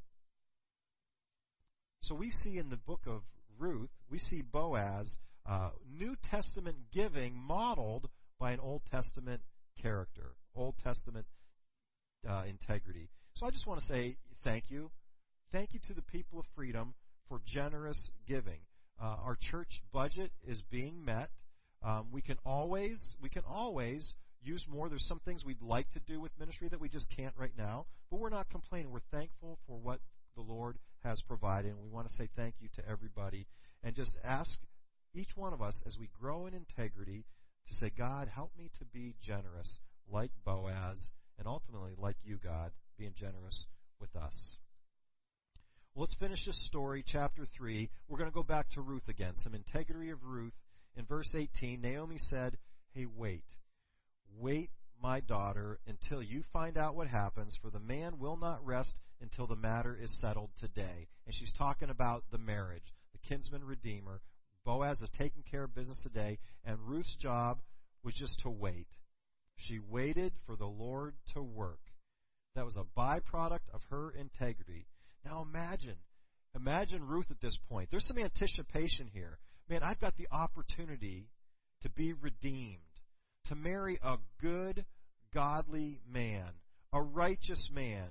So 2.02 2.16
we 2.16 2.30
see 2.30 2.58
in 2.58 2.70
the 2.70 2.78
book 2.78 3.02
of 3.08 3.22
Ruth, 3.58 3.90
we 4.10 4.20
see 4.20 4.42
Boaz, 4.42 5.18
uh, 5.48 5.70
New 5.90 6.16
Testament 6.30 6.76
giving 6.94 7.36
modeled 7.36 8.10
by 8.40 8.52
an 8.52 8.60
Old 8.60 8.82
Testament 8.92 9.42
character, 9.82 10.36
Old 10.56 10.76
Testament 10.84 11.26
uh, 12.28 12.44
integrity. 12.48 13.10
So 13.36 13.46
I 13.46 13.52
just 13.52 13.68
want 13.68 13.80
to 13.82 13.86
say 13.86 14.18
thank 14.44 14.66
you. 14.70 14.92
Thank 15.52 15.74
you 15.74 15.80
to 15.88 15.94
the 15.94 16.02
people 16.02 16.40
of 16.40 16.46
freedom 16.56 16.94
for 17.30 17.42
generous 17.46 18.12
giving. 18.28 18.60
Uh, 19.02 19.16
our 19.24 19.38
church 19.40 19.82
budget 19.94 20.32
is 20.48 20.64
being 20.70 21.04
met. 21.04 21.30
Um, 21.84 22.08
we 22.12 22.22
can 22.22 22.38
always 22.46 23.16
we 23.22 23.30
can 23.30 23.44
always 23.48 24.14
use 24.42 24.66
more. 24.70 24.90
There's 24.90 25.08
some 25.08 25.20
things 25.20 25.44
we'd 25.44 25.62
like 25.62 25.90
to 25.92 26.00
do 26.00 26.20
with 26.20 26.32
ministry 26.40 26.68
that 26.70 26.80
we 26.80 26.90
just 26.90 27.06
can't 27.16 27.34
right 27.38 27.54
now, 27.58 27.86
but 28.10 28.20
we're 28.20 28.30
not 28.30 28.50
complaining. 28.50 28.92
We're 28.92 29.00
thankful 29.12 29.60
for 29.68 29.78
what 29.78 30.00
the 30.36 30.42
Lord 30.42 30.78
has 31.04 31.22
provided, 31.22 31.72
and 31.72 31.82
we 31.82 31.90
want 31.90 32.08
to 32.08 32.14
say 32.14 32.30
thank 32.36 32.56
you 32.60 32.70
to 32.76 32.88
everybody 32.88 33.48
and 33.84 33.96
just 33.96 34.16
ask 34.24 34.58
each 35.14 35.30
one 35.36 35.54
of 35.54 35.62
us 35.62 35.82
as 35.86 35.98
we 36.00 36.10
grow 36.20 36.48
in 36.48 36.54
integrity 36.54 37.26
to 37.68 37.74
say, 37.76 37.92
God, 37.96 38.28
help 38.28 38.52
me 38.58 38.72
to 38.80 38.86
be 38.86 39.16
generous 39.24 39.80
like 40.12 40.32
Boaz, 40.46 41.10
and 41.40 41.48
ultimately 41.48 41.94
like 41.98 42.18
you, 42.24 42.38
God, 42.44 42.72
being 42.98 43.14
generous 43.18 43.66
with 44.00 44.16
us. 44.16 44.58
Well, 45.96 46.02
let's 46.04 46.18
finish 46.18 46.46
this 46.46 46.66
story, 46.68 47.04
chapter 47.08 47.46
3. 47.58 47.90
We're 48.08 48.18
going 48.18 48.30
to 48.30 48.36
go 48.36 48.44
back 48.44 48.70
to 48.72 48.82
Ruth 48.82 49.08
again. 49.08 49.34
Some 49.38 49.56
integrity 49.56 50.10
of 50.10 50.24
Ruth. 50.24 50.54
In 50.96 51.06
verse 51.06 51.34
18, 51.36 51.82
Naomi 51.82 52.18
said, 52.18 52.58
Hey, 52.94 53.06
wait. 53.06 53.44
Wait, 54.38 54.70
my 55.02 55.20
daughter, 55.20 55.80
until 55.88 56.22
you 56.22 56.42
find 56.54 56.78
out 56.78 56.96
what 56.96 57.08
happens, 57.08 57.58
for 57.62 57.70
the 57.70 57.80
man 57.80 58.18
will 58.20 58.38
not 58.38 58.66
rest 58.66 59.00
until 59.22 59.48
the 59.48 59.56
matter 59.56 59.98
is 60.00 60.22
settled 60.22 60.50
today. 60.58 61.08
And 61.26 61.36
she's 61.36 61.54
talking 61.58 61.90
about 61.90 62.24
the 62.32 62.38
marriage, 62.38 62.94
the 63.12 63.28
kinsman 63.28 63.64
redeemer. 63.64 64.22
Boaz 64.66 65.02
is 65.02 65.12
taking 65.18 65.44
care 65.50 65.64
of 65.64 65.76
business 65.76 66.00
today, 66.02 66.40
and 66.64 66.80
Ruth's 66.80 67.16
job 67.18 67.60
was 68.04 68.14
just 68.14 68.40
to 68.42 68.50
wait. 68.50 68.88
She 69.58 69.80
waited 69.80 70.34
for 70.46 70.56
the 70.56 70.66
Lord 70.66 71.16
to 71.34 71.42
work. 71.42 71.80
That 72.56 72.66
was 72.66 72.78
a 72.78 73.00
byproduct 73.00 73.70
of 73.74 73.82
her 73.90 74.12
integrity. 74.12 74.88
Now 75.26 75.42
imagine, 75.42 75.98
imagine 76.56 77.06
Ruth 77.06 77.28
at 77.32 77.42
this 77.42 77.58
point. 77.70 77.90
There's 77.92 78.08
some 78.08 78.18
anticipation 78.18 79.08
here. 79.14 79.40
Man, 79.70 79.82
I've 79.84 80.00
got 80.00 80.16
the 80.18 80.28
opportunity 80.32 81.30
to 81.82 81.90
be 81.90 82.14
redeemed, 82.14 82.80
to 83.48 83.56
marry 83.56 84.00
a 84.04 84.18
good, 84.42 84.86
godly 85.34 86.02
man, 86.08 86.50
a 86.94 87.02
righteous 87.02 87.70
man. 87.74 88.10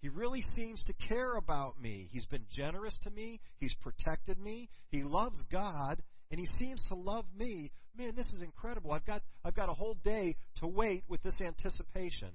He 0.00 0.08
really 0.08 0.42
seems 0.54 0.82
to 0.84 1.08
care 1.08 1.36
about 1.36 1.80
me. 1.80 2.08
He's 2.10 2.26
been 2.26 2.46
generous 2.50 2.96
to 3.02 3.10
me. 3.10 3.40
He's 3.58 3.74
protected 3.80 4.38
me. 4.38 4.70
He 4.90 5.02
loves 5.02 5.44
God, 5.50 6.02
and 6.30 6.38
he 6.38 6.46
seems 6.58 6.84
to 6.88 6.94
love 6.94 7.24
me. 7.36 7.70
Man, 7.96 8.14
this 8.14 8.32
is 8.32 8.42
incredible. 8.42 8.92
I've 8.92 9.06
got 9.06 9.22
I've 9.44 9.56
got 9.56 9.68
a 9.68 9.74
whole 9.74 9.96
day 10.04 10.36
to 10.58 10.68
wait 10.68 11.02
with 11.08 11.22
this 11.22 11.40
anticipation. 11.40 12.30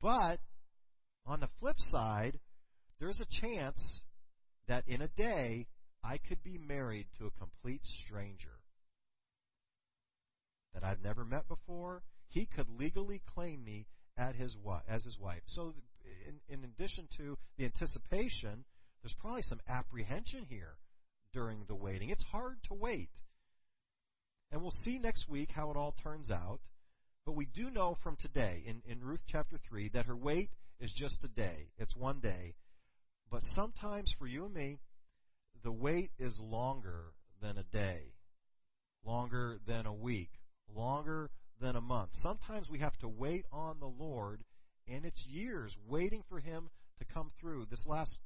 But 0.00 0.40
on 1.26 1.38
the 1.38 1.48
flip 1.60 1.76
side, 1.78 2.38
there's 2.98 3.20
a 3.20 3.40
chance 3.40 4.02
that 4.66 4.84
in 4.88 5.02
a 5.02 5.08
day 5.08 5.66
I 6.04 6.18
could 6.18 6.42
be 6.42 6.58
married 6.58 7.06
to 7.18 7.26
a 7.26 7.30
complete 7.38 7.82
stranger 8.04 8.58
that 10.74 10.84
I've 10.84 11.02
never 11.02 11.24
met 11.24 11.48
before. 11.48 12.02
He 12.28 12.46
could 12.46 12.68
legally 12.78 13.22
claim 13.34 13.64
me 13.64 13.86
at 14.16 14.34
his 14.34 14.56
as 14.88 15.04
his 15.04 15.18
wife. 15.18 15.42
So, 15.46 15.74
in, 16.26 16.40
in 16.48 16.64
addition 16.64 17.08
to 17.18 17.36
the 17.56 17.64
anticipation, 17.64 18.64
there's 19.02 19.16
probably 19.20 19.42
some 19.42 19.60
apprehension 19.68 20.44
here 20.48 20.76
during 21.32 21.64
the 21.66 21.74
waiting. 21.74 22.10
It's 22.10 22.24
hard 22.24 22.58
to 22.68 22.74
wait. 22.74 23.10
And 24.50 24.60
we'll 24.60 24.70
see 24.70 24.98
next 24.98 25.28
week 25.28 25.50
how 25.54 25.70
it 25.70 25.76
all 25.76 25.94
turns 26.02 26.30
out. 26.30 26.60
But 27.24 27.36
we 27.36 27.46
do 27.46 27.70
know 27.70 27.96
from 28.02 28.16
today, 28.16 28.64
in, 28.66 28.82
in 28.84 29.00
Ruth 29.00 29.22
chapter 29.28 29.56
3, 29.68 29.90
that 29.90 30.06
her 30.06 30.16
wait 30.16 30.50
is 30.80 30.92
just 30.92 31.24
a 31.24 31.28
day. 31.28 31.68
It's 31.78 31.96
one 31.96 32.20
day. 32.20 32.54
But 33.30 33.42
sometimes 33.54 34.12
for 34.18 34.26
you 34.26 34.44
and 34.44 34.52
me, 34.52 34.80
the 35.62 35.72
wait 35.72 36.10
is 36.18 36.38
longer 36.40 37.12
than 37.40 37.58
a 37.58 37.62
day, 37.64 38.14
longer 39.04 39.58
than 39.66 39.86
a 39.86 39.92
week, 39.92 40.30
longer 40.74 41.30
than 41.60 41.76
a 41.76 41.80
month. 41.80 42.10
Sometimes 42.14 42.68
we 42.68 42.80
have 42.80 42.96
to 42.98 43.08
wait 43.08 43.44
on 43.52 43.78
the 43.78 43.86
Lord, 43.86 44.42
and 44.88 45.04
it's 45.04 45.24
years 45.26 45.76
waiting 45.88 46.22
for 46.28 46.40
Him 46.40 46.68
to 46.98 47.04
come 47.14 47.30
through. 47.40 47.66
This 47.70 47.84
last 47.86 48.18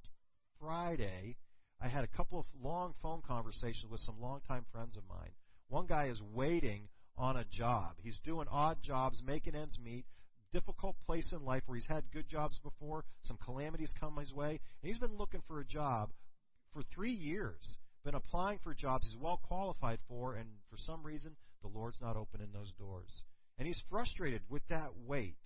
Friday, 0.61 1.37
I 1.81 1.89
had 1.89 2.05
a 2.05 2.17
couple 2.17 2.39
of 2.39 2.47
long 2.63 2.95
phone 3.03 3.23
conversations 3.27 3.91
with 3.91 4.01
some 4.01 4.21
longtime 4.21 4.65
friends 4.73 4.97
of 4.97 5.03
mine. 5.09 5.33
One 5.69 5.87
guy 5.87 6.07
is 6.07 6.23
waiting 6.33 6.89
on 7.19 7.37
a 7.37 7.45
job. 7.51 7.97
He's 8.03 8.21
doing 8.25 8.47
odd 8.51 8.79
jobs, 8.83 9.23
making 9.27 9.55
ends 9.55 9.79
meet, 9.83 10.07
difficult 10.53 10.97
place 11.05 11.33
in 11.33 11.45
life 11.45 11.63
where 11.67 11.77
he's 11.77 11.87
had 11.89 12.05
good 12.13 12.29
jobs 12.29 12.59
before, 12.63 13.05
some 13.23 13.39
calamities 13.45 13.93
come 13.99 14.17
his 14.17 14.33
way, 14.33 14.51
and 14.51 14.89
he's 14.89 14.99
been 14.99 15.17
looking 15.19 15.43
for 15.47 15.61
a 15.61 15.65
job 15.65 16.11
for 16.77 16.83
three 16.95 17.13
years, 17.13 17.77
been 18.05 18.15
applying 18.15 18.59
for 18.59 18.75
jobs 18.75 19.09
he's 19.11 19.21
well 19.21 19.41
qualified 19.49 19.99
for, 20.09 20.35
and 20.35 20.47
for 20.71 20.77
some 20.77 21.03
reason, 21.03 21.35
the 21.63 21.69
Lord's 21.69 22.01
not 22.03 22.17
opening 22.17 22.49
those 22.53 22.71
doors. 22.79 23.23
And 23.59 23.67
he's 23.67 23.83
frustrated 23.91 24.43
with 24.51 24.63
that 24.69 24.91
wait, 25.07 25.39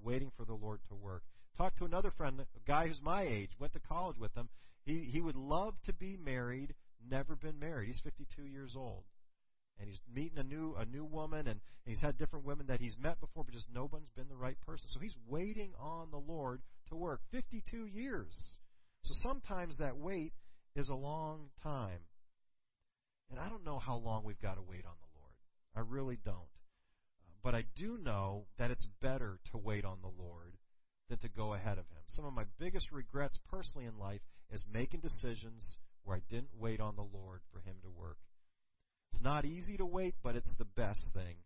waiting 0.00 0.30
for 0.36 0.44
the 0.44 0.54
Lord 0.54 0.78
to 0.88 0.94
work. 0.94 1.24
Talked 1.56 1.78
to 1.78 1.84
another 1.84 2.12
friend, 2.16 2.40
a 2.40 2.70
guy 2.70 2.86
who's 2.86 3.00
my 3.02 3.22
age, 3.22 3.50
went 3.58 3.72
to 3.72 3.80
college 3.80 4.16
with 4.16 4.32
him. 4.34 4.48
He, 4.84 5.00
he 5.00 5.20
would 5.20 5.34
love 5.34 5.74
to 5.86 5.92
be 5.92 6.16
married, 6.16 6.72
never 7.10 7.34
been 7.34 7.58
married. 7.58 7.88
He's 7.88 8.00
52 8.04 8.42
years 8.42 8.74
old 8.76 9.02
and 9.80 9.88
he's 9.88 10.00
meeting 10.12 10.38
a 10.38 10.42
new 10.42 10.74
a 10.76 10.84
new 10.84 11.04
woman 11.04 11.46
and, 11.46 11.48
and 11.48 11.60
he's 11.84 12.02
had 12.02 12.18
different 12.18 12.44
women 12.44 12.66
that 12.66 12.80
he's 12.80 12.96
met 13.00 13.20
before 13.20 13.44
but 13.44 13.54
just 13.54 13.68
no 13.72 13.88
one's 13.92 14.10
been 14.16 14.28
the 14.28 14.34
right 14.34 14.56
person 14.66 14.88
so 14.90 14.98
he's 14.98 15.14
waiting 15.28 15.72
on 15.78 16.10
the 16.10 16.18
lord 16.18 16.60
to 16.88 16.96
work 16.96 17.20
52 17.30 17.86
years 17.86 18.58
so 19.02 19.14
sometimes 19.28 19.78
that 19.78 19.96
wait 19.96 20.32
is 20.76 20.88
a 20.88 20.94
long 20.94 21.48
time 21.62 22.00
and 23.30 23.40
i 23.40 23.48
don't 23.48 23.64
know 23.64 23.78
how 23.78 23.96
long 23.96 24.24
we've 24.24 24.40
got 24.40 24.54
to 24.54 24.62
wait 24.62 24.84
on 24.84 24.94
the 25.00 25.18
lord 25.18 25.34
i 25.76 25.80
really 25.80 26.18
don't 26.24 26.36
but 27.42 27.54
i 27.54 27.64
do 27.76 27.98
know 28.02 28.46
that 28.58 28.70
it's 28.70 28.88
better 29.00 29.38
to 29.50 29.58
wait 29.58 29.84
on 29.84 29.98
the 30.02 30.22
lord 30.22 30.54
than 31.08 31.18
to 31.18 31.28
go 31.28 31.54
ahead 31.54 31.78
of 31.78 31.86
him 31.86 32.02
some 32.08 32.24
of 32.24 32.32
my 32.32 32.44
biggest 32.58 32.90
regrets 32.92 33.38
personally 33.50 33.86
in 33.86 33.98
life 33.98 34.20
is 34.52 34.64
making 34.72 35.00
decisions 35.00 35.76
where 36.04 36.16
i 36.16 36.20
didn't 36.30 36.54
wait 36.58 36.80
on 36.80 36.96
the 36.96 37.02
lord 37.02 37.40
for 37.52 37.60
him 37.60 37.76
to 37.82 37.88
work 37.88 38.18
it's 39.12 39.22
not 39.22 39.44
easy 39.44 39.76
to 39.76 39.86
wait, 39.86 40.14
but 40.22 40.36
it's 40.36 40.54
the 40.58 40.64
best 40.64 41.00
thing 41.12 41.36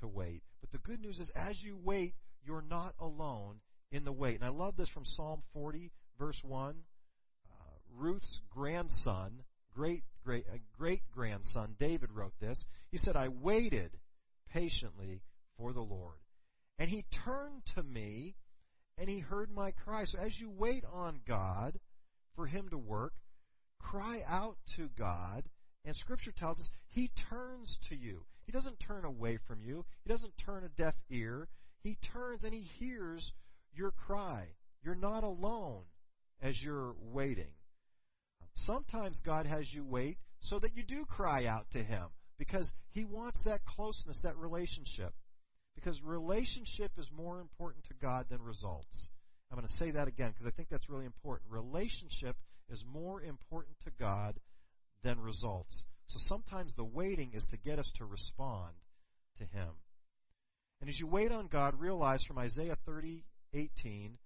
to 0.00 0.08
wait. 0.08 0.42
But 0.60 0.70
the 0.70 0.78
good 0.78 1.00
news 1.00 1.18
is, 1.18 1.30
as 1.34 1.60
you 1.62 1.76
wait, 1.76 2.14
you're 2.42 2.64
not 2.68 2.94
alone 2.98 3.60
in 3.92 4.04
the 4.04 4.12
wait. 4.12 4.36
And 4.36 4.44
I 4.44 4.48
love 4.48 4.76
this 4.76 4.88
from 4.90 5.04
Psalm 5.04 5.42
40, 5.52 5.90
verse 6.18 6.40
1. 6.42 6.74
Ruth's 7.98 8.40
grandson, 8.50 9.42
great 9.74 10.02
great 10.24 10.44
uh, 10.52 10.58
great 10.76 11.02
grandson 11.12 11.74
David 11.78 12.12
wrote 12.12 12.38
this. 12.40 12.64
He 12.90 12.98
said, 12.98 13.16
"I 13.16 13.28
waited 13.28 13.90
patiently 14.50 15.22
for 15.56 15.72
the 15.72 15.80
Lord, 15.80 16.18
and 16.78 16.88
He 16.88 17.04
turned 17.24 17.62
to 17.74 17.82
me, 17.82 18.36
and 18.96 19.08
He 19.08 19.18
heard 19.18 19.50
my 19.50 19.72
cry." 19.72 20.04
So 20.04 20.18
as 20.18 20.38
you 20.38 20.50
wait 20.50 20.84
on 20.90 21.20
God 21.26 21.78
for 22.34 22.46
Him 22.46 22.68
to 22.70 22.78
work, 22.78 23.14
cry 23.78 24.22
out 24.26 24.56
to 24.76 24.88
God 24.96 25.48
and 25.88 25.96
Scripture 25.96 26.32
tells 26.36 26.58
us 26.58 26.70
He 26.88 27.10
turns 27.30 27.78
to 27.88 27.96
you. 27.96 28.24
He 28.44 28.52
doesn't 28.52 28.78
turn 28.78 29.06
away 29.06 29.38
from 29.46 29.62
you, 29.62 29.84
He 30.04 30.10
doesn't 30.10 30.34
turn 30.44 30.64
a 30.64 30.68
deaf 30.68 30.94
ear. 31.10 31.48
He 31.80 31.96
turns 32.12 32.44
and 32.44 32.52
He 32.52 32.60
hears 32.78 33.32
your 33.72 33.92
cry. 33.92 34.48
You're 34.82 34.94
not 34.94 35.24
alone 35.24 35.84
as 36.42 36.60
you're 36.62 36.94
waiting. 37.00 37.52
Sometimes 38.54 39.20
God 39.24 39.46
has 39.46 39.72
you 39.72 39.84
wait 39.84 40.18
so 40.40 40.58
that 40.58 40.76
you 40.76 40.82
do 40.82 41.04
cry 41.04 41.46
out 41.46 41.66
to 41.72 41.82
Him 41.82 42.08
because 42.38 42.72
He 42.90 43.04
wants 43.04 43.40
that 43.44 43.64
closeness, 43.64 44.18
that 44.22 44.36
relationship. 44.36 45.12
Because 45.74 46.00
relationship 46.02 46.90
is 46.98 47.08
more 47.16 47.40
important 47.40 47.84
to 47.86 47.94
God 47.94 48.26
than 48.30 48.42
results. 48.42 49.10
I'm 49.50 49.56
going 49.56 49.66
to 49.66 49.84
say 49.84 49.92
that 49.92 50.08
again 50.08 50.30
because 50.30 50.46
I 50.46 50.54
think 50.56 50.68
that's 50.70 50.88
really 50.88 51.06
important. 51.06 51.50
Relationship 51.50 52.36
is 52.68 52.84
more 52.92 53.22
important 53.22 53.76
to 53.84 53.90
God 53.98 54.38
than 55.02 55.20
results. 55.20 55.84
So 56.08 56.18
sometimes 56.26 56.74
the 56.74 56.84
waiting 56.84 57.32
is 57.34 57.46
to 57.50 57.56
get 57.56 57.78
us 57.78 57.90
to 57.96 58.04
respond 58.04 58.74
to 59.38 59.44
Him. 59.44 59.70
And 60.80 60.88
as 60.88 60.98
you 60.98 61.06
wait 61.06 61.32
on 61.32 61.48
God, 61.48 61.78
realize 61.78 62.22
from 62.24 62.38
Isaiah 62.38 62.76
30:18 62.86 64.18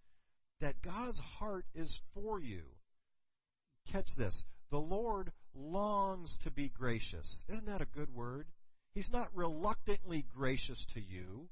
that 0.61 0.81
God's 0.83 1.18
heart 1.39 1.66
is 1.75 1.99
for 2.14 2.41
you. 2.41 2.62
Catch 3.91 4.09
this. 4.16 4.45
The 4.70 4.78
Lord 4.78 5.33
longs 5.55 6.37
to 6.45 6.51
be 6.51 6.68
gracious. 6.68 7.45
Isn't 7.49 7.66
that 7.66 7.83
a 7.83 7.87
good 7.87 8.14
word? 8.14 8.47
He's 8.95 9.11
not 9.11 9.28
reluctantly 9.35 10.24
gracious 10.35 10.87
to 10.95 11.01
you. 11.01 11.49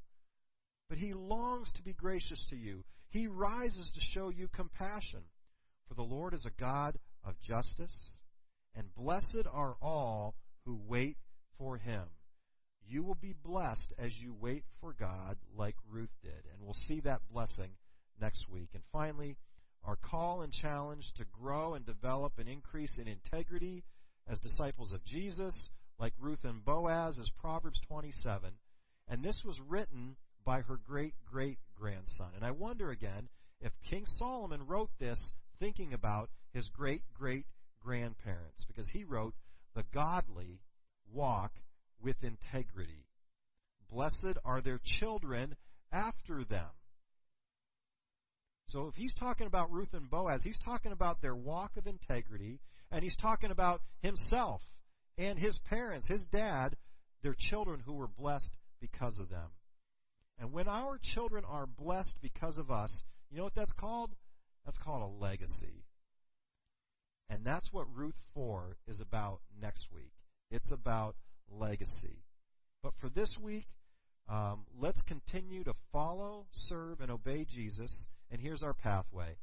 but 0.91 0.99
he 0.99 1.15
longs 1.15 1.71
to 1.77 1.83
be 1.83 1.95
gracious 1.95 2.45
to 2.51 2.57
you. 2.57 2.85
He 3.11 3.29
rises 3.29 3.91
to 3.95 4.01
show 4.13 4.29
you 4.29 4.49
compassion. 4.49 5.23
For 5.89 5.95
the 5.95 6.03
Lord 6.03 6.35
is 6.35 6.45
a 6.45 6.61
God 6.61 6.99
of 7.25 7.41
justice, 7.41 8.19
and 8.75 8.95
blessed 8.95 9.47
are 9.51 9.77
all 9.81 10.35
who 10.67 10.81
wait 10.87 11.17
for 11.59 11.79
him. 11.79 12.03
You 12.87 13.05
will 13.05 13.17
be 13.21 13.35
blessed 13.45 13.95
as 13.99 14.11
you 14.19 14.35
wait 14.39 14.65
for 14.81 14.93
God, 14.99 15.37
like 15.57 15.77
Ruth 15.89 16.11
did. 16.23 16.33
And 16.53 16.61
we'll 16.61 16.75
see 16.75 17.01
that 17.05 17.21
blessing 17.33 17.71
next 18.21 18.49
week. 18.51 18.71
And 18.75 18.83
finally, 18.93 19.37
our 19.85 19.97
call 19.97 20.43
and 20.43 20.53
challenge 20.53 21.05
to 21.17 21.25
grow 21.33 21.75
and 21.75 21.85
develop 21.87 22.35
and 22.39 22.49
increase 22.49 22.99
in 22.99 23.09
integrity 23.09 23.85
as 24.29 24.39
disciples 24.41 24.93
of 24.93 25.05
Jesus, 25.05 25.71
like 25.99 26.13
Ruth 26.21 26.45
and 26.45 26.65
Boaz, 26.65 27.19
as 27.19 27.31
Proverbs 27.41 27.81
27. 27.89 28.51
And 29.09 29.25
this 29.25 29.43
was 29.45 29.59
written 29.69 30.17
by 30.45 30.61
her 30.61 30.79
great 30.87 31.15
great 31.31 31.59
grandson. 31.77 32.31
And 32.35 32.45
I 32.45 32.51
wonder 32.51 32.91
again 32.91 33.29
if 33.61 33.73
King 33.89 34.05
Solomon 34.07 34.67
wrote 34.67 34.91
this 34.99 35.33
thinking 35.59 35.93
about 35.93 36.31
his 36.53 36.69
great 36.69 37.03
great 37.15 37.47
grandparents, 37.81 38.65
because 38.67 38.89
he 38.93 39.05
wrote, 39.05 39.35
The 39.75 39.85
godly 39.93 40.61
walk 41.13 41.53
with 42.03 42.17
integrity. 42.23 43.07
Blessed 43.91 44.39
are 44.45 44.63
their 44.63 44.81
children 45.01 45.57
after 45.93 46.45
them. 46.45 46.71
So 48.71 48.87
if 48.87 48.95
he's 48.95 49.15
talking 49.15 49.47
about 49.47 49.73
Ruth 49.73 49.93
and 49.95 50.09
Boaz, 50.09 50.43
he's 50.45 50.59
talking 50.65 50.93
about 50.93 51.21
their 51.21 51.35
walk 51.35 51.77
of 51.77 51.87
integrity, 51.87 52.61
and 52.93 53.03
he's 53.03 53.17
talking 53.17 53.51
about 53.51 53.83
himself 54.01 54.63
and 55.19 55.39
his 55.39 55.59
parents, 55.69 56.09
his 56.09 56.25
dad, 56.33 56.77
their 57.23 57.37
children 57.51 57.81
who 57.85 57.95
were 57.95 58.07
blessed 58.07 58.53
because 58.81 59.19
of 59.19 59.29
them. 59.29 59.51
And 60.39 60.53
when 60.53 60.69
our 60.69 60.99
children 61.15 61.45
are 61.45 61.67
blessed 61.67 62.15
because 62.23 62.59
of 62.59 62.71
us, 62.71 62.91
you 63.31 63.39
know 63.39 63.45
what 63.45 63.55
that's 63.55 63.75
called? 63.79 64.11
That's 64.65 64.79
called 64.79 65.03
a 65.03 65.23
legacy. 65.23 65.85
And 67.29 67.45
that's 67.45 67.69
what 67.73 67.87
Ruth 67.95 68.19
4 68.35 68.77
is 68.89 69.01
about 69.01 69.41
next 69.61 69.89
week. 69.95 70.13
It's 70.51 70.73
about 70.73 71.17
legacy. 71.51 72.23
But 72.83 72.93
for 73.01 73.09
this 73.09 73.37
week, 73.41 73.67
um, 74.29 74.65
let's 74.79 75.03
continue 75.03 75.65
to 75.65 75.75
follow, 75.93 76.47
serve, 76.53 77.01
and 77.01 77.11
obey 77.11 77.45
Jesus. 77.49 78.07
And 78.31 78.41
here's 78.41 78.63
our 78.63 78.75
pathway. 78.75 79.37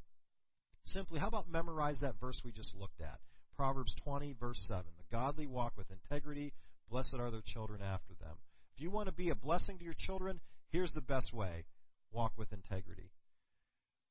Simply, 0.84 1.20
how 1.20 1.28
about 1.28 1.50
memorize 1.50 2.00
that 2.00 2.20
verse 2.20 2.40
we 2.44 2.52
just 2.52 2.74
looked 2.74 3.00
at? 3.00 3.18
Proverbs 3.56 3.94
20, 4.04 4.36
verse 4.40 4.64
7. 4.68 4.84
The 4.96 5.16
godly 5.16 5.46
walk 5.46 5.74
with 5.76 5.86
integrity. 5.90 6.52
Blessed 6.90 7.16
are 7.18 7.30
their 7.30 7.42
children 7.44 7.80
after 7.82 8.14
them. 8.20 8.36
If 8.74 8.82
you 8.82 8.90
want 8.90 9.08
to 9.08 9.14
be 9.14 9.30
a 9.30 9.34
blessing 9.34 9.78
to 9.78 9.84
your 9.84 9.96
children, 9.98 10.40
Here's 10.70 10.92
the 10.92 11.00
best 11.00 11.32
way 11.32 11.64
walk 12.12 12.32
with 12.36 12.52
integrity. 12.52 13.10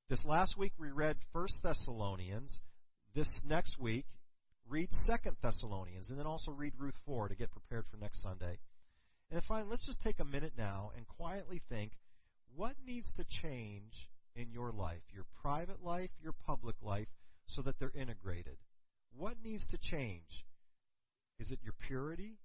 This 0.09 0.23
last 0.25 0.57
week 0.57 0.73
we 0.79 0.89
read 0.89 1.17
1 1.33 1.47
Thessalonians. 1.63 2.61
This 3.13 3.41
next 3.47 3.79
week, 3.79 4.05
read 4.67 4.89
2 5.07 5.31
Thessalonians, 5.41 6.09
and 6.09 6.19
then 6.19 6.25
also 6.25 6.51
read 6.51 6.73
Ruth 6.77 6.95
4 7.05 7.29
to 7.29 7.35
get 7.35 7.51
prepared 7.51 7.85
for 7.89 7.97
next 7.97 8.23
Sunday. 8.23 8.57
And 9.31 9.41
finally, 9.47 9.69
let's 9.69 9.85
just 9.85 10.01
take 10.01 10.19
a 10.19 10.25
minute 10.25 10.53
now 10.57 10.91
and 10.95 11.07
quietly 11.07 11.61
think 11.69 11.91
what 12.55 12.75
needs 12.85 13.11
to 13.17 13.25
change 13.41 14.07
in 14.37 14.51
your 14.51 14.71
life, 14.71 15.01
your 15.13 15.25
private 15.41 15.83
life, 15.83 16.11
your 16.21 16.33
public 16.45 16.75
life, 16.81 17.07
so 17.47 17.61
that 17.63 17.79
they're 17.79 17.91
integrated. 17.99 18.57
What 19.15 19.35
needs 19.43 19.67
to 19.69 19.77
change? 19.77 20.45
Is 21.39 21.51
it 21.51 21.59
your 21.63 21.73
purity? 21.87 22.37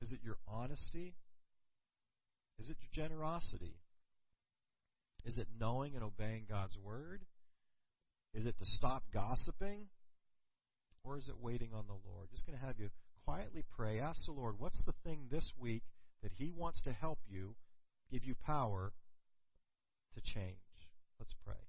Is 0.00 0.12
it 0.12 0.20
your 0.22 0.38
honesty? 0.48 1.14
Is 2.58 2.70
it 2.70 2.76
your 2.80 3.06
generosity? 3.06 3.76
Is 5.24 5.38
it 5.38 5.48
knowing 5.58 5.94
and 5.94 6.04
obeying 6.04 6.44
God's 6.48 6.76
word? 6.82 7.24
Is 8.34 8.46
it 8.46 8.58
to 8.58 8.64
stop 8.64 9.02
gossiping? 9.12 9.86
Or 11.02 11.18
is 11.18 11.28
it 11.28 11.34
waiting 11.40 11.70
on 11.74 11.86
the 11.86 12.10
Lord? 12.10 12.28
Just 12.30 12.46
going 12.46 12.58
to 12.58 12.64
have 12.64 12.78
you 12.78 12.90
quietly 13.24 13.64
pray. 13.76 14.00
Ask 14.00 14.24
the 14.26 14.32
Lord, 14.32 14.56
what's 14.58 14.82
the 14.84 14.94
thing 15.04 15.26
this 15.30 15.52
week 15.58 15.82
that 16.22 16.32
He 16.32 16.50
wants 16.50 16.82
to 16.82 16.92
help 16.92 17.18
you, 17.28 17.54
give 18.10 18.24
you 18.24 18.34
power 18.46 18.92
to 20.14 20.20
change? 20.20 20.88
Let's 21.18 21.34
pray. 21.44 21.60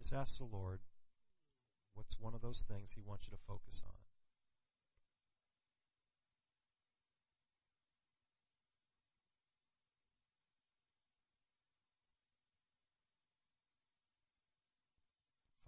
Just 0.00 0.12
ask 0.12 0.38
the 0.38 0.44
Lord, 0.44 0.80
what's 1.94 2.16
one 2.18 2.34
of 2.34 2.40
those 2.40 2.64
things 2.68 2.92
He 2.94 3.02
wants 3.04 3.26
you 3.26 3.36
to 3.36 3.42
focus 3.46 3.82
on? 3.84 3.94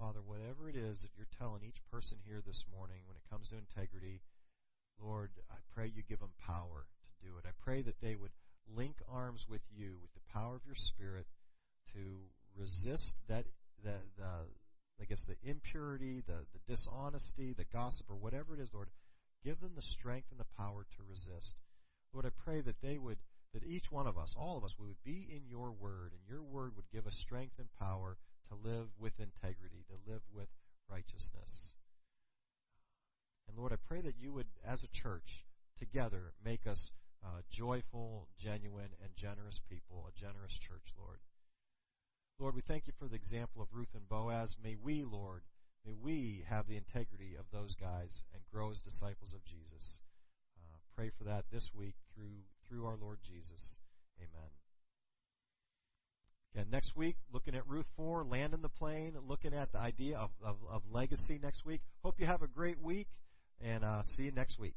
Father, 0.01 0.25
whatever 0.25 0.67
it 0.67 0.77
is 0.77 1.05
that 1.05 1.13
you're 1.15 1.29
telling 1.37 1.61
each 1.61 1.85
person 1.93 2.17
here 2.25 2.41
this 2.47 2.65
morning 2.73 3.05
when 3.05 3.21
it 3.21 3.29
comes 3.29 3.47
to 3.49 3.61
integrity, 3.61 4.23
Lord, 4.97 5.29
I 5.51 5.61
pray 5.75 5.93
you 5.93 6.03
give 6.09 6.21
them 6.21 6.33
power 6.41 6.89
to 6.89 7.29
do 7.29 7.37
it. 7.37 7.45
I 7.45 7.53
pray 7.63 7.83
that 7.83 8.01
they 8.01 8.17
would 8.17 8.33
link 8.77 8.97
arms 9.11 9.47
with 9.49 9.63
you, 9.75 9.99
with 10.01 10.13
the 10.15 10.33
power 10.33 10.57
of 10.57 10.67
your 10.67 10.77
Spirit, 10.77 11.27
to 11.95 12.01
resist 12.57 13.15
that 13.29 13.45
the, 13.83 13.95
the 14.17 14.47
I 15.01 15.05
guess 15.05 15.25
the 15.27 15.37
impurity, 15.49 16.23
the, 16.27 16.45
the 16.53 16.75
dishonesty, 16.75 17.55
the 17.57 17.65
gossip, 17.73 18.07
or 18.11 18.17
whatever 18.17 18.55
it 18.55 18.61
is, 18.61 18.71
Lord. 18.73 18.89
Give 19.43 19.59
them 19.61 19.73
the 19.75 19.83
strength 19.83 20.29
and 20.31 20.39
the 20.39 20.57
power 20.59 20.85
to 20.85 21.03
resist. 21.09 21.55
Lord, 22.13 22.27
I 22.27 22.31
pray 22.45 22.61
that 22.61 22.83
they 22.83 22.99
would, 22.99 23.17
that 23.55 23.65
each 23.65 23.91
one 23.91 24.07
of 24.07 24.19
us, 24.19 24.35
all 24.37 24.59
of 24.59 24.65
us, 24.65 24.75
we 24.79 24.87
would 24.87 25.03
be 25.03 25.27
in 25.31 25.49
your 25.49 25.73
word, 25.73 26.13
and 26.13 26.21
your 26.29 26.43
word 26.43 26.73
would 26.77 26.91
give 26.93 27.07
us 27.07 27.17
strength 27.23 27.55
and 27.59 27.69
power 27.79 28.19
to 28.49 28.69
live 28.69 28.89
with 28.99 29.15
integrity, 29.19 29.87
to 29.89 30.13
live 30.13 30.21
with 30.35 30.49
righteousness. 30.91 31.73
And 33.49 33.57
Lord, 33.57 33.73
I 33.73 33.77
pray 33.89 34.03
that 34.03 34.19
you 34.21 34.33
would, 34.33 34.47
as 34.67 34.85
a 34.85 35.03
church, 35.03 35.47
together 35.79 36.35
make 36.45 36.67
us 36.67 36.91
uh, 37.25 37.43
joyful, 37.51 38.29
genuine, 38.39 38.91
and 39.03 39.11
generous 39.17 39.61
people, 39.69 40.09
a 40.09 40.19
generous 40.19 40.57
church, 40.59 40.95
Lord. 40.99 41.19
Lord, 42.39 42.55
we 42.55 42.63
thank 42.63 42.87
you 42.87 42.95
for 42.99 43.07
the 43.07 43.17
example 43.17 43.61
of 43.61 43.69
Ruth 43.73 43.95
and 43.95 44.09
Boaz. 44.09 44.57
May 44.63 44.77
we, 44.83 45.05
Lord, 45.05 45.43
may 45.85 45.95
we 45.95 46.45
have 46.49 46.67
the 46.67 46.77
integrity 46.77 47.37
of 47.39 47.45
those 47.53 47.75
guys 47.75 48.23
and 48.33 48.43
grow 48.53 48.71
as 48.71 48.81
disciples 48.81 49.35
of 49.35 49.45
Jesus. 49.45 50.01
Uh, 50.57 50.79
pray 50.97 51.11
for 51.19 51.25
that 51.25 51.45
this 51.53 51.71
week 51.75 51.95
through 52.15 52.45
through 52.67 52.87
our 52.87 52.97
Lord 52.97 53.19
Jesus. 53.27 53.77
Amen. 54.19 54.51
Again, 56.55 56.67
next 56.71 56.97
week, 56.97 57.17
looking 57.33 57.55
at 57.55 57.69
Ruth 57.69 57.87
4, 57.97 58.25
landing 58.25 58.63
the 58.63 58.69
plane, 58.69 59.15
looking 59.29 59.55
at 59.55 59.71
the 59.73 59.79
idea 59.79 60.17
of, 60.17 60.31
of, 60.43 60.57
of 60.69 60.83
legacy 60.91 61.39
next 61.41 61.65
week. 61.65 61.81
Hope 62.03 62.19
you 62.19 62.27
have 62.27 62.43
a 62.43 62.49
great 62.49 62.81
week, 62.81 63.07
and 63.61 63.85
uh, 63.85 64.03
see 64.03 64.25
you 64.25 64.33
next 64.33 64.59
week. 64.59 64.75